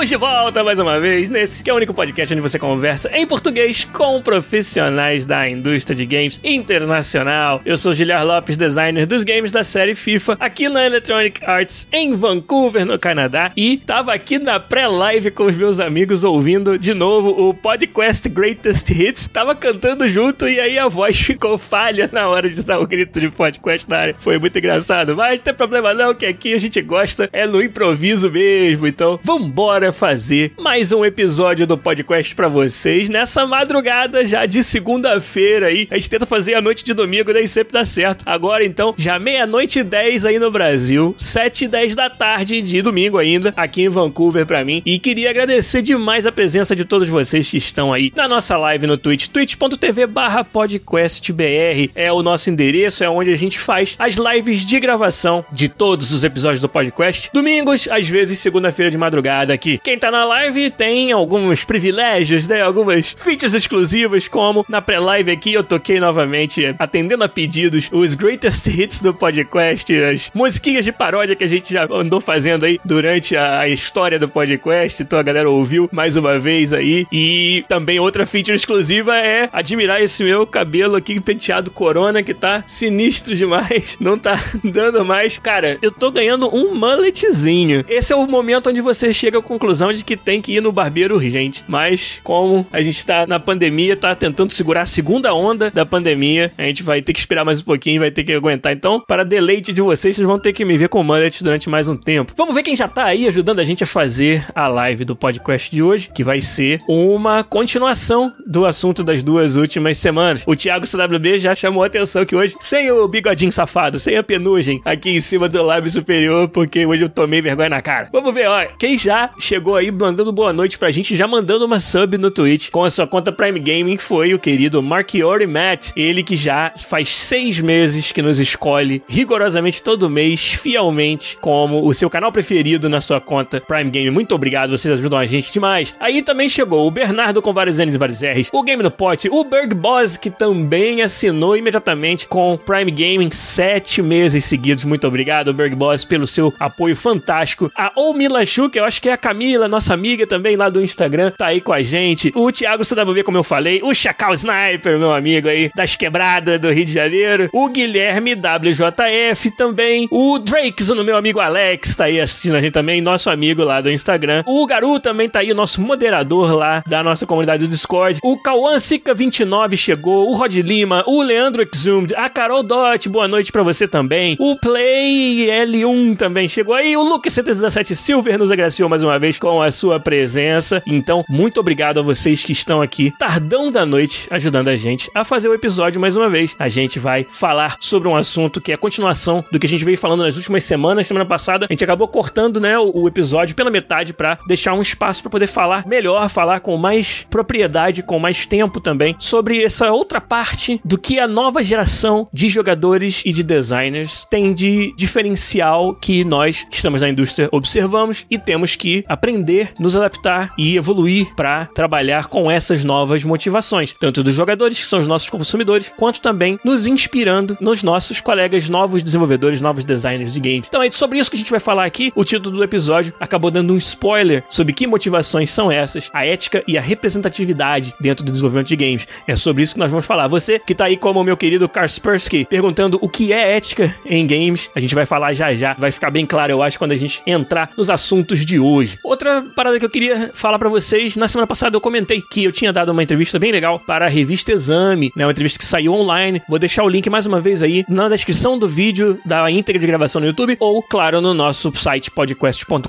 Estamos 0.00 0.08
de 0.08 0.16
volta 0.16 0.64
mais 0.64 0.78
uma 0.78 0.98
vez 0.98 1.28
nesse 1.28 1.62
que 1.62 1.68
é 1.68 1.74
o 1.74 1.76
único 1.76 1.92
podcast 1.92 2.32
onde 2.32 2.40
você 2.40 2.58
conversa 2.58 3.10
em 3.12 3.26
português 3.26 3.84
com 3.84 4.22
profissionais 4.22 5.26
da 5.26 5.46
indústria 5.46 5.94
de 5.94 6.06
games 6.06 6.40
internacional. 6.42 7.60
Eu 7.66 7.76
sou 7.76 7.92
Giliar 7.92 8.24
Lopes, 8.24 8.56
designer 8.56 9.06
dos 9.06 9.24
games 9.24 9.52
da 9.52 9.62
série 9.62 9.94
FIFA, 9.94 10.38
aqui 10.40 10.70
na 10.70 10.86
Electronic 10.86 11.44
Arts 11.44 11.86
em 11.92 12.14
Vancouver, 12.14 12.86
no 12.86 12.98
Canadá, 12.98 13.52
e 13.54 13.76
tava 13.76 14.14
aqui 14.14 14.38
na 14.38 14.58
pré-live 14.58 15.30
com 15.32 15.44
os 15.44 15.54
meus 15.54 15.78
amigos 15.78 16.24
ouvindo 16.24 16.78
de 16.78 16.94
novo 16.94 17.50
o 17.50 17.52
podcast 17.52 18.26
Greatest 18.26 18.88
Hits. 18.88 19.28
Tava 19.28 19.54
cantando 19.54 20.08
junto 20.08 20.48
e 20.48 20.58
aí 20.58 20.78
a 20.78 20.88
voz 20.88 21.20
ficou 21.20 21.58
falha 21.58 22.08
na 22.10 22.26
hora 22.26 22.48
de 22.48 22.62
dar 22.62 22.80
o 22.80 22.86
grito 22.86 23.20
de 23.20 23.28
podcast 23.28 23.86
na 23.90 23.98
área. 23.98 24.16
Foi 24.18 24.38
muito 24.38 24.56
engraçado, 24.56 25.14
mas 25.14 25.40
não 25.40 25.44
tem 25.44 25.52
problema 25.52 25.92
não, 25.92 26.14
que 26.14 26.24
aqui 26.24 26.54
a 26.54 26.58
gente 26.58 26.80
gosta 26.80 27.28
é 27.34 27.46
no 27.46 27.62
improviso 27.62 28.30
mesmo. 28.30 28.86
Então, 28.86 29.20
vambora 29.22 29.89
fazer 29.92 30.52
mais 30.58 30.92
um 30.92 31.04
episódio 31.04 31.66
do 31.66 31.76
podcast 31.76 32.34
para 32.34 32.48
vocês 32.48 33.08
nessa 33.08 33.46
madrugada 33.46 34.24
já 34.24 34.46
de 34.46 34.62
segunda-feira 34.62 35.66
aí. 35.66 35.88
A 35.90 35.96
gente 35.96 36.10
tenta 36.10 36.26
fazer 36.26 36.54
a 36.54 36.60
noite 36.60 36.84
de 36.84 36.94
domingo, 36.94 37.32
nem 37.32 37.46
sempre 37.46 37.72
dá 37.72 37.84
certo. 37.84 38.24
Agora 38.26 38.64
então, 38.64 38.94
já 38.96 39.18
meia-noite 39.18 39.80
e 39.80 39.82
dez 39.82 40.24
aí 40.24 40.38
no 40.38 40.50
Brasil, 40.50 41.14
sete 41.18 41.64
e 41.64 41.68
dez 41.68 41.94
da 41.94 42.08
tarde 42.10 42.62
de 42.62 42.82
domingo 42.82 43.18
ainda, 43.18 43.52
aqui 43.56 43.82
em 43.82 43.88
Vancouver 43.88 44.46
para 44.46 44.64
mim. 44.64 44.82
E 44.84 44.98
queria 44.98 45.30
agradecer 45.30 45.82
demais 45.82 46.26
a 46.26 46.32
presença 46.32 46.74
de 46.76 46.84
todos 46.84 47.08
vocês 47.08 47.50
que 47.50 47.56
estão 47.56 47.92
aí 47.92 48.12
na 48.14 48.28
nossa 48.28 48.56
live 48.56 48.86
no 48.86 48.96
Twitch, 48.96 49.28
twitch.tv 49.28 50.06
barra 50.06 50.44
podcastbr 50.44 51.90
é 51.94 52.12
o 52.12 52.22
nosso 52.22 52.50
endereço, 52.50 53.02
é 53.04 53.08
onde 53.10 53.30
a 53.30 53.36
gente 53.36 53.58
faz 53.58 53.96
as 53.98 54.14
lives 54.14 54.64
de 54.64 54.78
gravação 54.78 55.44
de 55.52 55.68
todos 55.68 56.12
os 56.12 56.24
episódios 56.24 56.60
do 56.60 56.68
podcast. 56.68 57.30
Domingos, 57.32 57.88
às 57.90 58.08
vezes 58.08 58.38
segunda-feira 58.38 58.90
de 58.90 58.98
madrugada 58.98 59.52
aqui. 59.52 59.79
Quem 59.82 59.98
tá 59.98 60.10
na 60.10 60.24
live 60.26 60.70
tem 60.70 61.10
alguns 61.10 61.64
privilégios, 61.64 62.46
né? 62.46 62.60
Algumas 62.60 63.16
features 63.18 63.54
exclusivas, 63.54 64.28
como 64.28 64.64
na 64.68 64.82
pré-live 64.82 65.30
aqui 65.30 65.54
eu 65.54 65.64
toquei 65.64 65.98
novamente, 65.98 66.74
atendendo 66.78 67.24
a 67.24 67.28
pedidos, 67.28 67.88
os 67.90 68.14
greatest 68.14 68.66
hits 68.66 69.00
do 69.00 69.14
podcast, 69.14 69.94
as 70.02 70.30
musiquinhas 70.34 70.84
de 70.84 70.92
paródia 70.92 71.34
que 71.34 71.44
a 71.44 71.46
gente 71.46 71.72
já 71.72 71.88
andou 71.90 72.20
fazendo 72.20 72.66
aí 72.66 72.78
durante 72.84 73.36
a, 73.36 73.66
história 73.68 74.18
do 74.18 74.28
podcast. 74.28 75.02
Então 75.02 75.18
a 75.18 75.22
galera 75.22 75.48
ouviu 75.48 75.88
mais 75.90 76.14
uma 76.14 76.38
vez 76.38 76.74
aí. 76.74 77.06
E 77.10 77.64
também 77.66 77.98
outra 77.98 78.26
feature 78.26 78.54
exclusiva 78.54 79.16
é 79.16 79.48
admirar 79.50 80.02
esse 80.02 80.22
meu 80.22 80.46
cabelo 80.46 80.96
aqui 80.96 81.18
penteado 81.20 81.70
corona 81.70 82.22
que 82.22 82.34
tá 82.34 82.64
sinistro 82.66 83.34
demais. 83.34 83.96
Não 84.00 84.18
tá 84.18 84.38
dando 84.62 85.04
mais. 85.04 85.38
Cara, 85.38 85.78
eu 85.80 85.90
tô 85.90 86.10
ganhando 86.10 86.54
um 86.54 86.74
mulletzinho. 86.74 87.84
Esse 87.88 88.12
é 88.12 88.16
o 88.16 88.26
momento 88.26 88.68
onde 88.68 88.82
você 88.82 89.12
chega 89.12 89.38
à 89.38 89.42
conclusão 89.42 89.69
de 89.70 90.04
que 90.04 90.16
tem 90.16 90.42
que 90.42 90.56
ir 90.56 90.60
no 90.60 90.72
barbeiro 90.72 91.14
urgente. 91.14 91.64
Mas, 91.66 92.20
como 92.22 92.66
a 92.72 92.80
gente 92.82 93.04
tá 93.04 93.26
na 93.26 93.38
pandemia, 93.40 93.96
tá 93.96 94.14
tentando 94.14 94.52
segurar 94.52 94.82
a 94.82 94.86
segunda 94.86 95.32
onda 95.34 95.70
da 95.70 95.86
pandemia, 95.86 96.52
a 96.58 96.64
gente 96.64 96.82
vai 96.82 97.00
ter 97.00 97.12
que 97.12 97.18
esperar 97.18 97.44
mais 97.44 97.60
um 97.60 97.64
pouquinho, 97.64 98.00
vai 98.00 98.10
ter 98.10 98.24
que 98.24 98.32
aguentar. 98.32 98.72
Então, 98.72 99.00
para 99.00 99.24
deleite 99.24 99.72
de 99.72 99.80
vocês, 99.80 100.16
vocês 100.16 100.26
vão 100.26 100.38
ter 100.38 100.52
que 100.52 100.64
me 100.64 100.76
ver 100.76 100.88
com 100.88 101.02
mullet 101.02 101.42
durante 101.42 101.68
mais 101.68 101.88
um 101.88 101.96
tempo. 101.96 102.32
Vamos 102.36 102.54
ver 102.54 102.62
quem 102.62 102.76
já 102.76 102.88
tá 102.88 103.04
aí 103.04 103.26
ajudando 103.26 103.60
a 103.60 103.64
gente 103.64 103.84
a 103.84 103.86
fazer 103.86 104.44
a 104.54 104.66
live 104.66 105.04
do 105.04 105.14
podcast 105.14 105.70
de 105.70 105.82
hoje, 105.82 106.10
que 106.14 106.24
vai 106.24 106.40
ser 106.40 106.80
uma 106.88 107.44
continuação 107.44 108.32
do 108.46 108.66
assunto 108.66 109.04
das 109.04 109.22
duas 109.22 109.56
últimas 109.56 109.98
semanas. 109.98 110.42
O 110.46 110.56
Thiago 110.56 110.86
CWB 110.86 111.38
já 111.38 111.54
chamou 111.54 111.82
a 111.82 111.86
atenção 111.86 112.24
que 112.24 112.34
hoje, 112.34 112.54
sem 112.60 112.90
o 112.90 113.06
bigodinho 113.06 113.52
safado, 113.52 113.98
sem 113.98 114.16
a 114.16 114.22
penugem 114.22 114.80
aqui 114.84 115.10
em 115.10 115.20
cima 115.20 115.48
do 115.48 115.62
lábio 115.62 115.90
superior, 115.90 116.48
porque 116.48 116.86
hoje 116.86 117.04
eu 117.04 117.08
tomei 117.08 117.40
vergonha 117.40 117.68
na 117.68 117.82
cara. 117.82 118.08
Vamos 118.12 118.32
ver, 118.32 118.48
ó, 118.48 118.64
quem 118.78 118.98
já 118.98 119.30
chegou 119.38 119.59
aí 119.76 119.90
mandando 119.90 120.32
boa 120.32 120.52
noite 120.52 120.78
pra 120.78 120.90
gente, 120.90 121.14
já 121.14 121.26
mandando 121.26 121.64
uma 121.64 121.78
sub 121.78 122.16
no 122.16 122.30
Twitch 122.30 122.70
com 122.70 122.84
a 122.84 122.90
sua 122.90 123.06
conta 123.06 123.30
Prime 123.30 123.58
Gaming, 123.58 123.96
foi 123.96 124.32
o 124.32 124.38
querido 124.38 124.82
Marchiori 124.82 125.46
Matt. 125.46 125.90
Ele 125.94 126.22
que 126.22 126.36
já 126.36 126.72
faz 126.88 127.08
seis 127.10 127.60
meses 127.60 128.12
que 128.12 128.22
nos 128.22 128.40
escolhe 128.40 129.02
rigorosamente 129.06 129.82
todo 129.82 130.08
mês, 130.08 130.40
fielmente, 130.52 131.36
como 131.40 131.86
o 131.86 131.92
seu 131.92 132.08
canal 132.08 132.32
preferido 132.32 132.88
na 132.88 133.00
sua 133.00 133.20
conta 133.20 133.60
Prime 133.60 133.90
Gaming. 133.90 134.10
Muito 134.10 134.34
obrigado, 134.34 134.70
vocês 134.70 134.98
ajudam 134.98 135.18
a 135.18 135.26
gente 135.26 135.52
demais. 135.52 135.94
Aí 136.00 136.22
também 136.22 136.48
chegou 136.48 136.86
o 136.86 136.90
Bernardo 136.90 137.42
com 137.42 137.52
vários 137.52 137.78
N's 137.78 137.94
e 137.94 137.98
vários 137.98 138.22
R's, 138.22 138.48
o 138.52 138.62
Game 138.62 138.82
no 138.82 138.90
Pote, 138.90 139.28
o 139.30 139.44
Berg 139.44 139.74
Boss, 139.74 140.16
que 140.16 140.30
também 140.30 141.02
assinou 141.02 141.56
imediatamente 141.56 142.26
com 142.26 142.58
Prime 142.58 142.90
Gaming 142.90 143.30
sete 143.30 144.00
meses 144.00 144.44
seguidos. 144.44 144.84
Muito 144.84 145.06
obrigado, 145.06 145.52
Berg 145.52 145.74
Boss, 145.74 146.04
pelo 146.04 146.26
seu 146.26 146.52
apoio 146.58 146.96
fantástico. 146.96 147.70
A 147.76 147.92
Omila 147.96 148.44
Chu, 148.44 148.70
que 148.70 148.78
eu 148.78 148.84
acho 148.84 149.00
que 149.02 149.08
é 149.08 149.12
a 149.12 149.16
Camila, 149.16 149.49
nossa 149.68 149.94
amiga 149.94 150.26
também 150.26 150.56
lá 150.56 150.68
do 150.68 150.82
Instagram, 150.82 151.32
tá 151.36 151.46
aí 151.46 151.60
com 151.60 151.72
a 151.72 151.82
gente. 151.82 152.32
O 152.34 152.50
Thiago 152.50 152.84
CW, 152.84 153.24
como 153.24 153.38
eu 153.38 153.44
falei. 153.44 153.80
O 153.82 153.94
Chacal 153.94 154.34
Sniper, 154.34 154.98
meu 154.98 155.12
amigo 155.12 155.48
aí, 155.48 155.70
das 155.74 155.96
quebradas 155.96 156.60
do 156.60 156.70
Rio 156.70 156.84
de 156.84 156.92
Janeiro. 156.92 157.48
O 157.52 157.68
Guilherme 157.68 158.34
WJF 158.34 159.50
também. 159.56 160.08
O 160.10 160.38
Drakes, 160.38 160.88
o 160.88 161.04
meu 161.04 161.16
amigo 161.16 161.40
Alex, 161.40 161.96
tá 161.96 162.04
aí 162.04 162.20
assistindo 162.20 162.56
a 162.56 162.60
gente 162.60 162.72
também, 162.72 163.00
nosso 163.00 163.30
amigo 163.30 163.64
lá 163.64 163.80
do 163.80 163.90
Instagram. 163.90 164.42
O 164.46 164.66
Garu 164.66 165.00
também 165.00 165.28
tá 165.28 165.40
aí, 165.40 165.52
nosso 165.54 165.80
moderador 165.80 166.54
lá 166.54 166.82
da 166.86 167.02
nossa 167.02 167.26
comunidade 167.26 167.64
do 167.64 167.68
Discord. 167.68 168.18
O 168.22 168.36
Cauã 168.38 168.76
Sica29 168.76 169.76
chegou. 169.76 170.28
O 170.28 170.34
Rod 170.34 170.54
Lima. 170.56 171.04
O 171.06 171.22
Leandro 171.22 171.66
Exhumed. 171.72 172.14
A 172.14 172.28
Carol 172.28 172.62
Dot, 172.62 173.08
boa 173.08 173.28
noite 173.28 173.52
pra 173.52 173.62
você 173.62 173.86
também. 173.86 174.36
O 174.38 174.56
Play 174.56 175.46
L1 175.46 176.16
também 176.16 176.48
chegou 176.48 176.74
aí. 176.74 176.96
O 176.96 177.02
Luke 177.02 177.30
117 177.30 177.94
Silver 177.96 178.38
nos 178.38 178.50
agraciou 178.50 178.88
mais 178.88 179.02
uma 179.02 179.18
vez 179.18 179.29
com 179.38 179.62
a 179.62 179.70
sua 179.70 179.98
presença. 180.00 180.82
Então, 180.86 181.24
muito 181.28 181.60
obrigado 181.60 182.00
a 182.00 182.02
vocês 182.02 182.44
que 182.44 182.52
estão 182.52 182.82
aqui, 182.82 183.12
tardão 183.18 183.70
da 183.70 183.84
noite, 183.86 184.26
ajudando 184.30 184.68
a 184.68 184.76
gente 184.76 185.10
a 185.14 185.24
fazer 185.24 185.48
o 185.48 185.54
episódio 185.54 186.00
mais 186.00 186.16
uma 186.16 186.28
vez. 186.28 186.54
A 186.58 186.68
gente 186.68 186.98
vai 186.98 187.24
falar 187.24 187.76
sobre 187.80 188.08
um 188.08 188.16
assunto 188.16 188.60
que 188.60 188.72
é 188.72 188.74
a 188.74 188.78
continuação 188.78 189.44
do 189.50 189.58
que 189.58 189.66
a 189.66 189.68
gente 189.68 189.84
veio 189.84 189.98
falando 189.98 190.22
nas 190.22 190.36
últimas 190.36 190.64
semanas. 190.64 191.06
Semana 191.06 191.26
passada, 191.26 191.66
a 191.68 191.72
gente 191.72 191.84
acabou 191.84 192.08
cortando, 192.08 192.60
né, 192.60 192.78
o 192.78 193.06
episódio 193.06 193.54
pela 193.54 193.70
metade 193.70 194.12
para 194.12 194.38
deixar 194.46 194.74
um 194.74 194.82
espaço 194.82 195.22
para 195.22 195.30
poder 195.30 195.46
falar 195.46 195.86
melhor, 195.86 196.28
falar 196.28 196.60
com 196.60 196.76
mais 196.76 197.26
propriedade, 197.30 198.02
com 198.02 198.18
mais 198.18 198.46
tempo 198.46 198.80
também 198.80 199.14
sobre 199.18 199.62
essa 199.62 199.90
outra 199.90 200.20
parte 200.20 200.80
do 200.84 200.98
que 200.98 201.18
a 201.18 201.28
nova 201.28 201.62
geração 201.62 202.28
de 202.32 202.48
jogadores 202.48 203.22
e 203.24 203.32
de 203.32 203.42
designers 203.42 204.26
tem 204.30 204.52
de 204.52 204.94
diferencial 204.96 205.94
que 205.94 206.24
nós 206.24 206.64
que 206.68 206.76
estamos 206.76 207.00
na 207.00 207.08
indústria 207.08 207.48
observamos 207.52 208.26
e 208.30 208.38
temos 208.38 208.76
que 208.76 209.04
aprender, 209.20 209.74
nos 209.78 209.94
adaptar 209.94 210.54
e 210.56 210.76
evoluir 210.76 211.34
para 211.34 211.66
trabalhar 211.66 212.26
com 212.28 212.50
essas 212.50 212.84
novas 212.84 213.22
motivações, 213.22 213.94
tanto 214.00 214.24
dos 214.24 214.34
jogadores, 214.34 214.78
que 214.78 214.86
são 214.86 214.98
os 214.98 215.06
nossos 215.06 215.28
consumidores, 215.28 215.92
quanto 215.94 216.22
também 216.22 216.58
nos 216.64 216.86
inspirando 216.86 217.56
nos 217.60 217.82
nossos 217.82 218.18
colegas 218.18 218.70
novos 218.70 219.02
desenvolvedores, 219.02 219.60
novos 219.60 219.84
designers 219.84 220.32
de 220.32 220.40
games. 220.40 220.66
Então 220.66 220.82
é 220.82 220.90
sobre 220.90 221.18
isso 221.18 221.30
que 221.30 221.36
a 221.36 221.38
gente 221.38 221.50
vai 221.50 221.60
falar 221.60 221.84
aqui. 221.84 222.10
O 222.16 222.24
título 222.24 222.56
do 222.56 222.64
episódio 222.64 223.12
acabou 223.20 223.50
dando 223.50 223.74
um 223.74 223.76
spoiler 223.76 224.42
sobre 224.48 224.72
que 224.72 224.86
motivações 224.86 225.50
são 225.50 225.70
essas, 225.70 226.08
a 226.14 226.24
ética 226.24 226.64
e 226.66 226.78
a 226.78 226.80
representatividade 226.80 227.94
dentro 228.00 228.24
do 228.24 228.30
desenvolvimento 228.30 228.68
de 228.68 228.76
games. 228.76 229.06
É 229.26 229.36
sobre 229.36 229.62
isso 229.62 229.74
que 229.74 229.80
nós 229.80 229.90
vamos 229.90 230.06
falar. 230.06 230.28
Você 230.28 230.58
que 230.58 230.74
tá 230.74 230.86
aí 230.86 230.96
como 230.96 231.22
meu 231.22 231.36
querido 231.36 231.68
Kaspersky 231.68 232.46
perguntando 232.46 232.98
o 233.02 233.08
que 233.08 233.34
é 233.34 233.56
ética 233.56 233.94
em 234.06 234.26
games, 234.26 234.70
a 234.74 234.80
gente 234.80 234.94
vai 234.94 235.04
falar 235.04 235.34
já 235.34 235.54
já. 235.54 235.74
Vai 235.74 235.90
ficar 235.90 236.10
bem 236.10 236.24
claro, 236.24 236.52
eu 236.52 236.62
acho, 236.62 236.78
quando 236.78 236.92
a 236.92 236.96
gente 236.96 237.22
entrar 237.26 237.70
nos 237.76 237.90
assuntos 237.90 238.46
de 238.46 238.58
hoje. 238.58 238.98
Outra 239.10 239.44
parada 239.56 239.76
que 239.76 239.84
eu 239.84 239.90
queria 239.90 240.30
falar 240.32 240.56
para 240.56 240.68
vocês, 240.68 241.16
na 241.16 241.26
semana 241.26 241.44
passada 241.44 241.74
eu 241.74 241.80
comentei 241.80 242.22
que 242.22 242.44
eu 242.44 242.52
tinha 242.52 242.72
dado 242.72 242.92
uma 242.92 243.02
entrevista 243.02 243.40
bem 243.40 243.50
legal 243.50 243.80
para 243.80 244.06
a 244.06 244.08
revista 244.08 244.52
Exame, 244.52 245.10
né? 245.16 245.26
Uma 245.26 245.32
entrevista 245.32 245.58
que 245.58 245.64
saiu 245.64 245.94
online. 245.94 246.40
Vou 246.48 246.60
deixar 246.60 246.84
o 246.84 246.88
link 246.88 247.10
mais 247.10 247.26
uma 247.26 247.40
vez 247.40 247.60
aí 247.60 247.84
na 247.88 248.08
descrição 248.08 248.56
do 248.56 248.68
vídeo 248.68 249.18
da 249.26 249.50
íntegra 249.50 249.80
de 249.80 249.86
gravação 249.88 250.20
no 250.20 250.28
YouTube 250.28 250.56
ou, 250.60 250.80
claro, 250.80 251.20
no 251.20 251.34
nosso 251.34 251.72
site 251.74 252.08
podcast.com.br 252.08 252.86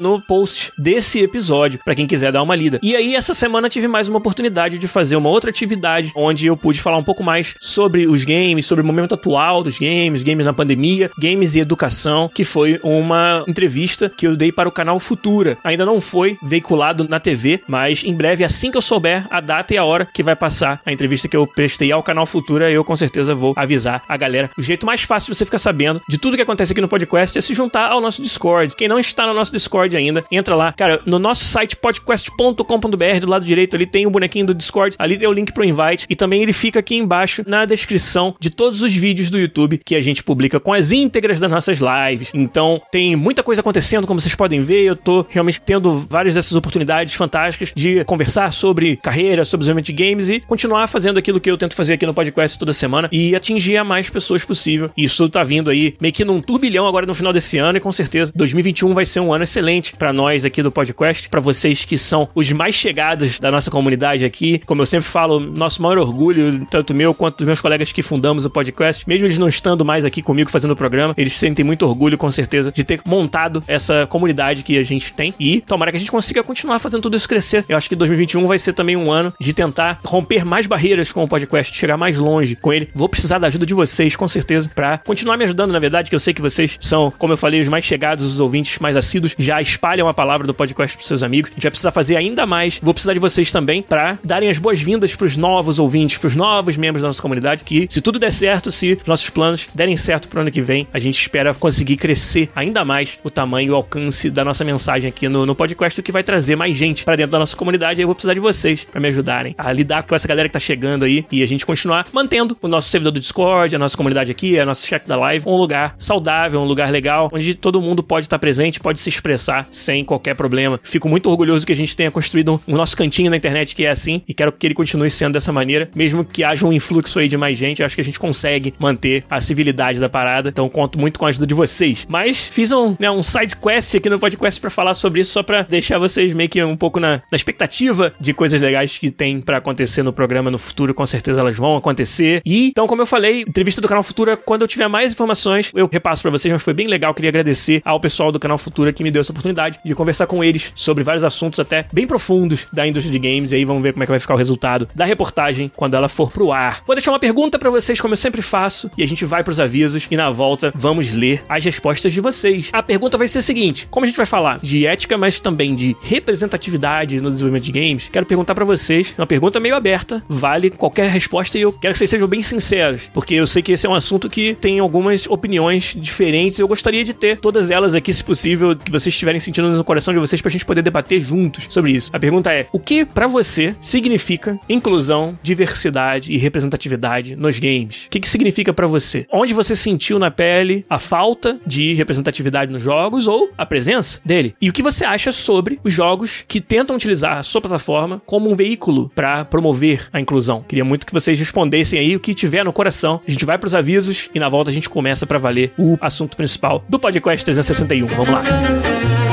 no 0.00 0.18
post 0.22 0.72
desse 0.78 1.18
episódio 1.18 1.78
para 1.84 1.94
quem 1.94 2.06
quiser 2.06 2.32
dar 2.32 2.42
uma 2.42 2.56
lida. 2.56 2.80
E 2.82 2.96
aí 2.96 3.14
essa 3.14 3.34
semana 3.34 3.68
tive 3.68 3.88
mais 3.88 4.08
uma 4.08 4.16
oportunidade 4.16 4.78
de 4.78 4.88
fazer 4.88 5.16
uma 5.16 5.28
outra 5.28 5.50
atividade 5.50 6.10
onde 6.16 6.46
eu 6.46 6.56
pude 6.56 6.80
falar 6.80 6.96
um 6.96 7.04
pouco 7.04 7.22
mais 7.22 7.54
sobre 7.60 8.06
os 8.06 8.24
games, 8.24 8.64
sobre 8.64 8.82
o 8.82 8.86
momento 8.86 9.14
atual 9.14 9.62
dos 9.62 9.78
games, 9.78 10.22
games 10.22 10.46
na 10.46 10.54
pandemia, 10.54 11.10
games 11.18 11.54
e 11.54 11.60
educação, 11.60 12.30
que 12.34 12.44
foi 12.44 12.80
uma 12.82 13.44
entrevista 13.46 14.08
que 14.08 14.26
eu 14.26 14.34
dei 14.34 14.50
para 14.50 14.70
o 14.70 14.72
canal 14.72 15.01
Futura. 15.02 15.58
Ainda 15.62 15.84
não 15.84 16.00
foi 16.00 16.38
veiculado 16.42 17.06
na 17.08 17.20
TV, 17.20 17.60
mas 17.68 18.04
em 18.04 18.14
breve, 18.14 18.44
assim 18.44 18.70
que 18.70 18.76
eu 18.76 18.82
souber 18.82 19.26
a 19.30 19.40
data 19.40 19.74
e 19.74 19.78
a 19.78 19.84
hora 19.84 20.06
que 20.06 20.22
vai 20.22 20.34
passar 20.34 20.80
a 20.84 20.92
entrevista 20.92 21.28
que 21.28 21.36
eu 21.36 21.46
prestei 21.46 21.92
ao 21.92 22.02
canal 22.02 22.24
Futura, 22.24 22.70
eu 22.70 22.84
com 22.84 22.96
certeza 22.96 23.34
vou 23.34 23.52
avisar 23.56 24.02
a 24.08 24.16
galera. 24.16 24.50
O 24.56 24.62
jeito 24.62 24.86
mais 24.86 25.02
fácil 25.02 25.32
de 25.32 25.36
você 25.36 25.44
ficar 25.44 25.58
sabendo 25.58 26.00
de 26.08 26.18
tudo 26.18 26.36
que 26.36 26.42
acontece 26.42 26.72
aqui 26.72 26.80
no 26.80 26.88
podcast 26.88 27.36
é 27.36 27.40
se 27.40 27.54
juntar 27.54 27.90
ao 27.90 28.00
nosso 28.00 28.22
Discord. 28.22 28.74
Quem 28.76 28.88
não 28.88 28.98
está 28.98 29.26
no 29.26 29.34
nosso 29.34 29.52
Discord 29.52 29.96
ainda, 29.96 30.24
entra 30.30 30.56
lá. 30.56 30.72
Cara, 30.72 31.00
no 31.04 31.18
nosso 31.18 31.44
site 31.44 31.76
podcast.com.br, 31.76 33.20
do 33.20 33.28
lado 33.28 33.44
direito 33.44 33.76
ali 33.76 33.86
tem 33.86 34.06
o 34.06 34.10
bonequinho 34.10 34.46
do 34.46 34.54
Discord, 34.54 34.96
ali 34.98 35.18
tem 35.18 35.28
o 35.28 35.32
link 35.32 35.52
pro 35.52 35.64
invite 35.64 36.06
e 36.08 36.16
também 36.16 36.42
ele 36.42 36.52
fica 36.52 36.78
aqui 36.78 36.96
embaixo 36.96 37.42
na 37.46 37.64
descrição 37.64 38.34
de 38.38 38.50
todos 38.50 38.82
os 38.82 38.94
vídeos 38.94 39.30
do 39.30 39.38
YouTube 39.38 39.80
que 39.84 39.94
a 39.94 40.00
gente 40.00 40.22
publica 40.22 40.60
com 40.60 40.72
as 40.72 40.92
íntegras 40.92 41.40
das 41.40 41.50
nossas 41.50 41.78
lives. 41.80 42.30
Então, 42.34 42.80
tem 42.90 43.16
muita 43.16 43.42
coisa 43.42 43.60
acontecendo, 43.60 44.06
como 44.06 44.20
vocês 44.20 44.34
podem 44.34 44.62
ver. 44.62 44.91
Eu 44.92 44.96
tô 44.96 45.24
realmente 45.28 45.60
tendo 45.60 46.06
várias 46.08 46.34
dessas 46.34 46.54
oportunidades 46.54 47.14
fantásticas 47.14 47.72
de 47.74 48.04
conversar 48.04 48.52
sobre 48.52 48.96
carreira, 48.96 49.42
sobre 49.44 49.62
desenvolvimento 49.62 49.86
de 49.86 49.92
games 49.92 50.28
e 50.28 50.40
continuar 50.40 50.86
fazendo 50.86 51.18
aquilo 51.18 51.40
que 51.40 51.50
eu 51.50 51.56
tento 51.56 51.74
fazer 51.74 51.94
aqui 51.94 52.04
no 52.04 52.12
podcast 52.12 52.58
toda 52.58 52.74
semana 52.74 53.08
e 53.10 53.34
atingir 53.34 53.78
a 53.78 53.84
mais 53.84 54.10
pessoas 54.10 54.44
possível. 54.44 54.90
Isso 54.94 55.28
tá 55.30 55.42
vindo 55.42 55.70
aí 55.70 55.94
meio 55.98 56.12
que 56.12 56.24
num 56.24 56.42
turbilhão 56.42 56.86
agora 56.86 57.06
no 57.06 57.14
final 57.14 57.32
desse 57.32 57.56
ano 57.56 57.78
e 57.78 57.80
com 57.80 57.90
certeza 57.90 58.30
2021 58.34 58.92
vai 58.92 59.06
ser 59.06 59.20
um 59.20 59.32
ano 59.32 59.44
excelente 59.44 59.94
para 59.96 60.12
nós 60.12 60.44
aqui 60.44 60.62
do 60.62 60.70
podcast, 60.70 61.28
para 61.30 61.40
vocês 61.40 61.86
que 61.86 61.96
são 61.96 62.28
os 62.34 62.52
mais 62.52 62.74
chegados 62.74 63.38
da 63.38 63.50
nossa 63.50 63.70
comunidade 63.70 64.26
aqui. 64.26 64.60
Como 64.66 64.82
eu 64.82 64.86
sempre 64.86 65.08
falo, 65.08 65.40
nosso 65.40 65.80
maior 65.80 65.96
orgulho, 65.96 66.66
tanto 66.66 66.92
meu 66.92 67.14
quanto 67.14 67.38
dos 67.38 67.46
meus 67.46 67.62
colegas 67.62 67.92
que 67.92 68.02
fundamos 68.02 68.44
o 68.44 68.50
podcast, 68.50 69.08
mesmo 69.08 69.26
eles 69.26 69.38
não 69.38 69.48
estando 69.48 69.84
mais 69.84 70.04
aqui 70.04 70.20
comigo 70.20 70.50
fazendo 70.50 70.72
o 70.72 70.76
programa, 70.76 71.14
eles 71.16 71.32
sentem 71.32 71.64
muito 71.64 71.86
orgulho 71.86 72.18
com 72.18 72.30
certeza 72.30 72.70
de 72.70 72.84
ter 72.84 73.00
montado 73.06 73.64
essa 73.66 74.06
comunidade 74.06 74.62
que 74.62 74.81
a 74.82 74.86
gente 74.86 75.12
tem 75.12 75.34
e 75.38 75.60
tomara 75.60 75.90
que 75.90 75.96
a 75.96 76.00
gente 76.00 76.10
consiga 76.10 76.42
continuar 76.42 76.78
fazendo 76.78 77.02
tudo 77.02 77.16
isso 77.16 77.28
crescer. 77.28 77.64
Eu 77.68 77.76
acho 77.76 77.88
que 77.88 77.96
2021 77.96 78.46
vai 78.46 78.58
ser 78.58 78.72
também 78.72 78.96
um 78.96 79.10
ano 79.10 79.32
de 79.40 79.52
tentar 79.52 79.98
romper 80.04 80.44
mais 80.44 80.66
barreiras 80.66 81.12
com 81.12 81.22
o 81.22 81.28
podcast, 81.28 81.76
chegar 81.76 81.96
mais 81.96 82.18
longe 82.18 82.56
com 82.56 82.72
ele. 82.72 82.88
Vou 82.94 83.08
precisar 83.08 83.38
da 83.38 83.46
ajuda 83.46 83.64
de 83.64 83.74
vocês, 83.74 84.16
com 84.16 84.28
certeza, 84.28 84.70
para 84.74 84.98
continuar 84.98 85.36
me 85.36 85.44
ajudando, 85.44 85.72
na 85.72 85.78
verdade, 85.78 86.10
que 86.10 86.14
eu 86.14 86.20
sei 86.20 86.34
que 86.34 86.42
vocês 86.42 86.78
são, 86.80 87.12
como 87.18 87.32
eu 87.32 87.36
falei, 87.36 87.60
os 87.60 87.68
mais 87.68 87.84
chegados, 87.84 88.24
os 88.24 88.40
ouvintes 88.40 88.78
mais 88.78 88.96
assíduos, 88.96 89.34
já 89.38 89.60
espalham 89.60 90.08
a 90.08 90.14
palavra 90.14 90.46
do 90.46 90.54
podcast 90.54 90.96
pros 90.96 91.06
seus 91.06 91.22
amigos. 91.22 91.50
A 91.50 91.54
gente 91.54 91.62
vai 91.62 91.70
precisar 91.70 91.90
fazer 91.90 92.16
ainda 92.16 92.44
mais. 92.44 92.78
Vou 92.82 92.92
precisar 92.92 93.14
de 93.14 93.20
vocês 93.20 93.52
também 93.52 93.82
para 93.82 94.18
darem 94.24 94.48
as 94.48 94.58
boas-vindas 94.58 95.14
pros 95.14 95.36
novos 95.36 95.78
ouvintes, 95.78 96.18
pros 96.18 96.36
novos 96.36 96.76
membros 96.76 97.02
da 97.02 97.08
nossa 97.08 97.22
comunidade, 97.22 97.64
que 97.64 97.86
se 97.90 98.00
tudo 98.00 98.18
der 98.18 98.32
certo, 98.32 98.70
se 98.70 98.92
os 98.92 99.06
nossos 99.06 99.30
planos 99.30 99.68
derem 99.74 99.96
certo 99.96 100.28
pro 100.28 100.40
ano 100.40 100.50
que 100.50 100.60
vem, 100.60 100.86
a 100.92 100.98
gente 100.98 101.20
espera 101.20 101.54
conseguir 101.54 101.96
crescer 101.96 102.48
ainda 102.54 102.84
mais 102.84 103.18
o 103.22 103.30
tamanho 103.30 103.68
e 103.68 103.70
o 103.70 103.76
alcance 103.76 104.30
da 104.30 104.44
nossa 104.44 104.64
mensagem 104.64 104.71
aqui 105.06 105.28
no, 105.28 105.44
no 105.44 105.54
podcast, 105.54 105.98
o 105.98 106.02
que 106.02 106.12
vai 106.12 106.22
trazer 106.22 106.56
mais 106.56 106.76
gente 106.76 107.04
para 107.04 107.16
dentro 107.16 107.32
da 107.32 107.38
nossa 107.38 107.56
comunidade. 107.56 108.00
E 108.00 108.02
eu 108.02 108.08
vou 108.08 108.14
precisar 108.14 108.34
de 108.34 108.40
vocês 108.40 108.84
para 108.84 109.00
me 109.00 109.08
ajudarem 109.08 109.54
a 109.58 109.72
lidar 109.72 110.02
com 110.02 110.14
essa 110.14 110.26
galera 110.26 110.48
que 110.48 110.52
tá 110.52 110.58
chegando 110.58 111.04
aí 111.04 111.24
e 111.30 111.42
a 111.42 111.46
gente 111.46 111.66
continuar 111.66 112.06
mantendo 112.12 112.56
o 112.60 112.68
nosso 112.68 112.88
servidor 112.88 113.12
do 113.12 113.20
Discord, 113.20 113.74
a 113.74 113.78
nossa 113.78 113.96
comunidade 113.96 114.30
aqui, 114.30 114.58
a 114.58 114.66
nossa 114.66 114.86
chat 114.86 115.06
da 115.06 115.16
live, 115.16 115.48
um 115.48 115.56
lugar 115.56 115.94
saudável, 115.98 116.60
um 116.60 116.64
lugar 116.64 116.90
legal, 116.90 117.28
onde 117.32 117.54
todo 117.54 117.80
mundo 117.80 118.02
pode 118.02 118.26
estar 118.26 118.38
presente, 118.38 118.80
pode 118.80 118.98
se 118.98 119.08
expressar 119.08 119.66
sem 119.70 120.04
qualquer 120.04 120.34
problema. 120.34 120.80
Fico 120.82 121.08
muito 121.08 121.28
orgulhoso 121.28 121.66
que 121.66 121.72
a 121.72 121.76
gente 121.76 121.96
tenha 121.96 122.10
construído 122.10 122.60
o 122.66 122.76
nosso 122.76 122.96
cantinho 122.96 123.30
na 123.30 123.36
internet 123.36 123.74
que 123.74 123.84
é 123.84 123.90
assim 123.90 124.22
e 124.26 124.34
quero 124.34 124.52
que 124.52 124.66
ele 124.66 124.74
continue 124.74 125.10
sendo 125.10 125.34
dessa 125.34 125.52
maneira, 125.52 125.88
mesmo 125.94 126.24
que 126.24 126.44
haja 126.44 126.66
um 126.66 126.72
influxo 126.72 127.18
aí 127.18 127.28
de 127.28 127.36
mais 127.36 127.58
gente, 127.58 127.82
acho 127.82 127.94
que 127.94 128.00
a 128.00 128.04
gente 128.04 128.18
consegue 128.18 128.74
manter 128.78 129.24
a 129.30 129.40
civilidade 129.40 129.98
da 129.98 130.08
parada. 130.08 130.48
Então 130.48 130.68
conto 130.68 130.98
muito 130.98 131.18
com 131.18 131.26
a 131.26 131.28
ajuda 131.28 131.46
de 131.46 131.54
vocês. 131.54 132.06
Mas 132.08 132.38
fiz 132.38 132.72
um, 132.72 132.96
né, 132.98 133.10
um 133.10 133.22
side 133.22 133.56
quest 133.56 133.94
aqui 133.94 134.08
no 134.08 134.18
podcast 134.18 134.60
para 134.62 134.70
falar 134.70 134.94
sobre 134.94 135.20
isso, 135.20 135.32
só 135.32 135.42
para 135.42 135.62
deixar 135.62 135.98
vocês 135.98 136.32
meio 136.32 136.48
que 136.48 136.62
um 136.64 136.76
pouco 136.76 136.98
na, 136.98 137.16
na 137.30 137.36
expectativa 137.36 138.14
de 138.18 138.32
coisas 138.32 138.62
legais 138.62 138.96
que 138.96 139.10
tem 139.10 139.40
para 139.40 139.58
acontecer 139.58 140.02
no 140.02 140.12
programa 140.12 140.50
no 140.50 140.58
futuro. 140.58 140.94
Com 140.94 141.04
certeza 141.04 141.40
elas 141.40 141.56
vão 141.56 141.76
acontecer. 141.76 142.40
E 142.46 142.68
então, 142.68 142.86
como 142.86 143.02
eu 143.02 143.06
falei, 143.06 143.42
entrevista 143.42 143.80
do 143.80 143.88
canal 143.88 144.02
Futura, 144.02 144.36
quando 144.36 144.62
eu 144.62 144.68
tiver 144.68 144.88
mais 144.88 145.12
informações, 145.12 145.70
eu 145.74 145.88
repasso 145.90 146.22
para 146.22 146.30
vocês, 146.30 146.52
mas 146.52 146.62
foi 146.62 146.72
bem 146.72 146.86
legal. 146.86 147.12
Queria 147.12 147.30
agradecer 147.30 147.82
ao 147.84 148.00
pessoal 148.00 148.32
do 148.32 148.38
canal 148.38 148.56
Futura 148.56 148.92
que 148.92 149.02
me 149.02 149.10
deu 149.10 149.20
essa 149.20 149.32
oportunidade 149.32 149.78
de 149.84 149.94
conversar 149.94 150.26
com 150.26 150.42
eles 150.42 150.72
sobre 150.74 151.04
vários 151.04 151.24
assuntos 151.24 151.58
até 151.60 151.86
bem 151.92 152.06
profundos 152.06 152.68
da 152.72 152.86
indústria 152.86 153.12
de 153.12 153.18
games. 153.18 153.52
E 153.52 153.56
aí 153.56 153.64
vamos 153.64 153.82
ver 153.82 153.92
como 153.92 154.04
é 154.04 154.06
que 154.06 154.12
vai 154.12 154.20
ficar 154.20 154.34
o 154.34 154.38
resultado 154.38 154.88
da 154.94 155.04
reportagem 155.04 155.70
quando 155.74 155.94
ela 155.94 156.08
for 156.08 156.30
pro 156.30 156.52
ar. 156.52 156.82
Vou 156.86 156.94
deixar 156.94 157.10
uma 157.10 157.18
pergunta 157.18 157.58
para 157.58 157.70
vocês, 157.70 158.00
como 158.00 158.12
eu 158.12 158.18
sempre 158.18 158.42
faço, 158.42 158.90
e 158.96 159.02
a 159.02 159.06
gente 159.06 159.24
vai 159.24 159.42
pros 159.42 159.58
avisos 159.58 160.06
e 160.10 160.16
na 160.16 160.30
volta 160.30 160.72
vamos 160.74 161.12
ler 161.12 161.44
as 161.48 161.64
respostas 161.64 162.12
de 162.12 162.20
vocês. 162.20 162.70
A 162.72 162.82
pergunta 162.82 163.18
vai 163.18 163.28
ser 163.28 163.38
a 163.38 163.42
seguinte: 163.42 163.88
como 163.90 164.04
a 164.04 164.08
gente 164.08 164.16
vai 164.16 164.26
falar 164.26 164.41
de 164.62 164.86
ética, 164.86 165.16
mas 165.16 165.38
também 165.38 165.74
de 165.74 165.96
representatividade 166.02 167.20
no 167.20 167.30
desenvolvimento 167.30 167.64
de 167.64 167.72
games, 167.72 168.08
quero 168.12 168.26
perguntar 168.26 168.54
para 168.54 168.64
vocês, 168.64 169.14
uma 169.16 169.26
pergunta 169.26 169.60
meio 169.60 169.74
aberta, 169.74 170.22
vale 170.28 170.70
qualquer 170.70 171.08
resposta 171.08 171.58
e 171.58 171.62
eu 171.62 171.72
quero 171.72 171.92
que 171.92 171.98
vocês 171.98 172.10
sejam 172.10 172.28
bem 172.28 172.42
sinceros, 172.42 173.10
porque 173.12 173.34
eu 173.34 173.46
sei 173.46 173.62
que 173.62 173.72
esse 173.72 173.86
é 173.86 173.90
um 173.90 173.94
assunto 173.94 174.28
que 174.28 174.54
tem 174.54 174.78
algumas 174.78 175.26
opiniões 175.26 175.94
diferentes. 175.98 176.58
Eu 176.58 176.68
gostaria 176.68 177.04
de 177.04 177.14
ter 177.14 177.38
todas 177.38 177.70
elas 177.70 177.94
aqui, 177.94 178.12
se 178.12 178.24
possível, 178.24 178.76
que 178.76 178.90
vocês 178.90 179.14
estiverem 179.14 179.40
sentindo 179.40 179.68
no 179.70 179.84
coração 179.84 180.12
de 180.12 180.20
vocês 180.20 180.40
pra 180.40 180.50
gente 180.50 180.64
poder 180.64 180.82
debater 180.82 181.20
juntos 181.20 181.66
sobre 181.70 181.92
isso. 181.92 182.10
A 182.12 182.18
pergunta 182.18 182.52
é: 182.52 182.66
o 182.72 182.78
que 182.78 183.04
para 183.04 183.26
você 183.26 183.74
significa 183.80 184.58
inclusão, 184.68 185.38
diversidade 185.42 186.32
e 186.32 186.38
representatividade 186.38 187.36
nos 187.36 187.58
games? 187.58 188.06
O 188.06 188.10
que, 188.10 188.20
que 188.20 188.28
significa 188.28 188.72
para 188.72 188.86
você? 188.86 189.26
Onde 189.32 189.54
você 189.54 189.76
sentiu 189.76 190.18
na 190.18 190.30
pele 190.30 190.84
a 190.88 190.98
falta 190.98 191.58
de 191.66 191.92
representatividade 191.94 192.72
nos 192.72 192.82
jogos 192.82 193.26
ou 193.26 193.50
a 193.56 193.66
presença 193.66 194.20
dele? 194.32 194.54
E 194.60 194.70
o 194.70 194.72
que 194.72 194.82
você 194.82 195.04
acha 195.04 195.30
sobre 195.30 195.78
os 195.84 195.92
jogos 195.92 196.44
que 196.48 196.60
tentam 196.60 196.96
utilizar 196.96 197.36
a 197.36 197.42
sua 197.42 197.60
plataforma 197.60 198.22
como 198.24 198.50
um 198.50 198.56
veículo 198.56 199.10
para 199.14 199.44
promover 199.44 200.08
a 200.12 200.20
inclusão? 200.20 200.64
Queria 200.66 200.84
muito 200.84 201.06
que 201.06 201.12
vocês 201.12 201.38
respondessem 201.38 201.98
aí 201.98 202.16
o 202.16 202.20
que 202.20 202.34
tiver 202.34 202.64
no 202.64 202.72
coração. 202.72 203.20
A 203.26 203.30
gente 203.30 203.44
vai 203.44 203.58
pros 203.58 203.74
avisos 203.74 204.30
e 204.34 204.38
na 204.38 204.48
volta 204.48 204.70
a 204.70 204.74
gente 204.74 204.88
começa 204.88 205.26
para 205.26 205.38
valer 205.38 205.72
o 205.78 205.98
assunto 206.00 206.36
principal 206.36 206.84
do 206.88 206.98
podcast 206.98 207.44
361. 207.44 208.06
Vamos 208.06 208.30
lá. 208.30 209.31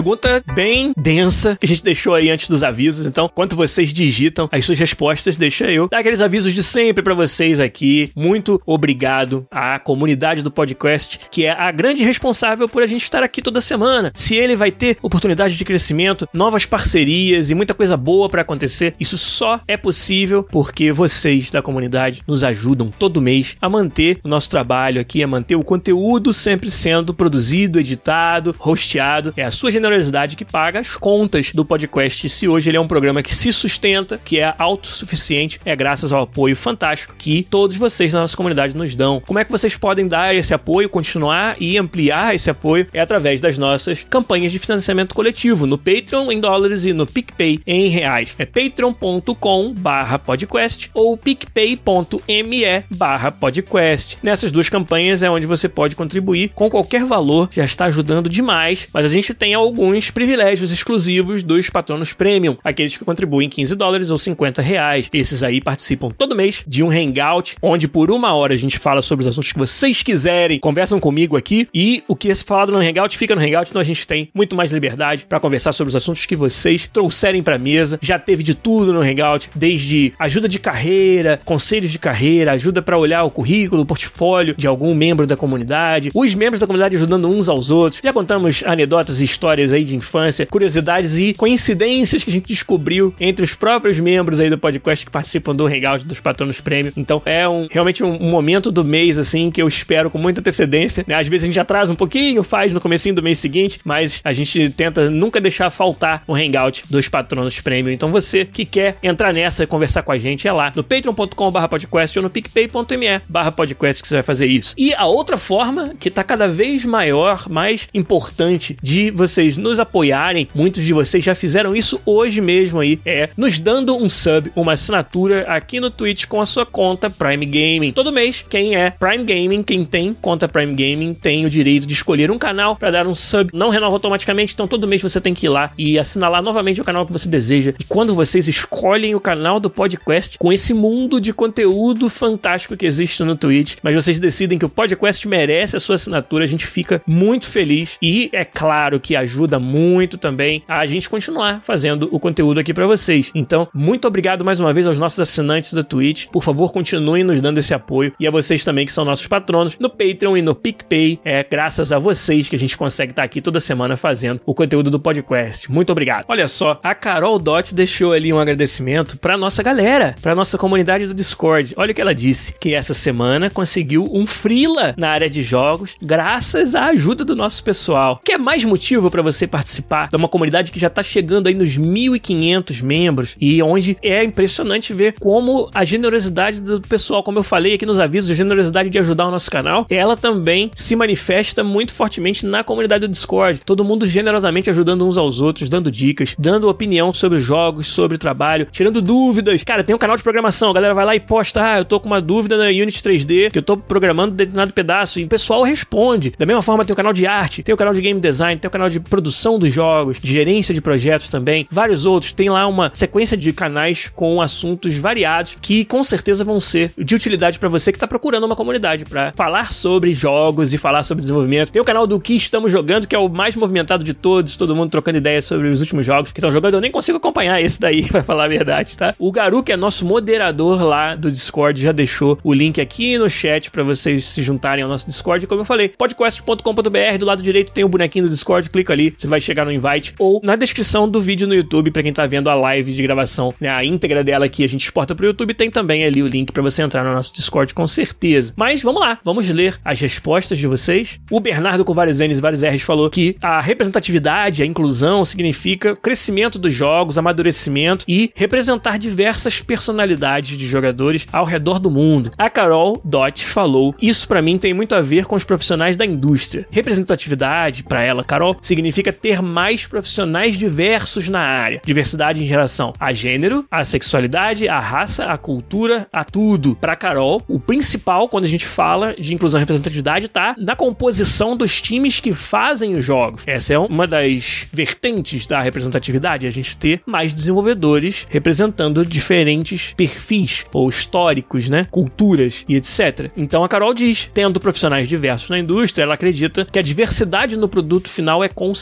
Pergunta 0.00 0.42
bem 0.54 0.94
densa 0.96 1.58
que 1.60 1.66
a 1.66 1.68
gente 1.68 1.84
deixou 1.84 2.14
aí 2.14 2.30
antes 2.30 2.48
dos 2.48 2.62
avisos. 2.62 3.04
Então, 3.04 3.28
enquanto 3.30 3.54
vocês 3.54 3.92
digitam 3.92 4.48
as 4.50 4.64
suas 4.64 4.78
respostas, 4.78 5.36
deixa 5.36 5.70
eu 5.70 5.90
dar 5.90 5.98
aqueles 5.98 6.22
avisos 6.22 6.54
de 6.54 6.62
sempre 6.62 7.04
para 7.04 7.12
vocês 7.12 7.60
aqui. 7.60 8.10
Muito 8.16 8.58
obrigado 8.64 9.46
à 9.50 9.78
comunidade 9.78 10.42
do 10.42 10.50
podcast, 10.50 11.20
que 11.30 11.44
é 11.44 11.50
a 11.50 11.70
grande 11.70 12.02
responsável 12.02 12.66
por 12.66 12.82
a 12.82 12.86
gente 12.86 13.02
estar 13.02 13.22
aqui 13.22 13.42
toda 13.42 13.60
semana. 13.60 14.10
Se 14.14 14.36
ele 14.36 14.56
vai 14.56 14.70
ter 14.70 14.96
oportunidade 15.02 15.54
de 15.54 15.66
crescimento, 15.66 16.26
novas 16.32 16.64
parcerias 16.64 17.50
e 17.50 17.54
muita 17.54 17.74
coisa 17.74 17.94
boa 17.94 18.26
para 18.30 18.40
acontecer, 18.40 18.94
isso 18.98 19.18
só 19.18 19.60
é 19.68 19.76
possível 19.76 20.44
porque 20.44 20.90
vocês 20.92 21.50
da 21.50 21.60
comunidade 21.60 22.22
nos 22.26 22.42
ajudam 22.42 22.90
todo 22.90 23.20
mês 23.20 23.54
a 23.60 23.68
manter 23.68 24.18
o 24.24 24.28
nosso 24.28 24.48
trabalho 24.48 24.98
aqui, 24.98 25.22
a 25.22 25.28
manter 25.28 25.56
o 25.56 25.62
conteúdo 25.62 26.32
sempre 26.32 26.70
sendo 26.70 27.12
produzido, 27.12 27.78
editado, 27.78 28.56
hosteado. 28.58 29.34
É 29.36 29.44
a 29.44 29.50
sua 29.50 29.70
generosidade 29.70 29.89
que 30.36 30.44
paga 30.44 30.78
as 30.78 30.96
contas 30.96 31.52
do 31.52 31.64
podcast. 31.64 32.28
Se 32.28 32.46
hoje 32.46 32.70
ele 32.70 32.76
é 32.76 32.80
um 32.80 32.86
programa 32.86 33.22
que 33.22 33.34
se 33.34 33.52
sustenta, 33.52 34.20
que 34.24 34.38
é 34.38 34.54
autossuficiente, 34.56 35.60
é 35.64 35.74
graças 35.74 36.12
ao 36.12 36.22
apoio 36.22 36.54
fantástico 36.54 37.14
que 37.18 37.42
todos 37.42 37.76
vocês 37.76 38.12
na 38.12 38.20
nossa 38.20 38.36
comunidade 38.36 38.76
nos 38.76 38.94
dão. 38.94 39.20
Como 39.26 39.38
é 39.38 39.44
que 39.44 39.50
vocês 39.50 39.76
podem 39.76 40.06
dar 40.06 40.34
esse 40.34 40.54
apoio, 40.54 40.88
continuar 40.88 41.56
e 41.60 41.76
ampliar 41.76 42.34
esse 42.34 42.48
apoio? 42.48 42.86
É 42.92 43.00
através 43.00 43.40
das 43.40 43.58
nossas 43.58 44.04
campanhas 44.04 44.52
de 44.52 44.58
financiamento 44.58 45.14
coletivo 45.14 45.66
no 45.66 45.76
Patreon 45.76 46.30
em 46.30 46.40
dólares 46.40 46.84
e 46.84 46.92
no 46.92 47.06
PicPay 47.06 47.60
em 47.66 47.88
reais. 47.88 48.34
É 48.38 48.46
patreon.com 48.46 49.74
barra 49.74 50.18
podcast 50.18 50.90
ou 50.94 51.16
picpay.me 51.16 52.84
barra 52.90 53.30
podcast. 53.32 54.18
Nessas 54.22 54.52
duas 54.52 54.68
campanhas 54.68 55.22
é 55.22 55.30
onde 55.30 55.46
você 55.46 55.68
pode 55.68 55.96
contribuir 55.96 56.50
com 56.54 56.70
qualquer 56.70 57.04
valor, 57.04 57.48
já 57.52 57.64
está 57.64 57.86
ajudando 57.86 58.28
demais, 58.28 58.88
mas 58.92 59.04
a 59.04 59.08
gente 59.08 59.34
tem 59.34 59.54
alguns 59.54 59.69
alguns 59.70 60.10
privilégios 60.10 60.72
exclusivos 60.72 61.44
dos 61.44 61.70
patronos 61.70 62.12
premium, 62.12 62.56
aqueles 62.64 62.96
que 62.96 63.04
contribuem 63.04 63.48
15 63.48 63.76
dólares 63.76 64.10
ou 64.10 64.18
50 64.18 64.60
reais. 64.60 65.08
Esses 65.12 65.44
aí 65.44 65.60
participam 65.60 66.10
todo 66.10 66.34
mês 66.34 66.64
de 66.66 66.82
um 66.82 66.90
hangout, 66.90 67.54
onde 67.62 67.86
por 67.86 68.10
uma 68.10 68.34
hora 68.34 68.52
a 68.52 68.56
gente 68.56 68.80
fala 68.80 69.00
sobre 69.00 69.22
os 69.22 69.28
assuntos 69.28 69.52
que 69.52 69.58
vocês 69.58 70.02
quiserem, 70.02 70.58
conversam 70.58 70.98
comigo 70.98 71.36
aqui 71.36 71.68
e 71.72 72.02
o 72.08 72.16
que 72.16 72.30
é 72.30 72.34
falado 72.34 72.72
no 72.72 72.78
hangout 72.78 73.16
fica 73.16 73.34
no 73.36 73.40
hangout, 73.40 73.70
então 73.70 73.80
a 73.80 73.84
gente 73.84 74.06
tem 74.08 74.28
muito 74.34 74.56
mais 74.56 74.72
liberdade 74.72 75.24
para 75.24 75.38
conversar 75.38 75.72
sobre 75.72 75.90
os 75.90 75.96
assuntos 75.96 76.26
que 76.26 76.34
vocês 76.34 76.88
trouxerem 76.92 77.42
para 77.42 77.56
mesa. 77.56 77.96
Já 78.02 78.18
teve 78.18 78.42
de 78.42 78.54
tudo 78.54 78.92
no 78.92 79.00
hangout, 79.00 79.50
desde 79.54 80.12
ajuda 80.18 80.48
de 80.48 80.58
carreira, 80.58 81.40
conselhos 81.44 81.92
de 81.92 81.98
carreira, 81.98 82.52
ajuda 82.52 82.82
para 82.82 82.98
olhar 82.98 83.22
o 83.22 83.30
currículo, 83.30 83.82
o 83.82 83.86
portfólio 83.86 84.56
de 84.56 84.66
algum 84.66 84.96
membro 84.96 85.28
da 85.28 85.36
comunidade, 85.36 86.10
os 86.12 86.34
membros 86.34 86.60
da 86.60 86.66
comunidade 86.66 86.96
ajudando 86.96 87.28
uns 87.28 87.48
aos 87.48 87.70
outros. 87.70 88.00
Já 88.02 88.12
contamos 88.12 88.64
anedotas 88.66 89.20
e 89.20 89.24
histórias 89.24 89.59
aí 89.72 89.84
de 89.84 89.96
infância, 89.96 90.46
curiosidades 90.46 91.16
e 91.16 91.34
coincidências 91.34 92.24
que 92.24 92.30
a 92.30 92.32
gente 92.32 92.46
descobriu 92.46 93.14
entre 93.20 93.44
os 93.44 93.54
próprios 93.54 93.98
membros 93.98 94.40
aí 94.40 94.48
do 94.48 94.58
podcast 94.58 95.04
que 95.04 95.12
participam 95.12 95.54
do 95.54 95.66
hangout 95.66 96.06
dos 96.06 96.20
patronos 96.20 96.60
prêmio. 96.60 96.92
Então 96.96 97.22
é 97.24 97.48
um 97.48 97.68
realmente 97.70 98.02
um, 98.02 98.30
momento 98.30 98.70
do 98.70 98.84
mês 98.84 99.18
assim 99.18 99.50
que 99.50 99.60
eu 99.60 99.68
espero 99.68 100.10
com 100.10 100.18
muita 100.18 100.40
antecedência. 100.40 101.04
Né? 101.06 101.14
Às 101.14 101.28
vezes 101.28 101.44
a 101.44 101.46
gente 101.46 101.60
atrasa 101.60 101.92
um 101.92 101.96
pouquinho, 101.96 102.42
faz 102.42 102.72
no 102.72 102.80
comecinho 102.80 103.14
do 103.14 103.22
mês 103.22 103.38
seguinte, 103.38 103.80
mas 103.84 104.20
a 104.24 104.32
gente 104.32 104.70
tenta 104.70 105.10
nunca 105.10 105.40
deixar 105.40 105.70
faltar 105.70 106.22
o 106.26 106.34
hangout 106.34 106.84
dos 106.88 107.08
patronos 107.08 107.60
prêmio. 107.60 107.92
Então 107.92 108.10
você 108.10 108.44
que 108.44 108.64
quer 108.64 108.96
entrar 109.02 109.32
nessa 109.32 109.64
e 109.64 109.66
conversar 109.66 110.02
com 110.02 110.12
a 110.12 110.18
gente 110.18 110.46
é 110.46 110.52
lá 110.52 110.72
no 110.74 110.82
patreon.com/podcast 110.82 112.18
ou 112.18 112.22
no 112.22 112.30
picpay.me/podcast 112.30 114.02
que 114.02 114.08
você 114.08 114.14
vai 114.14 114.22
fazer 114.22 114.46
isso. 114.46 114.74
E 114.76 114.94
a 114.94 115.06
outra 115.06 115.36
forma 115.36 115.94
que 115.98 116.10
tá 116.10 116.22
cada 116.22 116.48
vez 116.48 116.84
maior, 116.84 117.48
mais 117.48 117.88
importante 117.92 118.76
de 118.82 119.10
vocês 119.10 119.49
nos 119.56 119.78
apoiarem, 119.78 120.48
muitos 120.54 120.84
de 120.84 120.92
vocês 120.92 121.22
já 121.22 121.34
fizeram 121.34 121.74
isso 121.74 122.00
hoje 122.04 122.40
mesmo 122.40 122.80
aí, 122.80 122.98
é 123.04 123.30
nos 123.36 123.58
dando 123.58 123.96
um 123.96 124.08
sub, 124.08 124.50
uma 124.54 124.72
assinatura 124.72 125.44
aqui 125.48 125.80
no 125.80 125.90
Twitch 125.90 126.26
com 126.26 126.40
a 126.40 126.46
sua 126.46 126.66
conta 126.66 127.10
Prime 127.10 127.46
Gaming. 127.46 127.92
Todo 127.92 128.12
mês, 128.12 128.44
quem 128.48 128.76
é 128.76 128.90
Prime 128.90 129.24
Gaming, 129.24 129.62
quem 129.62 129.84
tem 129.84 130.14
conta 130.14 130.48
Prime 130.48 130.74
Gaming, 130.74 131.14
tem 131.14 131.44
o 131.44 131.50
direito 131.50 131.86
de 131.86 131.94
escolher 131.94 132.30
um 132.30 132.38
canal 132.38 132.76
para 132.76 132.90
dar 132.90 133.06
um 133.06 133.14
sub. 133.14 133.50
Não 133.52 133.68
renova 133.68 133.94
automaticamente, 133.94 134.54
então 134.54 134.68
todo 134.68 134.88
mês 134.88 135.02
você 135.02 135.20
tem 135.20 135.34
que 135.34 135.46
ir 135.46 135.48
lá 135.48 135.72
e 135.76 135.98
assinalar 135.98 136.42
novamente 136.42 136.80
o 136.80 136.84
canal 136.84 137.06
que 137.06 137.12
você 137.12 137.28
deseja. 137.28 137.74
E 137.78 137.84
quando 137.84 138.14
vocês 138.14 138.48
escolhem 138.48 139.14
o 139.14 139.20
canal 139.20 139.60
do 139.60 139.70
podcast 139.70 140.38
com 140.38 140.52
esse 140.52 140.72
mundo 140.74 141.20
de 141.20 141.32
conteúdo 141.32 142.08
fantástico 142.08 142.76
que 142.76 142.86
existe 142.86 143.22
no 143.22 143.36
Twitch, 143.36 143.76
mas 143.82 143.94
vocês 143.94 144.20
decidem 144.20 144.58
que 144.58 144.64
o 144.64 144.68
podcast 144.68 145.26
merece 145.26 145.76
a 145.76 145.80
sua 145.80 145.94
assinatura, 145.94 146.44
a 146.44 146.46
gente 146.46 146.66
fica 146.66 147.02
muito 147.06 147.46
feliz 147.46 147.98
e 148.00 148.30
é 148.32 148.44
claro 148.44 149.00
que 149.00 149.16
ajuda 149.16 149.39
muito 149.58 150.18
também 150.18 150.62
a 150.68 150.84
gente 150.86 151.08
continuar 151.08 151.60
fazendo 151.62 152.08
o 152.12 152.18
conteúdo 152.18 152.60
aqui 152.60 152.74
para 152.74 152.86
vocês. 152.86 153.30
Então, 153.34 153.68
muito 153.72 154.06
obrigado 154.06 154.44
mais 154.44 154.60
uma 154.60 154.72
vez 154.72 154.86
aos 154.86 154.98
nossos 154.98 155.20
assinantes 155.20 155.72
da 155.72 155.82
Twitch. 155.82 156.26
Por 156.26 156.42
favor, 156.42 156.72
continuem 156.72 157.24
nos 157.24 157.40
dando 157.40 157.58
esse 157.58 157.74
apoio 157.74 158.12
e 158.18 158.26
a 158.26 158.30
vocês 158.30 158.64
também 158.64 158.86
que 158.86 158.92
são 158.92 159.04
nossos 159.04 159.26
patronos 159.26 159.78
no 159.78 159.88
Patreon 159.88 160.36
e 160.36 160.42
no 160.42 160.54
PicPay. 160.54 161.20
É 161.24 161.44
graças 161.48 161.92
a 161.92 161.98
vocês 161.98 162.48
que 162.48 162.56
a 162.56 162.58
gente 162.58 162.76
consegue 162.76 163.12
estar 163.12 163.22
aqui 163.22 163.40
toda 163.40 163.60
semana 163.60 163.96
fazendo 163.96 164.40
o 164.44 164.54
conteúdo 164.54 164.90
do 164.90 165.00
podcast. 165.00 165.70
Muito 165.70 165.90
obrigado. 165.90 166.24
Olha 166.28 166.48
só, 166.48 166.78
a 166.82 166.94
Carol 166.94 167.38
Dot 167.38 167.74
deixou 167.74 168.12
ali 168.12 168.32
um 168.32 168.38
agradecimento 168.38 169.18
para 169.18 169.36
nossa 169.36 169.62
galera, 169.62 170.14
para 170.20 170.34
nossa 170.34 170.58
comunidade 170.58 171.06
do 171.06 171.14
Discord. 171.14 171.74
Olha 171.76 171.92
o 171.92 171.94
que 171.94 172.00
ela 172.00 172.14
disse, 172.14 172.54
que 172.60 172.74
essa 172.74 172.94
semana 172.94 173.50
conseguiu 173.50 174.08
um 174.12 174.26
frila 174.26 174.94
na 174.96 175.10
área 175.10 175.30
de 175.30 175.42
jogos 175.42 175.96
graças 176.00 176.74
à 176.74 176.86
ajuda 176.86 177.24
do 177.24 177.36
nosso 177.36 177.62
pessoal. 177.62 178.20
Quer 178.24 178.38
mais 178.38 178.64
motivo 178.64 179.10
para 179.10 179.22
participar 179.46 180.08
de 180.08 180.16
uma 180.16 180.28
comunidade 180.28 180.70
que 180.70 180.78
já 180.78 180.90
tá 180.90 181.02
chegando 181.02 181.46
aí 181.46 181.54
nos 181.54 181.78
1.500 181.78 182.82
membros 182.82 183.36
e 183.40 183.62
onde 183.62 183.96
é 184.02 184.22
impressionante 184.22 184.92
ver 184.92 185.14
como 185.20 185.70
a 185.74 185.84
generosidade 185.84 186.60
do 186.60 186.80
pessoal, 186.80 187.22
como 187.22 187.38
eu 187.38 187.42
falei 187.42 187.74
aqui 187.74 187.86
nos 187.86 187.98
avisos, 187.98 188.30
a 188.30 188.34
generosidade 188.34 188.90
de 188.90 188.98
ajudar 188.98 189.26
o 189.26 189.30
nosso 189.30 189.50
canal, 189.50 189.86
ela 189.90 190.16
também 190.16 190.70
se 190.74 190.94
manifesta 190.96 191.62
muito 191.62 191.92
fortemente 191.92 192.46
na 192.46 192.62
comunidade 192.64 193.06
do 193.06 193.10
Discord. 193.10 193.60
Todo 193.64 193.84
mundo 193.84 194.06
generosamente 194.06 194.70
ajudando 194.70 195.06
uns 195.06 195.18
aos 195.18 195.40
outros, 195.40 195.68
dando 195.68 195.90
dicas, 195.90 196.34
dando 196.38 196.68
opinião 196.68 197.12
sobre 197.12 197.38
jogos, 197.38 197.86
sobre 197.86 198.18
trabalho, 198.18 198.66
tirando 198.70 199.00
dúvidas. 199.00 199.62
Cara, 199.64 199.84
tem 199.84 199.94
um 199.94 199.98
canal 199.98 200.16
de 200.16 200.22
programação, 200.22 200.70
a 200.70 200.74
galera 200.74 200.94
vai 200.94 201.04
lá 201.04 201.16
e 201.16 201.20
posta, 201.20 201.62
ah, 201.64 201.78
eu 201.78 201.84
tô 201.84 201.98
com 202.00 202.06
uma 202.06 202.20
dúvida 202.20 202.56
na 202.56 202.66
Unity 202.66 203.02
3D, 203.02 203.50
que 203.50 203.58
eu 203.58 203.62
tô 203.62 203.76
programando 203.76 204.34
determinado 204.34 204.72
pedaço, 204.72 205.20
e 205.20 205.24
o 205.24 205.28
pessoal 205.28 205.62
responde. 205.62 206.32
Da 206.38 206.46
mesma 206.46 206.62
forma, 206.62 206.84
tem 206.84 206.92
o 206.92 206.96
canal 206.96 207.12
de 207.12 207.26
arte, 207.26 207.62
tem 207.62 207.74
o 207.74 207.78
canal 207.78 207.94
de 207.94 208.00
game 208.00 208.20
design, 208.20 208.60
tem 208.60 208.68
o 208.68 208.72
canal 208.72 208.88
de 208.88 209.00
produção 209.00 209.19
dos 209.20 209.72
jogos, 209.72 210.18
de 210.18 210.32
gerência 210.32 210.74
de 210.74 210.80
projetos 210.80 211.28
também, 211.28 211.66
vários 211.70 212.06
outros. 212.06 212.32
Tem 212.32 212.48
lá 212.48 212.66
uma 212.66 212.90
sequência 212.94 213.36
de 213.36 213.52
canais 213.52 214.10
com 214.14 214.40
assuntos 214.40 214.96
variados 214.96 215.56
que 215.60 215.84
com 215.84 216.02
certeza 216.04 216.44
vão 216.44 216.60
ser 216.60 216.92
de 216.96 217.14
utilidade 217.14 217.58
para 217.58 217.68
você 217.68 217.92
que 217.92 217.98
tá 217.98 218.06
procurando 218.06 218.44
uma 218.44 218.56
comunidade 218.56 219.04
para 219.04 219.32
falar 219.34 219.72
sobre 219.72 220.12
jogos 220.12 220.72
e 220.72 220.78
falar 220.78 221.02
sobre 221.02 221.22
desenvolvimento. 221.22 221.70
Tem 221.70 221.80
o 221.80 221.84
canal 221.84 222.06
do 222.06 222.20
que 222.20 222.34
estamos 222.34 222.70
jogando, 222.70 223.06
que 223.06 223.14
é 223.14 223.18
o 223.18 223.28
mais 223.28 223.56
movimentado 223.56 224.04
de 224.04 224.14
todos, 224.14 224.56
todo 224.56 224.74
mundo 224.74 224.90
trocando 224.90 225.18
ideias 225.18 225.44
sobre 225.44 225.68
os 225.68 225.80
últimos 225.80 226.04
jogos 226.04 226.32
que 226.32 226.40
estão 226.40 226.50
jogando. 226.50 226.74
Eu 226.74 226.80
nem 226.80 226.90
consigo 226.90 227.18
acompanhar 227.18 227.60
esse 227.60 227.80
daí, 227.80 228.06
pra 228.10 228.22
falar 228.22 228.44
a 228.44 228.48
verdade, 228.48 228.96
tá? 228.96 229.14
O 229.18 229.32
Garu, 229.32 229.62
que 229.62 229.72
é 229.72 229.76
nosso 229.76 230.04
moderador 230.04 230.82
lá 230.82 231.14
do 231.14 231.30
Discord, 231.30 231.80
já 231.80 231.92
deixou 231.92 232.38
o 232.42 232.52
link 232.52 232.80
aqui 232.80 233.18
no 233.18 233.28
chat 233.28 233.70
para 233.70 233.82
vocês 233.82 234.24
se 234.24 234.42
juntarem 234.42 234.82
ao 234.82 234.90
nosso 234.90 235.06
Discord. 235.06 235.46
Como 235.46 235.60
eu 235.62 235.64
falei, 235.64 235.88
podcast.com.br, 235.88 237.18
do 237.18 237.26
lado 237.26 237.42
direito 237.42 237.72
tem 237.72 237.84
o 237.84 237.88
bonequinho 237.88 238.26
do 238.26 238.30
Discord, 238.30 238.68
clica 238.70 238.92
ali, 238.92 239.09
você 239.16 239.26
vai 239.26 239.40
chegar 239.40 239.64
no 239.64 239.72
invite, 239.72 240.14
ou 240.18 240.40
na 240.42 240.56
descrição 240.56 241.08
do 241.08 241.20
vídeo 241.20 241.46
no 241.46 241.54
YouTube, 241.54 241.90
para 241.90 242.02
quem 242.02 242.12
tá 242.12 242.26
vendo 242.26 242.48
a 242.48 242.54
live 242.54 242.92
de 242.92 243.02
gravação, 243.02 243.54
né, 243.60 243.68
a 243.68 243.84
íntegra 243.84 244.22
dela 244.24 244.48
que 244.48 244.64
a 244.64 244.68
gente 244.68 244.84
exporta 244.84 245.14
pro 245.14 245.26
YouTube, 245.26 245.54
tem 245.54 245.70
também 245.70 246.04
ali 246.04 246.22
o 246.22 246.26
link 246.26 246.52
para 246.52 246.62
você 246.62 246.82
entrar 246.82 247.04
no 247.04 247.12
nosso 247.12 247.34
Discord, 247.34 247.74
com 247.74 247.86
certeza. 247.86 248.52
Mas 248.56 248.82
vamos 248.82 249.00
lá, 249.00 249.18
vamos 249.24 249.48
ler 249.48 249.78
as 249.84 250.00
respostas 250.00 250.58
de 250.58 250.66
vocês. 250.66 251.20
O 251.30 251.40
Bernardo 251.40 251.84
com 251.84 251.94
vários 251.94 252.18
N's 252.20 252.38
e 252.38 252.40
vários 252.40 252.62
R's 252.62 252.82
falou 252.82 253.10
que 253.10 253.36
a 253.40 253.60
representatividade, 253.60 254.62
a 254.62 254.66
inclusão 254.66 255.24
significa 255.24 255.96
crescimento 255.96 256.58
dos 256.58 256.74
jogos, 256.74 257.18
amadurecimento 257.18 258.04
e 258.06 258.30
representar 258.34 258.98
diversas 258.98 259.60
personalidades 259.60 260.58
de 260.58 260.66
jogadores 260.66 261.26
ao 261.32 261.44
redor 261.44 261.78
do 261.78 261.90
mundo. 261.90 262.32
A 262.36 262.50
Carol 262.50 263.00
Dot 263.04 263.44
falou: 263.46 263.94
Isso 264.00 264.26
para 264.26 264.42
mim 264.42 264.58
tem 264.58 264.74
muito 264.74 264.94
a 264.94 265.00
ver 265.00 265.26
com 265.26 265.36
os 265.36 265.44
profissionais 265.44 265.96
da 265.96 266.04
indústria. 266.04 266.66
Representatividade, 266.70 267.84
para 267.84 268.02
ela, 268.02 268.24
Carol, 268.24 268.56
significa 268.60 268.99
ter 269.02 269.40
mais 269.40 269.86
profissionais 269.86 270.58
diversos 270.58 271.28
na 271.28 271.40
área. 271.40 271.80
Diversidade 271.84 272.42
em 272.42 272.46
relação 272.46 272.92
a 272.98 273.12
gênero, 273.12 273.64
a 273.70 273.84
sexualidade, 273.84 274.68
a 274.68 274.78
raça, 274.78 275.24
a 275.24 275.38
cultura, 275.38 276.06
a 276.12 276.24
tudo. 276.24 276.76
Para 276.76 276.96
Carol, 276.96 277.42
o 277.48 277.58
principal 277.58 278.28
quando 278.28 278.44
a 278.44 278.48
gente 278.48 278.66
fala 278.66 279.14
de 279.18 279.34
inclusão 279.34 279.58
e 279.58 279.62
representatividade 279.62 280.28
tá 280.28 280.54
na 280.58 280.76
composição 280.76 281.56
dos 281.56 281.80
times 281.80 282.20
que 282.20 282.32
fazem 282.32 282.96
os 282.96 283.04
jogos. 283.04 283.44
Essa 283.46 283.74
é 283.74 283.78
uma 283.78 284.06
das 284.06 284.66
vertentes 284.72 285.46
da 285.46 285.60
representatividade, 285.60 286.46
a 286.46 286.50
gente 286.50 286.76
ter 286.76 287.02
mais 287.06 287.32
desenvolvedores 287.32 288.26
representando 288.28 289.04
diferentes 289.04 289.94
perfis 289.96 290.66
ou 290.72 290.88
históricos, 290.88 291.68
né, 291.68 291.86
culturas 291.90 292.64
e 292.68 292.76
etc. 292.76 293.30
Então 293.36 293.64
a 293.64 293.68
Carol 293.68 293.94
diz, 293.94 294.30
tendo 294.32 294.60
profissionais 294.60 295.08
diversos 295.08 295.50
na 295.50 295.58
indústria, 295.58 296.02
ela 296.02 296.14
acredita 296.14 296.64
que 296.64 296.78
a 296.78 296.82
diversidade 296.82 297.56
no 297.56 297.68
produto 297.68 298.08
final 298.08 298.42
é 298.42 298.48
consequência. 298.48 298.79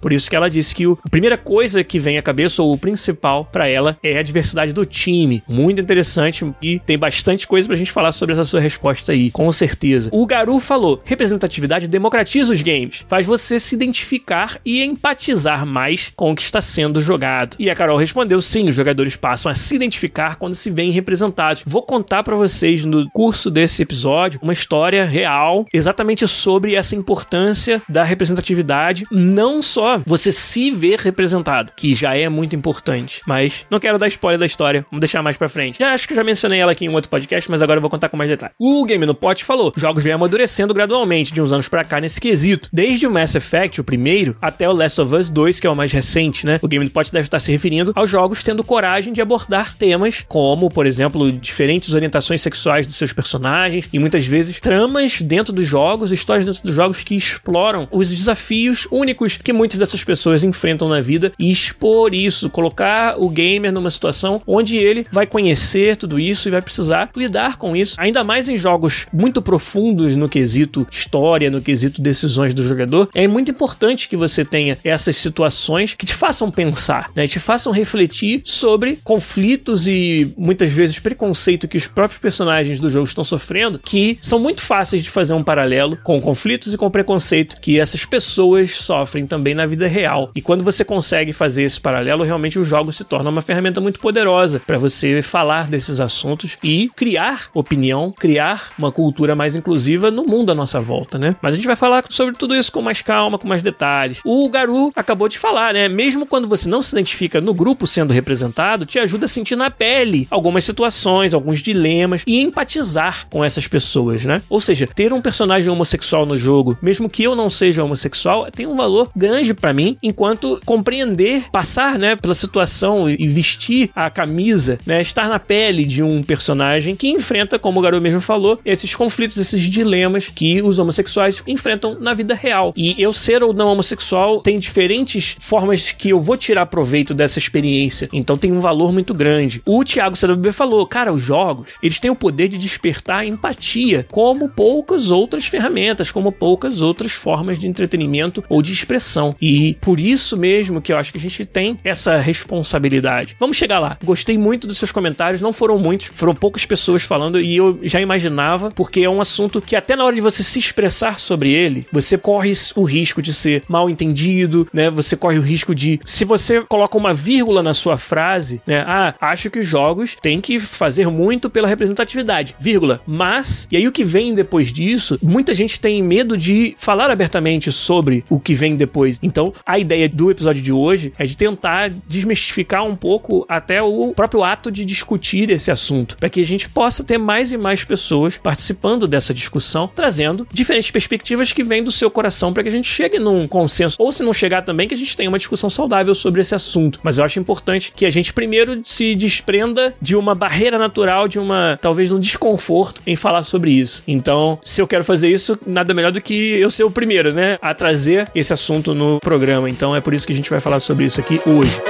Por 0.00 0.12
isso 0.12 0.28
que 0.28 0.36
ela 0.36 0.50
disse 0.50 0.74
que 0.74 0.84
a 0.84 1.08
primeira 1.10 1.36
coisa 1.36 1.84
que 1.84 1.98
vem 1.98 2.18
à 2.18 2.22
cabeça 2.22 2.62
ou 2.62 2.72
o 2.72 2.78
principal 2.78 3.44
para 3.44 3.68
ela 3.68 3.96
é 4.02 4.18
a 4.18 4.22
diversidade 4.22 4.72
do 4.72 4.84
time. 4.84 5.42
Muito 5.48 5.80
interessante 5.80 6.44
e 6.62 6.78
tem 6.78 6.98
bastante 6.98 7.46
coisa 7.46 7.68
pra 7.68 7.76
gente 7.76 7.92
falar 7.92 8.12
sobre 8.12 8.32
essa 8.32 8.44
sua 8.44 8.60
resposta 8.60 9.12
aí, 9.12 9.30
com 9.30 9.50
certeza. 9.52 10.08
O 10.12 10.26
Garu 10.26 10.58
falou: 10.60 11.00
representatividade 11.04 11.88
democratiza 11.88 12.52
os 12.52 12.62
games, 12.62 13.04
faz 13.08 13.26
você 13.26 13.60
se 13.60 13.74
identificar 13.74 14.58
e 14.64 14.82
empatizar 14.82 15.66
mais 15.66 16.12
com 16.16 16.32
o 16.32 16.36
que 16.36 16.42
está 16.42 16.60
sendo 16.60 17.00
jogado. 17.00 17.56
E 17.58 17.70
a 17.70 17.74
Carol 17.74 17.96
respondeu: 17.96 18.40
sim, 18.40 18.68
os 18.68 18.74
jogadores 18.74 19.16
passam 19.16 19.50
a 19.50 19.54
se 19.54 19.74
identificar 19.74 20.36
quando 20.36 20.54
se 20.54 20.70
veem 20.70 20.90
representados. 20.90 21.62
Vou 21.66 21.82
contar 21.82 22.22
para 22.22 22.36
vocês 22.36 22.84
no 22.84 23.08
curso 23.10 23.50
desse 23.50 23.82
episódio 23.82 24.40
uma 24.42 24.52
história 24.52 25.04
real 25.04 25.66
exatamente 25.72 26.26
sobre 26.26 26.74
essa 26.74 26.96
importância 26.96 27.82
da 27.88 28.02
representatividade, 28.02 29.03
não 29.10 29.62
só 29.62 30.00
você 30.06 30.32
se 30.32 30.70
ver 30.70 30.98
representado, 30.98 31.72
que 31.76 31.94
já 31.94 32.16
é 32.16 32.28
muito 32.28 32.56
importante, 32.56 33.20
mas 33.26 33.66
não 33.70 33.80
quero 33.80 33.98
dar 33.98 34.08
spoiler 34.08 34.38
da 34.38 34.46
história, 34.46 34.84
vamos 34.90 35.00
deixar 35.00 35.22
mais 35.22 35.36
para 35.36 35.48
frente. 35.48 35.78
Já 35.78 35.94
acho 35.94 36.08
que 36.08 36.14
já 36.14 36.24
mencionei 36.24 36.60
ela 36.60 36.72
aqui 36.72 36.84
em 36.84 36.88
um 36.88 36.94
outro 36.94 37.10
podcast, 37.10 37.50
mas 37.50 37.62
agora 37.62 37.78
eu 37.78 37.82
vou 37.82 37.90
contar 37.90 38.08
com 38.08 38.16
mais 38.16 38.30
detalhes. 38.30 38.54
O 38.60 38.84
Game 38.84 39.04
no 39.06 39.14
Pot 39.14 39.44
falou: 39.44 39.72
jogos 39.76 40.04
vêm 40.04 40.12
amadurecendo 40.12 40.74
gradualmente 40.74 41.32
de 41.32 41.40
uns 41.40 41.52
anos 41.52 41.68
para 41.68 41.84
cá 41.84 42.00
nesse 42.00 42.20
quesito, 42.20 42.68
desde 42.72 43.06
o 43.06 43.10
Mass 43.10 43.34
Effect, 43.34 43.80
o 43.80 43.84
primeiro, 43.84 44.36
até 44.40 44.68
o 44.68 44.72
Last 44.72 45.00
of 45.00 45.14
Us 45.14 45.30
2, 45.30 45.60
que 45.60 45.66
é 45.66 45.70
o 45.70 45.76
mais 45.76 45.92
recente, 45.92 46.46
né? 46.46 46.58
O 46.62 46.68
Game 46.68 46.84
no 46.84 46.90
Pot 46.90 47.12
deve 47.12 47.26
estar 47.26 47.40
se 47.40 47.50
referindo 47.50 47.92
aos 47.94 48.10
jogos 48.10 48.42
tendo 48.42 48.64
coragem 48.64 49.12
de 49.12 49.20
abordar 49.20 49.76
temas 49.76 50.24
como, 50.28 50.68
por 50.68 50.86
exemplo, 50.86 51.30
diferentes 51.32 51.92
orientações 51.92 52.40
sexuais 52.40 52.86
dos 52.86 52.96
seus 52.96 53.12
personagens 53.12 53.88
e 53.92 53.98
muitas 53.98 54.26
vezes 54.26 54.60
tramas 54.60 55.20
dentro 55.20 55.52
dos 55.52 55.66
jogos, 55.66 56.12
histórias 56.12 56.46
dentro 56.46 56.62
dos 56.62 56.74
jogos 56.74 57.02
que 57.02 57.14
exploram 57.14 57.88
os 57.90 58.10
desafios 58.10 58.86
únicos 58.94 59.36
que 59.36 59.52
muitas 59.52 59.78
dessas 59.80 60.04
pessoas 60.04 60.44
enfrentam 60.44 60.88
na 60.88 61.00
vida 61.00 61.32
e 61.38 61.50
expor 61.50 62.14
isso, 62.14 62.48
colocar 62.48 63.16
o 63.18 63.28
gamer 63.28 63.72
numa 63.72 63.90
situação 63.90 64.40
onde 64.46 64.76
ele 64.76 65.04
vai 65.10 65.26
conhecer 65.26 65.96
tudo 65.96 66.18
isso 66.18 66.48
e 66.48 66.52
vai 66.52 66.62
precisar 66.62 67.10
lidar 67.16 67.56
com 67.56 67.74
isso, 67.74 67.96
ainda 67.98 68.22
mais 68.22 68.48
em 68.48 68.56
jogos 68.56 69.06
muito 69.12 69.42
profundos 69.42 70.14
no 70.14 70.28
quesito 70.28 70.86
história, 70.90 71.50
no 71.50 71.60
quesito 71.60 72.00
decisões 72.00 72.54
do 72.54 72.62
jogador. 72.62 73.08
É 73.14 73.26
muito 73.26 73.50
importante 73.50 74.08
que 74.08 74.16
você 74.16 74.44
tenha 74.44 74.78
essas 74.84 75.16
situações 75.16 75.94
que 75.94 76.06
te 76.06 76.14
façam 76.14 76.50
pensar, 76.50 77.10
né? 77.14 77.26
Te 77.26 77.40
façam 77.40 77.72
refletir 77.72 78.42
sobre 78.44 78.98
conflitos 79.02 79.88
e 79.88 80.32
muitas 80.36 80.70
vezes 80.70 81.00
preconceito 81.00 81.66
que 81.66 81.76
os 81.76 81.86
próprios 81.86 82.20
personagens 82.20 82.78
do 82.78 82.88
jogo 82.88 83.06
estão 83.06 83.24
sofrendo, 83.24 83.78
que 83.78 84.18
são 84.22 84.38
muito 84.38 84.62
fáceis 84.62 85.02
de 85.02 85.10
fazer 85.10 85.32
um 85.32 85.42
paralelo 85.42 85.98
com 86.02 86.20
conflitos 86.20 86.72
e 86.72 86.76
com 86.76 86.90
preconceito 86.90 87.60
que 87.60 87.80
essas 87.80 88.04
pessoas 88.04 88.83
sofrem 88.84 89.26
também 89.26 89.54
na 89.54 89.66
vida 89.66 89.86
real. 89.86 90.30
E 90.34 90.42
quando 90.42 90.62
você 90.62 90.84
consegue 90.84 91.32
fazer 91.32 91.62
esse 91.62 91.80
paralelo, 91.80 92.24
realmente 92.24 92.58
o 92.58 92.64
jogo 92.64 92.92
se 92.92 93.04
torna 93.04 93.30
uma 93.30 93.42
ferramenta 93.42 93.80
muito 93.80 94.00
poderosa 94.00 94.60
para 94.64 94.78
você 94.78 95.22
falar 95.22 95.66
desses 95.68 96.00
assuntos 96.00 96.58
e 96.62 96.90
criar 96.94 97.48
opinião, 97.54 98.12
criar 98.12 98.72
uma 98.78 98.92
cultura 98.92 99.34
mais 99.34 99.56
inclusiva 99.56 100.10
no 100.10 100.24
mundo 100.24 100.52
à 100.52 100.54
nossa 100.54 100.80
volta, 100.80 101.18
né? 101.18 101.34
Mas 101.40 101.54
a 101.54 101.56
gente 101.56 101.66
vai 101.66 101.76
falar 101.76 102.04
sobre 102.10 102.34
tudo 102.34 102.54
isso 102.54 102.70
com 102.70 102.82
mais 102.82 103.02
calma, 103.02 103.38
com 103.38 103.48
mais 103.48 103.62
detalhes. 103.62 104.20
O 104.24 104.48
Garu 104.48 104.92
acabou 104.94 105.28
de 105.28 105.38
falar, 105.38 105.74
né? 105.74 105.88
Mesmo 105.88 106.26
quando 106.26 106.48
você 106.48 106.68
não 106.68 106.82
se 106.82 106.94
identifica 106.94 107.40
no 107.40 107.54
grupo 107.54 107.86
sendo 107.86 108.12
representado, 108.12 108.86
te 108.86 108.98
ajuda 108.98 109.24
a 109.24 109.28
sentir 109.28 109.56
na 109.56 109.70
pele 109.70 110.28
algumas 110.30 110.64
situações, 110.64 111.34
alguns 111.34 111.60
dilemas 111.60 112.22
e 112.26 112.40
empatizar 112.40 113.26
com 113.30 113.44
essas 113.44 113.66
pessoas, 113.66 114.24
né? 114.24 114.42
Ou 114.48 114.60
seja, 114.60 114.86
ter 114.86 115.12
um 115.12 115.20
personagem 115.20 115.70
homossexual 115.70 116.26
no 116.26 116.36
jogo, 116.36 116.76
mesmo 116.82 117.08
que 117.08 117.22
eu 117.22 117.34
não 117.34 117.48
seja 117.48 117.84
homossexual, 117.84 118.50
tem 118.50 118.66
um 118.66 118.73
valor 118.76 119.10
grande 119.14 119.54
para 119.54 119.72
mim, 119.72 119.96
enquanto 120.02 120.60
compreender, 120.64 121.44
passar, 121.50 121.98
né, 121.98 122.16
pela 122.16 122.34
situação 122.34 123.08
e 123.08 123.28
vestir 123.28 123.90
a 123.94 124.10
camisa, 124.10 124.78
né, 124.86 125.00
estar 125.00 125.28
na 125.28 125.38
pele 125.38 125.84
de 125.84 126.02
um 126.02 126.22
personagem 126.22 126.94
que 126.96 127.08
enfrenta, 127.08 127.58
como 127.58 127.80
o 127.80 127.82
garoto 127.82 128.02
mesmo 128.02 128.20
falou, 128.20 128.58
esses 128.64 128.94
conflitos, 128.94 129.36
esses 129.36 129.60
dilemas 129.60 130.28
que 130.28 130.62
os 130.62 130.78
homossexuais 130.78 131.42
enfrentam 131.46 131.96
na 131.98 132.14
vida 132.14 132.34
real. 132.34 132.72
E 132.76 132.94
eu 133.00 133.12
ser 133.12 133.42
ou 133.42 133.52
não 133.52 133.68
homossexual 133.68 134.40
tem 134.40 134.58
diferentes 134.58 135.36
formas 135.38 135.92
que 135.92 136.10
eu 136.10 136.20
vou 136.20 136.36
tirar 136.36 136.66
proveito 136.66 137.14
dessa 137.14 137.38
experiência. 137.38 138.08
Então 138.12 138.36
tem 138.36 138.52
um 138.52 138.60
valor 138.60 138.92
muito 138.92 139.14
grande. 139.14 139.62
O 139.64 139.84
Thiago 139.84 140.16
CWB 140.16 140.52
falou, 140.52 140.86
cara, 140.86 141.12
os 141.12 141.22
jogos, 141.22 141.74
eles 141.82 142.00
têm 142.00 142.10
o 142.10 142.16
poder 142.16 142.48
de 142.48 142.58
despertar 142.58 143.26
empatia, 143.26 144.06
como 144.10 144.48
poucas 144.48 145.10
outras 145.10 145.46
ferramentas, 145.46 146.10
como 146.10 146.32
poucas 146.32 146.82
outras 146.82 147.12
formas 147.12 147.58
de 147.58 147.66
entretenimento 147.66 148.42
ou 148.48 148.62
de 148.64 148.72
expressão. 148.72 149.34
E 149.40 149.76
por 149.80 150.00
isso 150.00 150.36
mesmo 150.36 150.80
que 150.80 150.92
eu 150.92 150.96
acho 150.96 151.12
que 151.12 151.18
a 151.18 151.20
gente 151.20 151.44
tem 151.44 151.78
essa 151.84 152.16
responsabilidade. 152.16 153.36
Vamos 153.38 153.56
chegar 153.56 153.78
lá. 153.78 153.98
Gostei 154.02 154.36
muito 154.38 154.66
dos 154.66 154.78
seus 154.78 154.92
comentários, 154.92 155.40
não 155.40 155.52
foram 155.52 155.78
muitos, 155.78 156.10
foram 156.14 156.34
poucas 156.34 156.64
pessoas 156.66 157.02
falando 157.02 157.40
e 157.40 157.56
eu 157.56 157.78
já 157.82 158.00
imaginava, 158.00 158.70
porque 158.70 159.02
é 159.02 159.08
um 159.08 159.20
assunto 159.20 159.60
que 159.60 159.76
até 159.76 159.96
na 159.96 160.04
hora 160.04 160.14
de 160.14 160.20
você 160.20 160.42
se 160.42 160.58
expressar 160.58 161.18
sobre 161.18 161.52
ele, 161.52 161.86
você 161.92 162.16
corre 162.16 162.52
o 162.74 162.82
risco 162.82 163.20
de 163.20 163.32
ser 163.32 163.62
mal 163.68 163.88
entendido, 163.88 164.66
né? 164.72 164.90
Você 164.90 165.16
corre 165.16 165.38
o 165.38 165.42
risco 165.42 165.74
de 165.74 166.00
se 166.04 166.24
você 166.24 166.60
coloca 166.62 166.96
uma 166.96 167.12
vírgula 167.12 167.62
na 167.62 167.74
sua 167.74 167.96
frase, 167.96 168.60
né? 168.66 168.84
Ah, 168.86 169.14
acho 169.20 169.50
que 169.50 169.58
os 169.58 169.66
jogos 169.66 170.16
têm 170.20 170.40
que 170.40 170.58
fazer 170.58 171.08
muito 171.08 171.50
pela 171.50 171.68
representatividade, 171.68 172.54
vírgula. 172.58 173.00
Mas, 173.06 173.66
e 173.70 173.76
aí 173.76 173.86
o 173.86 173.92
que 173.92 174.04
vem 174.04 174.34
depois 174.34 174.72
disso, 174.72 175.18
muita 175.22 175.54
gente 175.54 175.80
tem 175.80 176.02
medo 176.02 176.36
de 176.36 176.74
falar 176.78 177.10
abertamente 177.10 177.70
sobre 177.72 178.24
o 178.28 178.38
que 178.38 178.53
vem 178.54 178.76
depois. 178.76 179.18
Então, 179.22 179.52
a 179.64 179.78
ideia 179.78 180.08
do 180.08 180.30
episódio 180.30 180.62
de 180.62 180.72
hoje 180.72 181.12
é 181.18 181.24
de 181.24 181.36
tentar 181.36 181.90
desmistificar 182.06 182.84
um 182.84 182.96
pouco 182.96 183.44
até 183.48 183.82
o 183.82 184.12
próprio 184.14 184.44
ato 184.44 184.70
de 184.70 184.84
discutir 184.84 185.50
esse 185.50 185.70
assunto, 185.70 186.16
para 186.16 186.28
que 186.28 186.40
a 186.40 186.46
gente 186.46 186.68
possa 186.68 187.04
ter 187.04 187.18
mais 187.18 187.52
e 187.52 187.56
mais 187.56 187.84
pessoas 187.84 188.38
participando 188.38 189.06
dessa 189.06 189.34
discussão, 189.34 189.90
trazendo 189.94 190.46
diferentes 190.52 190.90
perspectivas 190.90 191.52
que 191.52 191.62
vêm 191.62 191.82
do 191.82 191.92
seu 191.92 192.10
coração 192.10 192.52
para 192.52 192.62
que 192.62 192.68
a 192.68 192.72
gente 192.72 192.88
chegue 192.88 193.18
num 193.18 193.46
consenso, 193.46 193.96
ou 193.98 194.12
se 194.12 194.22
não 194.22 194.32
chegar 194.32 194.62
também, 194.62 194.88
que 194.88 194.94
a 194.94 194.98
gente 194.98 195.16
tenha 195.16 195.28
uma 195.28 195.38
discussão 195.38 195.70
saudável 195.70 196.14
sobre 196.14 196.40
esse 196.40 196.54
assunto. 196.54 197.00
Mas 197.02 197.18
eu 197.18 197.24
acho 197.24 197.38
importante 197.38 197.92
que 197.94 198.06
a 198.06 198.10
gente 198.10 198.32
primeiro 198.32 198.80
se 198.84 199.14
desprenda 199.14 199.94
de 200.00 200.16
uma 200.16 200.34
barreira 200.34 200.78
natural, 200.78 201.28
de 201.28 201.38
uma 201.38 201.78
talvez 201.80 202.12
um 202.12 202.18
desconforto 202.18 203.00
em 203.06 203.16
falar 203.16 203.42
sobre 203.42 203.70
isso. 203.70 204.02
Então, 204.06 204.58
se 204.64 204.80
eu 204.80 204.86
quero 204.86 205.04
fazer 205.04 205.28
isso, 205.28 205.58
nada 205.66 205.94
melhor 205.94 206.12
do 206.12 206.20
que 206.20 206.34
eu 206.34 206.70
ser 206.70 206.84
o 206.84 206.90
primeiro, 206.90 207.32
né, 207.32 207.58
a 207.60 207.74
trazer 207.74 208.30
esse 208.34 208.43
assunto 208.52 208.94
no 208.94 209.18
programa. 209.20 209.68
Então, 209.68 209.94
é 209.94 210.00
por 210.00 210.14
isso 210.14 210.26
que 210.26 210.32
a 210.32 210.36
gente 210.36 210.50
vai 210.50 210.60
falar 210.60 210.80
sobre 210.80 211.04
isso 211.04 211.20
aqui 211.20 211.40
hoje. 211.46 211.80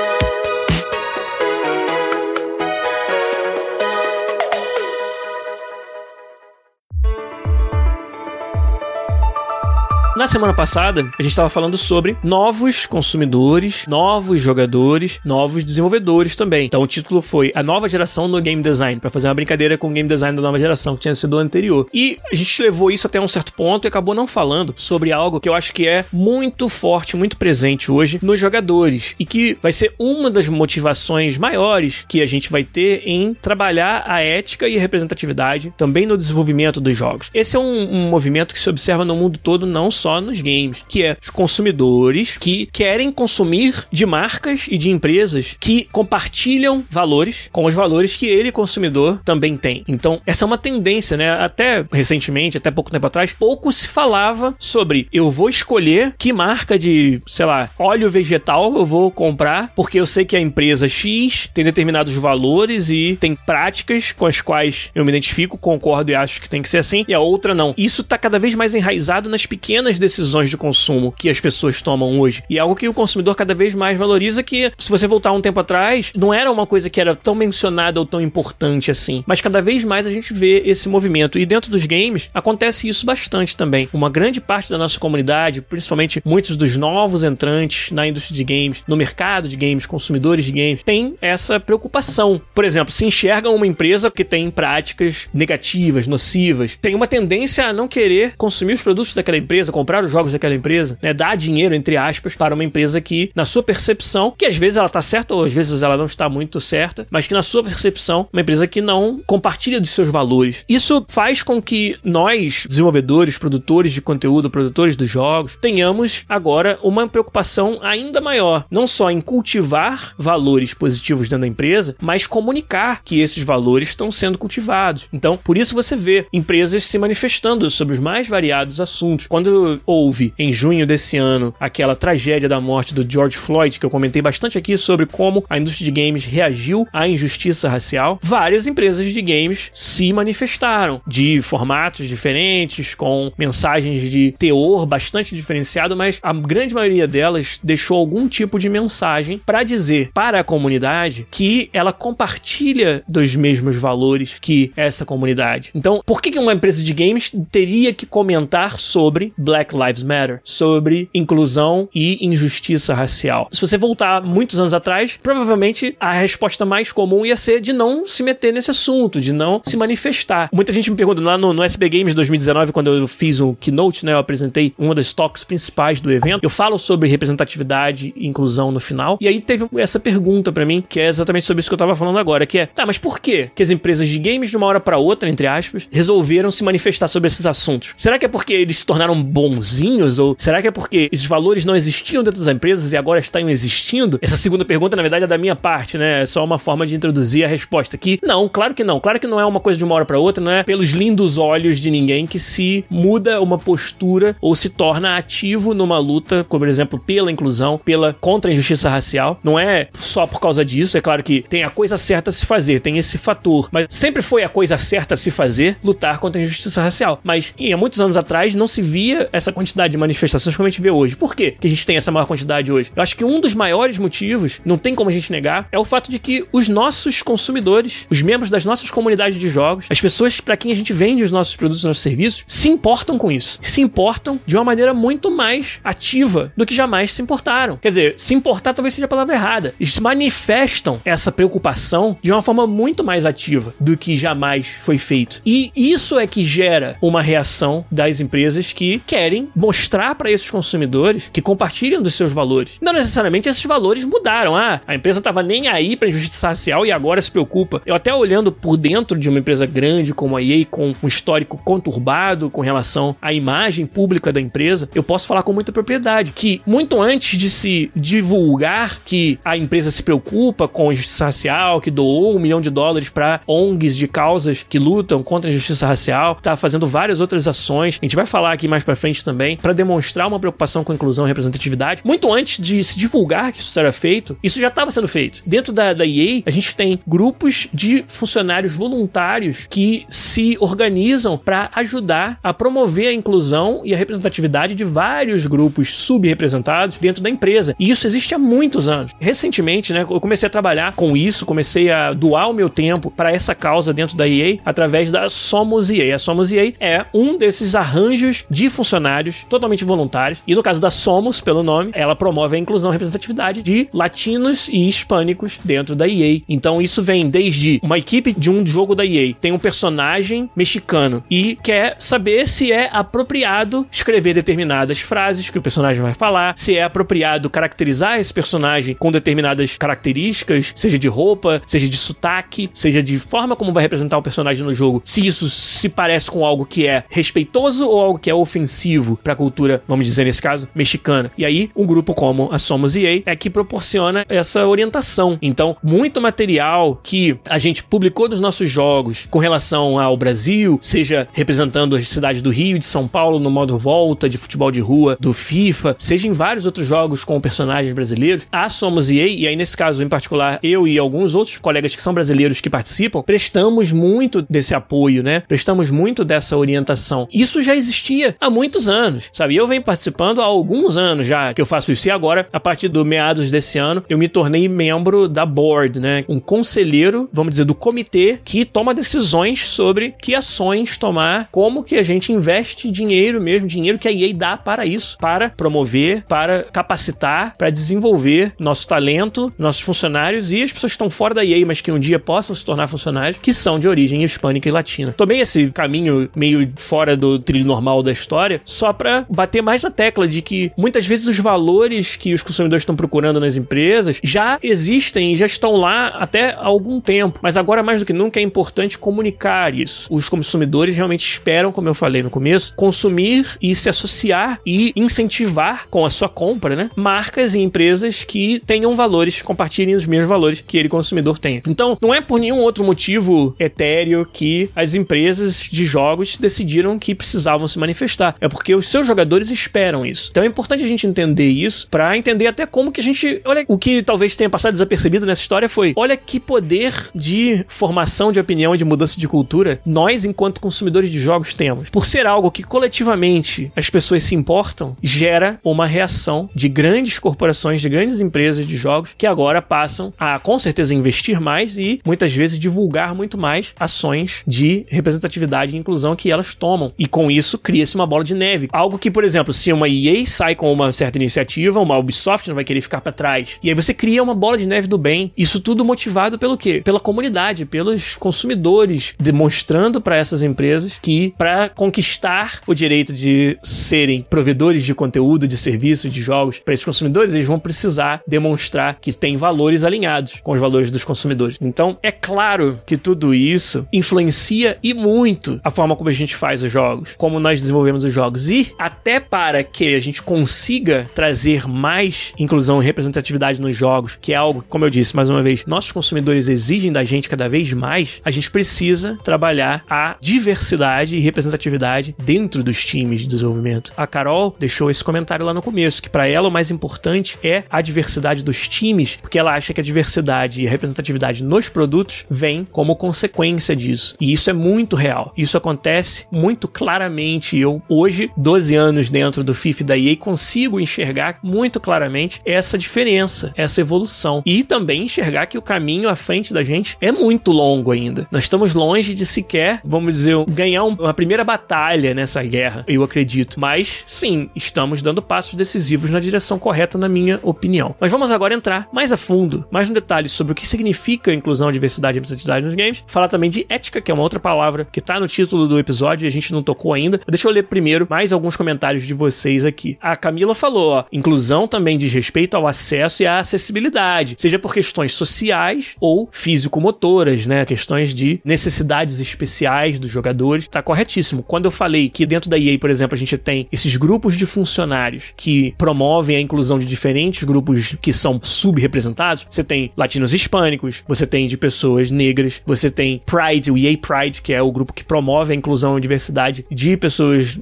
Na 10.25 10.29
semana 10.29 10.55
passada, 10.55 11.03
a 11.03 11.23
gente 11.23 11.33
estava 11.33 11.51
falando 11.51 11.77
sobre 11.77 12.17
novos 12.25 12.87
consumidores, 12.87 13.85
novos 13.87 14.41
jogadores, 14.41 15.21
novos 15.23 15.63
desenvolvedores 15.63 16.35
também. 16.35 16.65
Então 16.65 16.81
o 16.81 16.87
título 16.87 17.21
foi 17.21 17.53
A 17.55 17.63
Nova 17.63 17.87
Geração 17.91 18.27
no 18.27 18.41
Game 18.41 18.63
Design, 18.63 18.99
para 18.99 19.11
fazer 19.11 19.29
uma 19.29 19.35
brincadeira 19.35 19.77
com 19.77 19.89
o 19.89 19.91
game 19.91 20.09
design 20.09 20.35
da 20.35 20.41
nova 20.41 20.59
geração, 20.59 20.95
que 20.95 21.03
tinha 21.03 21.15
sido 21.15 21.35
o 21.35 21.39
anterior. 21.39 21.87
E 21.93 22.17
a 22.33 22.35
gente 22.35 22.63
levou 22.63 22.91
isso 22.91 23.07
até 23.07 23.21
um 23.21 23.29
certo 23.29 23.53
ponto 23.53 23.87
e 23.87 23.89
acabou 23.89 24.15
não 24.15 24.27
falando 24.27 24.73
sobre 24.79 25.13
algo 25.13 25.39
que 25.39 25.47
eu 25.47 25.53
acho 25.53 25.75
que 25.75 25.87
é 25.87 26.07
muito 26.11 26.71
forte, 26.71 27.19
muito 27.19 27.37
presente 27.37 27.93
hoje 27.93 28.19
nos 28.23 28.41
jogadores 28.41 29.15
e 29.19 29.27
que 29.27 29.59
vai 29.63 29.73
ser 29.73 29.93
uma 29.99 30.31
das 30.31 30.49
motivações 30.49 31.37
maiores 31.37 32.07
que 32.09 32.23
a 32.23 32.27
gente 32.27 32.51
vai 32.51 32.65
ter 32.65 33.03
em 33.05 33.35
trabalhar 33.35 34.05
a 34.07 34.23
ética 34.23 34.67
e 34.67 34.79
a 34.79 34.81
representatividade 34.81 35.75
também 35.77 36.07
no 36.07 36.17
desenvolvimento 36.17 36.81
dos 36.81 36.97
jogos. 36.97 37.31
Esse 37.35 37.57
é 37.57 37.61
um, 37.61 37.93
um 37.93 38.09
movimento 38.09 38.55
que 38.55 38.61
se 38.61 38.71
observa 38.71 39.05
no 39.05 39.15
mundo 39.15 39.39
todo, 39.39 39.67
não 39.67 39.91
só 39.91 40.14
nos 40.21 40.41
games, 40.41 40.85
que 40.89 41.03
é 41.03 41.17
os 41.21 41.31
consumidores 41.31 42.37
que 42.39 42.67
querem 42.67 43.11
consumir 43.11 43.87
de 43.91 44.07
marcas 44.07 44.67
e 44.71 44.79
de 44.79 44.91
empresas 44.91 45.57
que 45.59 45.87
compartilham 45.93 46.85
valores 46.91 47.49
com 47.53 47.65
os 47.65 47.75
valores 47.75 48.17
que 48.17 48.27
ele, 48.27 48.53
consumidor, 48.53 49.21
também 49.25 49.57
tem. 49.57 49.85
Então, 49.89 50.21
essa 50.27 50.45
é 50.45 50.47
uma 50.47 50.59
tendência, 50.59 51.17
né? 51.17 51.31
Até 51.31 51.85
recentemente, 51.93 52.59
até 52.59 52.71
pouco 52.71 52.91
tempo 52.91 53.07
atrás, 53.07 53.33
pouco 53.33 53.73
se 53.73 53.89
falava 53.89 54.55
sobre 54.59 55.09
eu 55.13 55.31
vou 55.31 55.49
escolher 55.49 56.15
que 56.19 56.33
marca 56.33 56.79
de, 56.79 57.21
sei 57.27 57.47
lá, 57.47 57.71
óleo 57.79 58.11
vegetal 58.11 58.77
eu 58.77 58.85
vou 58.85 59.11
comprar, 59.11 59.73
porque 59.75 59.99
eu 59.99 60.07
sei 60.07 60.25
que 60.25 60.37
a 60.37 60.41
empresa 60.41 60.89
X 60.89 61.51
tem 61.53 61.65
determinados 61.65 62.15
valores 62.15 62.91
e 62.91 63.17
tem 63.21 63.35
práticas 63.35 64.13
com 64.13 64.27
as 64.27 64.41
quais 64.41 64.91
eu 64.95 65.05
me 65.05 65.11
identifico, 65.11 65.59
concordo 65.59 66.11
e 66.11 66.15
acho 66.15 66.41
que 66.41 66.49
tem 66.49 66.63
que 66.63 66.69
ser 66.69 66.79
assim, 66.79 67.05
e 67.07 67.15
a 67.15 67.21
outra 67.21 67.55
não. 67.55 67.75
Isso 67.77 68.03
tá 68.03 68.19
cada 68.19 68.39
vez 68.39 68.55
mais 68.55 68.75
enraizado 68.75 69.29
nas 69.29 69.47
pequenas 69.47 69.99
decisões 70.05 70.51
de 70.51 70.57
consumo 70.57 71.13
que 71.13 71.29
as 71.29 71.41
pessoas 71.41 71.81
tomam 71.83 72.21
hoje. 72.21 72.43
E 72.49 72.59
é 72.59 72.61
algo 72.61 72.77
que 72.77 72.89
o 72.89 72.95
consumidor 72.95 73.35
cada 73.35 73.55
vez 73.55 73.75
mais 73.75 73.99
valoriza 73.99 74.43
que, 74.43 74.71
se 74.79 74.91
você 74.91 75.07
voltar 75.07 75.33
um 75.33 75.41
tempo 75.41 75.61
atrás, 75.61 76.13
não 76.15 76.33
era 76.33 76.51
uma 76.51 76.67
coisa 76.67 76.91
que 76.91 77.01
era 77.01 77.15
tão 77.15 77.35
mencionada 77.35 77.99
ou 77.99 78.07
tão 78.07 78.21
importante 78.21 78.91
assim. 78.91 79.25
Mas 79.27 79.41
cada 79.41 79.61
vez 79.61 79.85
mais 79.85 80.07
a 80.07 80.11
gente 80.11 80.33
vê 80.33 80.63
esse 80.67 80.89
movimento. 80.89 81.39
E 81.39 81.47
dentro 81.47 81.71
dos 81.71 81.87
games, 81.87 82.31
acontece 82.35 82.89
isso 82.89 83.07
bastante 83.07 83.57
também. 83.57 83.89
Uma 83.93 84.11
grande 84.11 84.41
parte 84.41 84.71
da 84.71 84.79
nossa 84.79 84.99
comunidade, 84.99 85.61
principalmente 85.61 86.21
muitos 86.25 86.57
dos 86.57 86.77
novos 86.77 87.25
entrantes 87.25 87.91
na 87.91 88.07
indústria 88.07 88.37
de 88.37 88.45
games, 88.45 88.83
no 88.87 88.97
mercado 88.97 89.49
de 89.49 89.57
games, 89.57 89.87
consumidores 89.87 90.45
de 90.45 90.53
games, 90.53 90.83
tem 90.83 91.15
essa 91.21 91.59
preocupação. 91.59 92.41
Por 92.55 92.65
exemplo, 92.65 92.93
se 92.93 93.05
enxergam 93.05 93.55
uma 93.55 93.67
empresa 93.67 94.11
que 94.11 94.25
tem 94.25 94.51
práticas 94.51 95.29
negativas, 95.33 96.07
nocivas, 96.07 96.79
tem 96.81 96.95
uma 96.95 97.07
tendência 97.07 97.67
a 97.67 97.73
não 97.73 97.89
querer 97.89 98.35
consumir 98.37 98.75
os 98.75 98.83
produtos 98.83 99.15
daquela 99.15 99.39
empresa, 99.39 99.73
comprar 99.73 99.94
os 100.03 100.11
jogos 100.11 100.33
daquela 100.33 100.55
empresa, 100.55 100.99
né? 101.01 101.13
Dar 101.13 101.37
dinheiro, 101.37 101.75
entre 101.75 101.97
aspas, 101.97 102.35
para 102.35 102.55
uma 102.55 102.65
empresa 102.65 103.01
que, 103.01 103.31
na 103.35 103.45
sua 103.45 103.63
percepção, 103.63 104.35
que 104.37 104.47
às 104.47 104.57
vezes 104.57 104.77
ela 104.77 104.89
tá 104.89 105.03
certa 105.03 105.35
ou 105.35 105.45
às 105.45 105.53
vezes 105.53 105.83
ela 105.83 105.97
não 105.97 106.07
está 106.07 106.29
muito 106.29 106.61
certa, 106.61 107.07
mas 107.11 107.27
que 107.27 107.35
na 107.35 107.43
sua 107.43 107.63
percepção, 107.63 108.27
uma 108.33 108.43
empresa 108.43 108.67
que 108.67 108.81
não 108.81 109.21
compartilha 109.27 109.81
dos 109.81 109.91
seus 109.91 110.09
valores. 110.09 110.65
Isso 110.69 111.05
faz 111.09 111.43
com 111.43 111.61
que 111.61 111.97
nós, 112.03 112.67
desenvolvedores, 112.69 113.39
produtores 113.39 113.93
de 113.93 114.01
conteúdo, 114.01 114.51
produtores 114.51 114.97
dos 114.97 115.11
jogos, 115.11 115.57
tenhamos 115.61 116.25
agora 116.29 116.79
uma 116.83 117.07
preocupação 117.07 117.79
ainda 117.83 118.21
maior, 118.21 118.65
não 118.71 118.87
só 118.87 119.11
em 119.11 119.21
cultivar 119.21 120.15
valores 120.19 120.75
positivos 120.75 121.29
dentro 121.29 121.43
da 121.43 121.47
empresa, 121.47 121.97
mas 122.01 122.27
comunicar 122.27 123.03
que 123.05 123.21
esses 123.21 123.43
valores 123.43 123.89
estão 123.89 124.11
sendo 124.11 124.39
cultivados. 124.39 125.09
Então, 125.13 125.37
por 125.37 125.57
isso 125.57 125.75
você 125.75 125.95
vê 125.95 126.27
empresas 126.33 126.85
se 126.85 126.99
manifestando 126.99 127.69
sobre 127.71 127.95
os 127.95 128.01
mais 128.01 128.29
variados 128.29 128.81
assuntos. 128.81 129.27
Quando 129.27 129.74
houve, 129.87 130.33
em 130.39 130.53
junho 130.53 130.87
desse 130.87 131.17
ano, 131.17 131.55
aquela 131.59 131.97
tragédia 131.97 132.49
da 132.49 132.61
morte 132.61 132.95
do 132.95 133.09
George 133.09 133.37
Floyd, 133.37 133.79
que 133.79 133.87
eu 133.87 133.91
comentei 133.91 134.21
bastante 134.21 134.59
aqui 134.59 134.77
sobre 134.77 135.07
como 135.07 135.45
a 135.49 135.59
indústria 135.59 135.91
de 135.91 136.03
games 136.03 136.25
reagiu 136.25 136.87
à 136.93 137.09
injustiça 137.09 137.69
racial, 137.69 138.19
várias 138.23 138.67
empresas 138.67 139.13
de 139.13 139.23
games 139.23 139.71
se 139.75 140.13
manifestaram 140.13 141.01
de 141.07 141.41
formatos 141.41 142.09
diferentes, 142.09 142.95
com 142.95 143.33
mensagens 143.39 144.03
de 144.11 144.35
teor 144.39 144.87
bastante 144.87 145.35
diferenciado, 145.35 145.97
mas 145.97 146.19
a 146.23 146.33
grande 146.33 146.75
maioria 146.75 147.07
delas 147.07 147.59
deixou 147.63 147.99
algum 147.99 148.29
tipo 148.29 148.59
de 148.59 148.69
mensagem 148.69 149.41
para 149.45 149.63
dizer 149.63 150.11
para 150.13 150.41
a 150.41 150.45
comunidade 150.45 151.27
que 151.31 151.71
ela 151.73 151.93
compartilha 151.93 153.03
dos 153.09 153.37
mesmos 153.37 153.77
valores 153.77 154.39
que 154.41 154.73
essa 154.77 155.05
comunidade. 155.05 155.71
Então, 155.75 156.03
por 156.05 156.21
que 156.21 156.39
uma 156.39 156.53
empresa 156.53 156.83
de 156.83 156.93
games 156.93 157.33
teria 157.51 157.93
que 157.93 158.07
comentar 158.07 158.79
sobre 158.79 159.33
Black 159.39 159.64
Lives 159.73 160.03
Matter, 160.03 160.41
sobre 160.45 161.09
inclusão 161.15 161.89
e 161.95 162.25
injustiça 162.27 162.95
racial? 162.95 163.49
Se 163.53 163.61
você 163.61 163.77
voltar 163.77 164.23
muitos 164.23 164.59
anos 164.59 164.75
atrás, 164.75 165.19
provavelmente 165.23 165.97
a 165.99 166.13
resposta 166.13 166.65
mais 166.65 166.93
comum 166.93 167.25
ia 167.25 167.37
ser 167.37 167.61
de 167.61 167.73
não 167.73 168.07
se 168.07 168.23
meter 168.23 168.53
nesse 168.53 168.71
assunto, 168.71 169.21
de 169.21 169.33
não 169.33 169.61
se 169.65 169.77
manifestar. 169.77 170.49
Muita 170.53 170.73
gente 170.73 170.91
me 170.91 170.97
pergunta 170.97 171.21
lá 171.21 171.39
no, 171.39 171.53
no 171.53 171.63
SB 171.63 171.89
Games 171.89 172.15
2019, 172.15 172.73
quando 172.73 172.95
eu 172.95 173.07
fiz 173.09 173.41
o 173.41 173.55
keynote, 173.55 174.05
né, 174.05 174.13
eu 174.13 174.19
apresentei 174.19 174.75
uma 174.79 174.95
das 174.95 175.13
talks 175.13 175.45
principais 175.45 176.01
do 176.01 176.11
evento, 176.11 176.41
eu 176.43 176.51
falo 176.51 176.79
sobre 176.79 177.09
representatividade 177.09 178.13
e 178.17 178.27
inclusão 178.27 178.71
no 178.71 178.81
final, 178.81 179.19
e 179.21 179.29
aí 179.29 179.41
teve 179.41 179.67
essa 179.77 179.99
pergunta 179.99 180.53
para 180.53 180.65
mim, 180.65 180.83
que 180.87 181.01
é 181.01 181.09
exatamente 181.09 181.45
sobre 181.45 181.61
isso 181.61 181.71
que 181.71 181.75
eu 181.75 181.79
tava 181.79 181.95
falando 181.95 182.19
agora, 182.19 182.47
que 182.47 182.59
é, 182.59 182.67
tá, 182.67 182.85
mas 182.87 182.99
por 182.99 183.21
que 183.21 183.51
que 183.55 183.63
as 183.63 183.71
empresas 183.71 184.09
de 184.09 184.19
games 184.19 184.51
de 184.51 184.57
uma 184.57 184.67
hora 184.67 184.81
para 184.81 184.99
outra, 184.99 185.29
entre 185.29 185.47
aspas, 185.47 185.89
resolveram 185.91 186.51
se 186.51 186.65
manifestar 186.65 187.09
sobre 187.09 187.29
esses 187.29 187.47
assuntos? 187.47 187.95
Será 187.97 188.19
que 188.19 188.25
é 188.25 188.29
porque 188.29 188.53
eles 188.53 188.79
se 188.79 188.87
tornaram 188.87 189.21
bonzinhos 189.55 190.19
ou 190.19 190.35
será 190.39 190.61
que 190.61 190.69
é 190.69 190.71
porque 190.71 191.09
esses 191.13 191.27
valores 191.27 191.65
não 191.65 191.77
existiam 191.77 192.23
dentro 192.23 192.41
das 192.41 192.53
empresas 192.53 192.93
e 192.93 192.97
agora 192.97 193.21
estão 193.21 193.49
existindo? 193.49 194.19
Essa 194.21 194.37
segunda 194.37 194.65
pergunta, 194.65 194.97
na 194.97 195.03
verdade, 195.03 195.25
é 195.25 195.29
da 195.29 195.39
minha 195.39 195.55
parte, 195.55 195.97
né? 195.97 196.23
É 196.23 196.27
só 196.27 196.45
uma 196.45 196.59
forma 196.59 196.87
de 196.87 196.97
introduzir 196.97 197.45
a 197.45 197.49
resposta 197.49 197.97
aqui. 197.97 198.19
Não, 198.23 198.49
claro 198.49 198.75
que 198.75 198.85
não. 198.85 198.99
Claro 199.01 199.21
que 199.21 199.27
não 199.27 199.41
é 199.41 199.45
uma 199.45 199.61
coisa 199.61 199.79
de 199.79 199.85
uma 199.85 199.95
hora 199.95 200.05
para 200.05 200.19
outra, 200.19 200.43
não 200.43 200.51
é 200.51 200.63
pelos 200.63 200.91
lindos 200.91 201.39
olhos 201.39 201.79
de 201.79 201.91
ninguém 201.91 202.27
que 202.27 202.39
se 202.39 202.85
muda 202.91 203.41
uma 203.41 203.59
postura 203.59 204.37
ou 204.41 204.55
se 204.55 204.69
torna 204.69 205.17
ativo 205.17 205.75
numa 205.75 205.99
luta, 205.99 206.45
como 206.49 206.65
por 206.65 206.69
exemplo, 206.69 206.99
pela 206.99 207.31
inclusão, 207.31 207.77
pela 207.77 208.15
contra 208.15 208.51
a 208.51 208.55
injustiça 208.55 208.89
racial. 208.89 209.39
Não 209.45 209.59
é 209.59 209.89
só 209.99 210.27
por 210.27 210.41
causa 210.41 210.65
disso, 210.65 210.97
é 210.97 211.01
claro 211.03 211.23
que 211.23 211.43
tem 211.43 211.63
a 211.63 211.69
coisa 211.69 211.99
certa 211.99 212.31
a 212.31 212.33
se 212.33 212.47
fazer, 212.47 212.81
tem 212.81 212.97
esse 212.97 213.19
fator, 213.19 213.69
mas 213.71 213.87
sempre 213.91 214.23
foi 214.23 214.43
a 214.43 214.49
coisa 214.49 214.79
certa 214.79 215.13
a 215.13 215.17
se 215.17 215.31
fazer 215.31 215.77
lutar 215.85 216.19
contra 216.19 216.41
a 216.41 216.43
injustiça 216.43 216.81
racial. 216.81 217.21
Mas 217.23 217.55
há 217.59 217.77
muitos 217.77 218.01
anos 218.01 218.17
atrás 218.17 218.55
não 218.55 218.67
se 218.67 218.81
via 218.81 219.29
essa 219.31 219.44
quantidade 219.53 219.93
de 219.93 219.99
manifestações 219.99 220.57
como 220.57 220.67
a 220.67 220.71
gente 220.71 220.81
vê 220.81 220.91
hoje. 220.91 221.17
Por 221.17 221.35
quê 221.35 221.57
que 221.59 221.67
a 221.67 221.71
gente 221.71 221.87
tem 221.87 221.97
essa 221.97 222.11
maior 222.11 222.27
quantidade 222.27 222.73
hoje? 222.73 222.91
Eu 222.95 223.03
acho 223.03 223.17
que 223.17 223.25
um 223.25 223.41
dos 223.41 223.55
maiores 223.55 223.99
motivos, 223.99 224.61
não 224.65 224.79
tem 224.79 224.95
como 224.95 225.11
a 225.11 225.13
gente 225.13 225.31
negar, 225.31 225.69
é 225.71 225.79
o 225.79 225.85
fato 225.85 226.11
de 226.11 226.19
que 226.19 226.47
os 226.53 226.69
nossos 226.69 227.23
consumidores, 227.23 228.07
os 228.11 228.23
membros 228.23 228.51
das 228.51 228.65
nossas 228.65 228.91
comunidades 228.91 229.39
de 229.39 229.49
jogos, 229.49 229.87
as 229.91 230.01
pessoas 230.01 230.41
para 230.41 230.57
quem 230.57 230.73
a 230.73 230.77
gente 230.77 230.93
vende 230.93 231.23
os 231.23 231.33
nossos 231.33 231.57
produtos 231.57 231.83
e 231.83 231.87
nossos 231.87 232.03
serviços, 232.03 232.45
se 232.47 232.69
importam 232.69 233.19
com 233.19 233.31
isso. 233.31 233.59
Se 233.63 233.81
importam 233.81 234.39
de 234.47 234.57
uma 234.57 234.65
maneira 234.65 234.95
muito 234.95 235.31
mais 235.31 235.81
ativa 235.83 236.53
do 236.57 236.67
que 236.67 236.75
jamais 236.75 237.13
se 237.13 237.23
importaram. 237.23 237.77
Quer 237.77 237.89
dizer, 237.89 238.15
se 238.17 238.35
importar 238.35 238.73
talvez 238.73 238.95
seja 238.95 239.07
a 239.07 239.09
palavra 239.09 239.35
errada. 239.35 239.75
Eles 239.81 239.99
manifestam 239.99 241.01
essa 241.05 241.33
preocupação 241.33 242.17
de 242.23 242.33
uma 242.33 242.43
forma 242.43 242.67
muito 242.67 243.03
mais 243.03 243.25
ativa 243.25 243.75
do 243.81 243.97
que 243.97 244.17
jamais 244.17 244.67
foi 244.67 244.99
feito. 244.99 245.41
E 245.45 245.71
isso 245.75 246.19
é 246.19 246.27
que 246.27 246.45
gera 246.45 246.97
uma 247.01 247.23
reação 247.23 247.85
das 247.91 248.21
empresas 248.21 248.73
que 248.73 249.01
querem 249.07 249.34
mostrar 249.55 250.15
para 250.15 250.31
esses 250.31 250.51
consumidores 250.51 251.31
que 251.33 251.43
compartilham 251.43 252.03
dos 252.03 252.15
seus 252.15 252.33
valores. 252.33 252.79
Não 252.81 252.93
necessariamente 252.93 253.49
esses 253.49 253.65
valores 253.65 254.05
mudaram. 254.05 254.57
Ah, 254.57 254.81
a 254.87 254.95
empresa 254.95 255.19
estava 255.19 255.43
nem 255.43 255.69
aí 255.69 255.97
para 255.97 256.09
injustiça 256.09 256.49
racial 256.49 256.85
e 256.87 256.93
agora 256.93 257.21
se 257.21 257.31
preocupa. 257.31 257.83
Eu 257.87 257.95
até 257.95 258.15
olhando 258.15 258.53
por 258.53 258.77
dentro 258.77 259.19
de 259.19 259.29
uma 259.29 259.39
empresa 259.39 259.67
grande 259.67 260.15
como 260.15 260.37
a 260.37 260.43
EA, 260.43 260.65
com 260.67 260.93
um 261.03 261.09
histórico 261.09 261.61
conturbado 261.65 262.51
com 262.51 262.61
relação 262.61 263.17
à 263.21 263.33
imagem 263.33 263.87
pública 263.87 264.33
da 264.33 264.41
empresa, 264.41 264.89
eu 264.95 265.03
posso 265.03 265.27
falar 265.27 265.43
com 265.43 265.53
muita 265.53 265.73
propriedade 265.73 266.33
que 266.33 266.61
muito 266.67 267.01
antes 267.01 267.39
de 267.39 267.51
se 267.51 267.91
divulgar 267.95 269.01
que 269.05 269.39
a 269.45 269.57
empresa 269.57 269.91
se 269.91 270.03
preocupa 270.03 270.69
com 270.69 270.93
injustiça 270.93 271.27
racial, 271.27 271.81
que 271.81 271.91
doou 271.91 272.37
um 272.37 272.39
milhão 272.39 272.61
de 272.61 272.71
dólares 272.71 273.09
para 273.09 273.41
ONGs 273.47 273.97
de 273.97 274.07
causas 274.07 274.63
que 274.63 274.79
lutam 274.79 275.23
contra 275.23 275.51
a 275.51 275.53
injustiça 275.53 275.87
racial, 275.87 276.35
está 276.37 276.57
fazendo 276.57 276.87
várias 276.87 277.21
outras 277.21 277.47
ações. 277.49 277.99
A 278.01 278.05
gente 278.05 278.17
vai 278.17 278.27
falar 278.27 278.53
aqui 278.53 278.69
mais 278.69 278.85
para 278.85 278.97
frente 278.97 279.24
também 279.25 279.57
para 279.57 279.73
demonstrar 279.73 280.29
uma 280.29 280.39
preocupação 280.39 280.85
com 280.85 280.93
inclusão 280.93 281.25
e 281.25 281.29
representatividade. 281.29 282.03
Muito 282.05 282.33
antes 282.33 282.59
de 282.59 282.83
se 282.85 282.99
divulgar 282.99 283.53
que 283.53 283.61
isso 283.61 283.79
era 283.79 283.93
feito, 283.93 284.37
isso 284.43 284.61
já 284.61 284.69
estava 284.69 284.91
sendo 284.91 285.09
feito. 285.09 285.43
Dentro 285.47 285.73
da, 285.73 285.93
da 285.93 286.07
EA, 286.07 286.43
a 286.47 286.51
gente 286.51 286.77
tem 286.77 286.99
grupos 287.07 287.69
de 287.73 288.05
funcionários 288.07 288.75
voluntários 288.75 289.67
que 289.69 290.07
se 290.09 290.57
organizam 290.61 291.39
para 291.39 291.71
ajudar 291.75 292.39
a 292.43 292.53
promover 292.53 293.09
a 293.09 293.13
inclusão 293.13 293.81
e 293.85 293.95
a 293.95 293.97
representatividade 293.97 294.75
de 294.75 294.85
vários 294.85 295.47
grupos 295.47 295.95
subrepresentados 295.95 296.99
dentro 296.99 297.23
da 297.23 297.31
empresa. 297.31 297.75
E 297.79 297.91
isso 297.91 298.07
existe 298.07 298.35
há 298.35 298.39
muitos 298.39 298.89
anos. 298.89 299.13
Recentemente, 299.19 299.93
né, 299.93 300.03
eu 300.03 300.21
comecei 300.21 300.47
a 300.47 300.51
trabalhar 300.51 300.95
com 300.95 301.17
isso, 301.17 301.47
comecei 301.47 301.91
a 301.91 302.13
doar 302.13 302.51
o 302.51 302.53
meu 302.53 302.69
tempo 302.69 303.11
para 303.11 303.33
essa 303.33 303.55
causa 303.55 303.93
dentro 303.93 304.17
da 304.17 304.29
EA 304.29 304.59
através 304.65 305.11
da 305.11 305.29
Somos 305.29 305.91
EA. 305.91 306.17
A 306.17 306.19
Somos 306.19 306.53
EA 306.53 306.73
é 306.81 307.05
um 307.13 307.39
desses 307.39 307.75
arranjos 307.75 308.45
de 308.51 308.69
funcionários 308.69 309.14
totalmente 309.49 309.85
voluntários. 309.85 310.43
E 310.47 310.55
no 310.55 310.63
caso 310.63 310.81
da 310.81 310.91
Somos, 310.91 311.41
pelo 311.41 311.63
nome, 311.63 311.91
ela 311.95 312.17
promove 312.17 312.57
a 312.57 312.59
inclusão 312.59 312.91
e 312.91 312.95
representatividade 312.95 313.63
de 313.63 313.89
latinos 313.93 314.69
e 314.69 314.89
hispânicos 314.89 315.59
dentro 315.65 315.95
da 315.95 316.09
EA. 316.09 316.41
Então 316.49 316.81
isso 316.81 317.03
vem 317.03 317.29
desde 317.29 317.81
uma 317.83 317.99
equipe 317.99 318.33
de 318.33 318.51
um 318.51 318.65
jogo 318.65 318.95
da 318.95 319.05
EA, 319.05 319.35
tem 319.35 319.53
um 319.53 319.59
personagem 319.59 320.49
mexicano 320.57 321.23
e 321.31 321.57
quer 321.63 321.97
saber 321.99 322.47
se 322.49 322.73
é 322.73 322.89
apropriado 322.93 323.87
escrever 323.91 324.35
determinadas 324.35 325.01
frases 325.01 325.51
que 325.51 325.59
o 325.59 325.63
personagem 325.63 326.03
vai 326.03 326.15
falar, 326.15 326.57
se 326.57 326.77
é 326.77 326.83
apropriado 326.83 327.51
caracterizar 327.51 328.19
esse 328.19 328.33
personagem 328.33 328.95
com 328.95 329.13
determinadas 329.13 329.77
características, 329.77 330.73
seja 330.75 330.99
de 330.99 331.09
roupa, 331.09 331.63
seja 331.67 331.89
de 331.89 331.97
sotaque, 331.97 332.71
seja 332.73 333.03
de 333.03 333.19
forma 333.19 333.57
como 333.57 333.73
vai 333.73 333.83
representar 333.83 334.19
o 334.19 334.23
personagem 334.23 334.65
no 334.65 334.73
jogo, 334.73 335.03
se 335.05 335.27
isso 335.27 335.49
se 335.49 335.89
parece 335.89 336.31
com 336.31 336.45
algo 336.45 336.67
que 336.67 336.87
é 336.87 337.05
respeitoso 337.09 337.89
ou 337.89 338.01
algo 338.01 338.19
que 338.19 338.31
é 338.31 338.35
ofensivo 338.35 339.04
para 339.23 339.33
a 339.33 339.37
cultura, 339.37 339.83
vamos 339.87 340.07
dizer 340.07 340.25
nesse 340.25 340.43
caso, 340.43 340.69
mexicana. 340.75 341.31
E 341.37 341.45
aí, 341.45 341.71
um 341.77 341.87
grupo 341.87 342.15
como 342.15 342.49
a 342.53 342.59
Somos 342.59 342.97
EA 342.97 343.23
é 343.27 343.37
que 343.37 343.51
proporciona 343.51 344.25
essa 344.29 344.67
orientação. 344.67 345.39
Então, 345.41 345.77
muito 345.83 346.21
material 346.21 347.01
que 347.03 347.37
a 347.45 347.59
gente 347.59 347.85
publicou 347.85 348.29
dos 348.29 348.41
nossos 348.41 348.71
jogos 348.71 349.27
com 349.31 349.39
relação 349.39 349.99
ao 349.99 350.17
Brasil, 350.17 350.79
seja 350.81 351.29
representando 351.33 351.97
as 351.97 352.09
cidades 352.09 352.43
do 352.43 352.51
Rio 352.51 352.79
de 352.79 352.85
São 352.85 353.07
Paulo 353.07 353.39
no 353.39 353.51
modo 353.51 353.79
volta 353.79 354.29
de 354.29 354.39
futebol 354.39 354.71
de 354.71 354.81
rua 354.81 355.17
do 355.21 355.33
FIFA, 355.33 355.97
seja 355.99 356.29
em 356.29 356.33
vários 356.33 356.67
outros 356.67 356.87
jogos 356.87 357.25
com 357.25 357.41
personagens 357.41 357.93
brasileiros, 357.93 358.47
a 358.51 358.69
Somos 358.69 359.11
EA, 359.11 359.27
e 359.27 359.47
aí 359.47 359.57
nesse 359.57 359.77
caso 359.77 360.03
em 360.03 360.09
particular, 360.09 360.59
eu 360.63 360.87
e 360.87 360.99
alguns 360.99 361.35
outros 361.35 361.59
colegas 361.59 361.95
que 361.95 362.03
são 362.03 362.15
brasileiros 362.15 362.61
que 362.61 362.71
participam, 362.71 363.23
prestamos 363.23 363.93
muito 363.93 364.43
desse 364.43 364.75
apoio, 364.75 365.23
né? 365.23 365.41
Prestamos 365.41 365.91
muito 365.91 366.25
dessa 366.25 366.57
orientação. 366.57 367.29
Isso 367.33 367.63
já 367.63 367.75
existia 367.75 368.37
há 368.41 368.49
muitos 368.51 368.84
anos, 368.89 369.31
sabe? 369.33 369.57
Eu 369.57 369.67
venho 369.67 369.83
participando 369.83 370.41
há 370.41 370.45
alguns 370.45 370.97
anos 370.97 371.27
já 371.27 371.53
que 371.55 371.61
eu 371.61 371.67
faço 371.67 371.93
isso, 371.93 372.09
e 372.09 372.11
agora, 372.11 372.47
a 372.53 372.61
partir 372.61 372.89
do 372.89 373.05
meados 373.05 373.51
desse 373.51 373.79
ano, 373.79 374.05
eu 374.09 374.19
me 374.19 374.29
tornei 374.29 374.69
membro 374.69 375.29
da 375.29 375.47
board, 375.47 376.01
né? 376.01 376.25
Um 376.29 376.41
conselheiro, 376.41 377.29
vamos 377.33 377.53
dizer, 377.53 377.65
do 377.65 377.75
comitê 377.75 378.39
que 378.45 378.65
toma 378.65 378.95
decisões 378.95 379.69
sobre 379.69 380.15
que 380.21 380.35
ações 380.35 380.97
tomar, 380.97 381.49
como 381.51 381.83
que 381.83 381.97
a 381.97 382.03
gente 382.03 382.33
investe 382.33 382.91
dinheiro 382.91 383.41
mesmo, 383.41 383.69
dinheiro 383.69 383.99
que 383.99 384.09
a 384.09 384.13
EA 384.13 384.33
dá 384.35 384.57
para 384.57 384.87
isso, 384.87 385.17
para 385.19 385.51
promover, 385.51 386.25
para 386.25 386.65
capacitar, 386.65 387.55
para 387.57 387.71
desenvolver 387.71 388.53
nosso 388.59 388.87
talento, 388.87 389.53
nossos 389.59 389.83
funcionários 389.83 390.53
e 390.53 390.63
as 390.63 390.73
pessoas 390.73 390.93
que 390.93 390.95
estão 390.95 391.11
fora 391.11 391.35
da 391.35 391.45
EA, 391.45 391.65
mas 391.67 391.81
que 391.81 391.93
um 391.93 391.99
dia 391.99 392.19
possam 392.19 392.55
se 392.55 392.65
tornar 392.65 392.89
funcionários, 392.89 393.39
que 393.41 393.55
são 393.55 393.79
de 393.79 393.89
origem 393.89 394.23
hispânica 394.23 394.69
e 394.69 394.73
latina. 394.73 395.13
Tomei 395.13 395.41
esse 395.41 395.71
caminho 395.71 396.29
meio 396.35 396.71
fora 396.77 397.17
do 397.17 397.39
trilho 397.39 397.67
normal 397.67 398.03
da 398.03 398.13
história, 398.13 398.61
só 398.75 398.93
para 398.93 399.27
bater 399.29 399.63
mais 399.63 399.83
na 399.83 399.91
tecla 399.91 400.27
de 400.27 400.43
que 400.43 400.73
muitas 400.77 401.07
vezes 401.07 401.27
os 401.27 401.39
valores 401.39 402.17
que 402.17 402.35
os 402.35 402.43
consumidores 402.43 402.83
estão 402.83 402.97
procurando 402.97 403.41
nas 403.41 403.57
empresas 403.57 404.21
já 404.23 404.59
existem 404.63 405.33
e 405.33 405.37
já 405.37 405.47
estão 405.47 405.77
lá 405.77 406.09
até 406.09 406.51
há 406.51 406.65
algum 406.65 407.01
tempo, 407.01 407.39
mas 407.43 407.57
agora 407.57 407.83
mais 407.83 408.01
do 408.01 408.07
que 408.07 408.13
nunca 408.13 408.41
é 408.41 408.43
importante 408.43 408.99
comunicar 408.99 409.75
isso. 409.75 410.07
Os 410.11 410.29
consumidores 410.29 410.97
realmente 410.97 411.29
esperam, 411.29 411.73
como 411.73 411.89
eu 411.89 411.95
falei 411.95 412.23
no 412.23 412.31
começo, 412.31 412.75
consumir 412.75 413.57
e 413.61 413.75
se 413.75 413.89
associar 413.89 414.61
e 414.67 414.93
incentivar 414.97 415.87
com 415.89 416.05
a 416.05 416.11
sua 416.11 416.29
compra, 416.29 416.75
né? 416.75 416.91
Marcas 416.97 417.55
e 417.55 417.61
empresas 417.61 418.25
que 418.25 418.61
tenham 418.67 418.95
valores, 418.95 419.43
compartilhem 419.43 419.95
os 419.95 420.07
mesmos 420.07 420.29
valores 420.29 420.61
que 420.61 420.79
ele 420.79 420.89
consumidor 420.89 421.39
tem. 421.39 421.63
Então, 421.67 421.97
não 422.01 422.13
é 422.13 422.21
por 422.21 422.41
nenhum 422.41 422.59
outro 422.59 422.85
motivo 422.85 423.55
etéreo 423.59 424.27
que 424.31 424.71
as 424.75 424.95
empresas 424.95 425.69
de 425.71 425.87
jogos 425.87 426.37
decidiram 426.37 426.99
que 426.99 427.15
precisavam 427.15 427.69
se 427.69 427.79
manifestar. 427.79 428.35
É 428.41 428.49
porque 428.49 428.64
porque 428.65 428.75
os 428.75 428.89
seus 428.89 429.07
jogadores 429.07 429.51
esperam 429.51 430.07
isso. 430.07 430.29
Então 430.31 430.43
é 430.43 430.47
importante 430.47 430.83
a 430.83 430.89
gente 430.89 431.07
entender 431.07 431.49
isso 431.49 431.87
para 431.91 432.17
entender 432.17 432.47
até 432.47 432.65
como 432.65 432.91
que 432.91 432.99
a 432.99 433.05
gente, 433.05 433.43
olha, 433.45 433.63
o 433.69 433.77
que 433.77 434.03
talvez 434.03 434.35
tenha 434.35 434.49
passado 434.49 434.73
desapercebido 434.73 435.27
nessa 435.27 435.43
história 435.43 435.69
foi, 435.69 435.93
olha 435.95 436.17
que 436.17 436.41
poder 436.41 437.11
de 437.15 437.63
formação 437.69 438.33
de 438.33 438.41
opinião 438.41 438.75
e 438.75 438.79
de 438.79 438.85
mudança 438.85 439.21
de 439.21 439.29
cultura 439.29 439.79
nós 439.85 440.25
enquanto 440.25 440.63
consumidores 440.63 441.11
de 441.11 441.21
jogos 441.21 441.53
temos. 441.53 441.91
Por 441.91 442.07
ser 442.07 442.27
algo 442.27 442.51
que 442.51 442.63
coletivamente 442.63 443.71
as 443.77 443.91
pessoas 443.91 444.23
se 444.23 444.35
importam, 444.35 444.97
gera 445.03 445.61
uma 445.63 445.87
reação 445.87 446.49
de 446.55 446.67
grandes 446.67 447.19
corporações, 447.19 447.83
de 447.83 447.91
grandes 447.91 448.23
empresas 448.23 448.67
de 448.67 448.79
jogos 448.79 449.15
que 449.19 449.27
agora 449.27 449.61
passam 449.61 450.11
a 450.19 450.39
com 450.39 450.59
certeza 450.59 450.95
investir 450.95 451.39
mais 451.39 451.77
e 451.77 452.01
muitas 452.03 452.33
vezes 452.33 452.59
divulgar 452.59 453.15
muito 453.15 453.37
mais 453.37 453.75
ações 453.79 454.43
de 454.47 454.87
representatividade 454.89 455.77
e 455.77 455.79
inclusão 455.79 456.17
que 456.17 456.31
elas 456.31 456.55
tomam. 456.55 456.95
E 456.99 457.07
com 457.07 457.31
isso 457.31 457.59
cria-se 457.59 457.95
uma 457.95 458.07
bola 458.07 458.25
de 458.25 458.35
neve. 458.35 458.54
Algo 458.73 458.99
que, 458.99 459.11
por 459.11 459.25
exemplo, 459.25 459.53
se 459.53 459.73
uma 459.73 459.89
EA 459.89 460.25
sai 460.27 460.55
com 460.55 460.73
uma 460.73 460.93
certa 460.93 461.19
iniciativa, 461.19 461.81
uma 461.81 461.97
Ubisoft 461.99 462.49
não 462.49 462.55
vai 462.55 462.65
querer 462.65 462.81
ficar 462.81 463.01
para 463.01 463.13
trás. 463.13 463.59
E 463.63 463.69
aí 463.69 463.75
você 463.75 463.93
cria 463.93 464.23
uma 464.23 464.35
bola 464.35 464.59
de 464.59 464.67
neve 464.67 464.87
do 464.87 464.99
bem. 464.99 465.33
Isso 465.37 465.61
tudo 465.61 465.85
motivado 465.85 466.39
pelo 466.39 466.57
quê? 466.57 466.81
Pela 466.85 467.01
comunidade, 467.01 467.65
pelos 467.65 468.17
consumidores, 468.17 469.15
demonstrando 469.19 470.01
para 470.01 470.17
essas 470.17 470.43
empresas 470.43 470.99
que 471.01 471.35
para 471.37 471.69
conquistar 471.69 472.61
o 472.67 472.75
direito 472.75 473.13
de 473.13 473.59
serem 473.63 474.27
provedores 474.29 474.85
de 474.85 474.95
conteúdo, 474.95 475.47
de 475.47 475.57
serviços, 475.57 476.13
de 476.13 476.23
jogos 476.23 476.59
para 476.59 476.75
esses 476.75 476.85
consumidores, 476.85 477.35
eles 477.35 477.47
vão 477.47 477.59
precisar 477.59 478.23
demonstrar 478.27 478.99
que 479.01 479.13
tem 479.13 479.37
valores 479.37 479.85
alinhados 479.85 480.41
com 480.43 480.53
os 480.53 480.61
valores 480.61 480.91
dos 480.91 481.05
consumidores. 481.05 481.59
Então, 481.61 481.99
é 482.03 482.11
claro 482.11 482.79
que 482.87 482.97
tudo 482.97 483.35
isso 483.35 483.87
influencia 483.93 484.79
e 484.83 484.95
muito 484.95 485.61
a 485.63 485.71
forma 485.71 485.97
como 485.97 486.09
a 486.09 486.13
gente 486.13 486.37
faz 486.37 486.63
os 486.63 486.71
jogos, 486.71 487.15
como 487.17 487.41
nós 487.41 487.61
desenvolvemos 487.61 488.05
os 488.05 488.13
jogos 488.13 488.44
e 488.49 488.73
até 488.79 489.21
para 489.21 489.63
que 489.63 489.95
a 489.95 489.99
gente 489.99 490.23
consiga 490.23 491.09
trazer 491.15 491.69
mais 491.69 492.33
inclusão 492.39 492.83
e 492.83 492.85
representatividade 492.85 493.61
nos 493.61 493.77
jogos, 493.77 494.19
que 494.21 494.33
é 494.33 494.37
algo, 494.37 494.65
como 494.69 494.85
eu 494.85 494.91
disse 494.91 495.15
mais 495.15 495.31
uma 495.31 495.43
vez, 495.43 495.65
nossos 495.67 495.93
consumidores 495.93 496.49
exigem 496.49 496.93
da 496.93 497.05
gente 497.05 497.29
cada 497.29 497.49
vez 497.49 497.73
mais, 497.73 498.21
a 498.25 498.31
gente 498.31 498.51
precisa 498.51 499.19
trabalhar 499.23 499.85
a 499.89 500.17
diversidade 500.21 501.17
e 501.17 501.21
representatividade 501.21 502.15
dentro 502.23 502.63
dos 502.63 502.85
times 502.85 503.21
de 503.21 503.29
desenvolvimento. 503.29 503.93
A 503.97 504.07
Carol 504.07 504.55
deixou 504.59 504.91
esse 504.91 505.03
comentário 505.03 505.45
lá 505.45 505.55
no 505.55 505.63
começo, 505.63 506.03
que 506.03 506.11
para 506.11 506.27
ela 506.27 506.49
o 506.49 506.51
mais 506.51 506.71
importante 506.71 507.39
é 507.43 507.65
a 507.71 507.81
diversidade 507.81 508.43
dos 508.43 508.69
times, 508.69 509.17
porque 509.17 509.39
ela 509.39 509.55
acha 509.55 509.73
que 509.73 509.81
a 509.81 509.85
diversidade 509.85 510.63
e 510.63 510.67
a 510.67 510.71
representatividade 510.71 511.43
nos 511.43 511.69
produtos 511.69 512.25
vem 512.31 512.67
como 512.71 512.97
consequência 512.97 513.75
disso. 513.75 514.17
E 514.21 514.33
isso 514.33 514.51
é 514.51 514.53
muito 514.53 514.97
real. 514.97 515.33
Isso 515.37 515.57
acontece 515.57 516.27
muito 516.31 516.69
claramente. 516.69 517.59
Eu, 517.59 517.83
hoje, 517.89 518.31
12 518.37 518.75
anos 518.75 519.11
dentro 519.11 519.45
do 519.45 519.55
FIFA 519.55 519.85
da 519.85 519.99
EA, 519.99 520.17
consigo 520.17 520.81
enxergar 520.81 521.39
muito 521.43 521.81
claramente 521.81 522.41
essa 522.45 522.77
diferença, 522.77 523.53
essa 523.57 523.81
evolução. 523.81 524.43
E 524.45 524.63
também 524.63 525.03
enxergar 525.03 525.47
que 525.47 525.59
o 525.59 525.63
caminho 525.63 526.09
à 526.09 526.17
frente 526.17 526.53
da 526.53 526.63
gente 526.63 526.97
é 527.01 527.13
muito 527.13 527.53
longo 527.53 527.91
ainda. 527.91 528.27
Nós 528.31 528.45
estamos 528.45 528.75
longe 528.75 529.15
de 529.15 529.27
sequer, 529.27 529.81
vamos 529.85 530.15
dizer, 530.15 530.37
ganhar 530.49 530.85
uma 530.85 531.15
primeira 531.15 531.45
batalha 531.45 532.15
nessa 532.15 532.43
guerra, 532.43 532.85
eu 532.89 533.03
acredito. 533.03 533.59
Mas, 533.59 534.03
sim, 534.07 534.51
estamos 534.55 535.03
dando 535.03 535.23
passos 535.23 535.55
decisivos 535.55 536.11
na 536.11 536.21
direção 536.21 536.59
correta, 536.59 536.99
na 536.99 537.09
minha 537.09 537.39
opinião. 537.43 537.95
Mas 538.01 538.11
vamos 538.11 538.31
agora 538.31 538.55
entrar 538.55 538.89
mais 538.93 539.13
a 539.13 539.17
fundo, 539.17 539.67
mais 539.71 539.89
no 539.89 539.95
detalhe 539.95 540.29
sobre 540.29 540.53
o 540.53 540.57
que 540.57 540.67
significa 540.67 541.33
inclusão, 541.33 541.71
diversidade 541.71 542.17
e 542.17 542.21
representatividade 542.21 542.65
nos 542.65 542.75
games. 542.75 543.05
Falar 543.07 543.29
também 543.29 543.51
de 543.51 543.67
ética, 543.69 544.01
que 544.01 544.11
é 544.11 544.15
uma 544.15 544.23
outra 544.23 544.41
palavra 544.41 544.87
que 544.91 545.01
tá 545.01 545.21
no 545.21 545.29
título 545.29 545.67
do 545.67 545.79
episódio 545.79 546.27
e 546.27 546.29
a 546.29 546.31
gente 546.31 546.53
não 546.53 546.63
tocou 546.63 546.93
ainda. 546.93 547.21
Deixa 547.29 547.49
eu 547.49 547.53
ler 547.53 547.65
primeiro 547.65 548.07
mais 548.09 548.24
alguns 548.33 548.57
comentários 548.57 549.05
de 549.05 549.15
vocês 549.15 549.65
aqui. 549.65 549.97
A 550.01 550.17
Camila 550.17 550.55
falou, 550.55 550.93
ó, 550.93 551.05
inclusão 551.13 551.67
também 551.67 551.99
diz 551.99 552.13
respeito 552.13 552.57
ao 552.57 552.67
acesso 552.67 553.23
e 553.23 553.27
à 553.27 553.39
acessibilidade, 553.39 554.37
seja 554.39 554.59
por 554.59 554.73
questões 554.73 555.13
sociais 555.13 555.97
ou 556.01 556.29
físico-motoras, 556.33 557.47
né? 557.47 557.65
Questões 557.65 558.15
de 558.15 558.41
necessidades 558.45 559.21
especiais 559.21 559.99
dos 559.99 560.11
jogadores. 560.11 560.69
Tá 560.69 560.83
corretíssimo. 560.83 561.43
Quando 561.43 561.67
eu 561.67 561.71
falei 561.71 562.09
que 562.09 562.27
dentro 562.27 562.51
da 562.51 562.59
EA, 562.59 562.79
por 562.79 562.91
exemplo, 562.91 563.15
a 563.15 563.19
gente 563.19 563.37
tem 563.37 563.69
esses 563.73 563.97
grupos 563.97 564.37
de 564.37 564.47
funcionários 564.47 565.33
que 565.37 565.75
promovem 565.77 566.37
a 566.37 566.41
inclusão 566.41 566.79
de 566.79 566.87
diferentes 566.87 567.45
grupos 567.45 567.97
que 568.01 568.13
são 568.13 568.41
subrepresentados, 568.43 569.47
você 569.49 569.63
tem 569.63 569.93
latinos 569.97 570.33
hispânicos, 570.33 571.03
você 571.07 571.27
tem 571.27 571.47
de 571.47 571.57
pessoas 571.57 572.11
negras, 572.11 572.63
você 572.67 572.91
tem 572.91 573.23
Pride, 573.25 573.71
o 573.71 573.79
EA 573.79 573.97
Pride, 573.97 574.43
que 574.43 574.53
é 574.53 574.63
o 574.63 574.71
grupo 574.71 574.93
que 574.93 575.05
promove 575.05 575.53
a 575.53 575.57
inclusão 575.57 575.97
e 575.99 576.01
diversidade 576.01 576.65
de 576.71 576.97
pessoas 576.97 577.57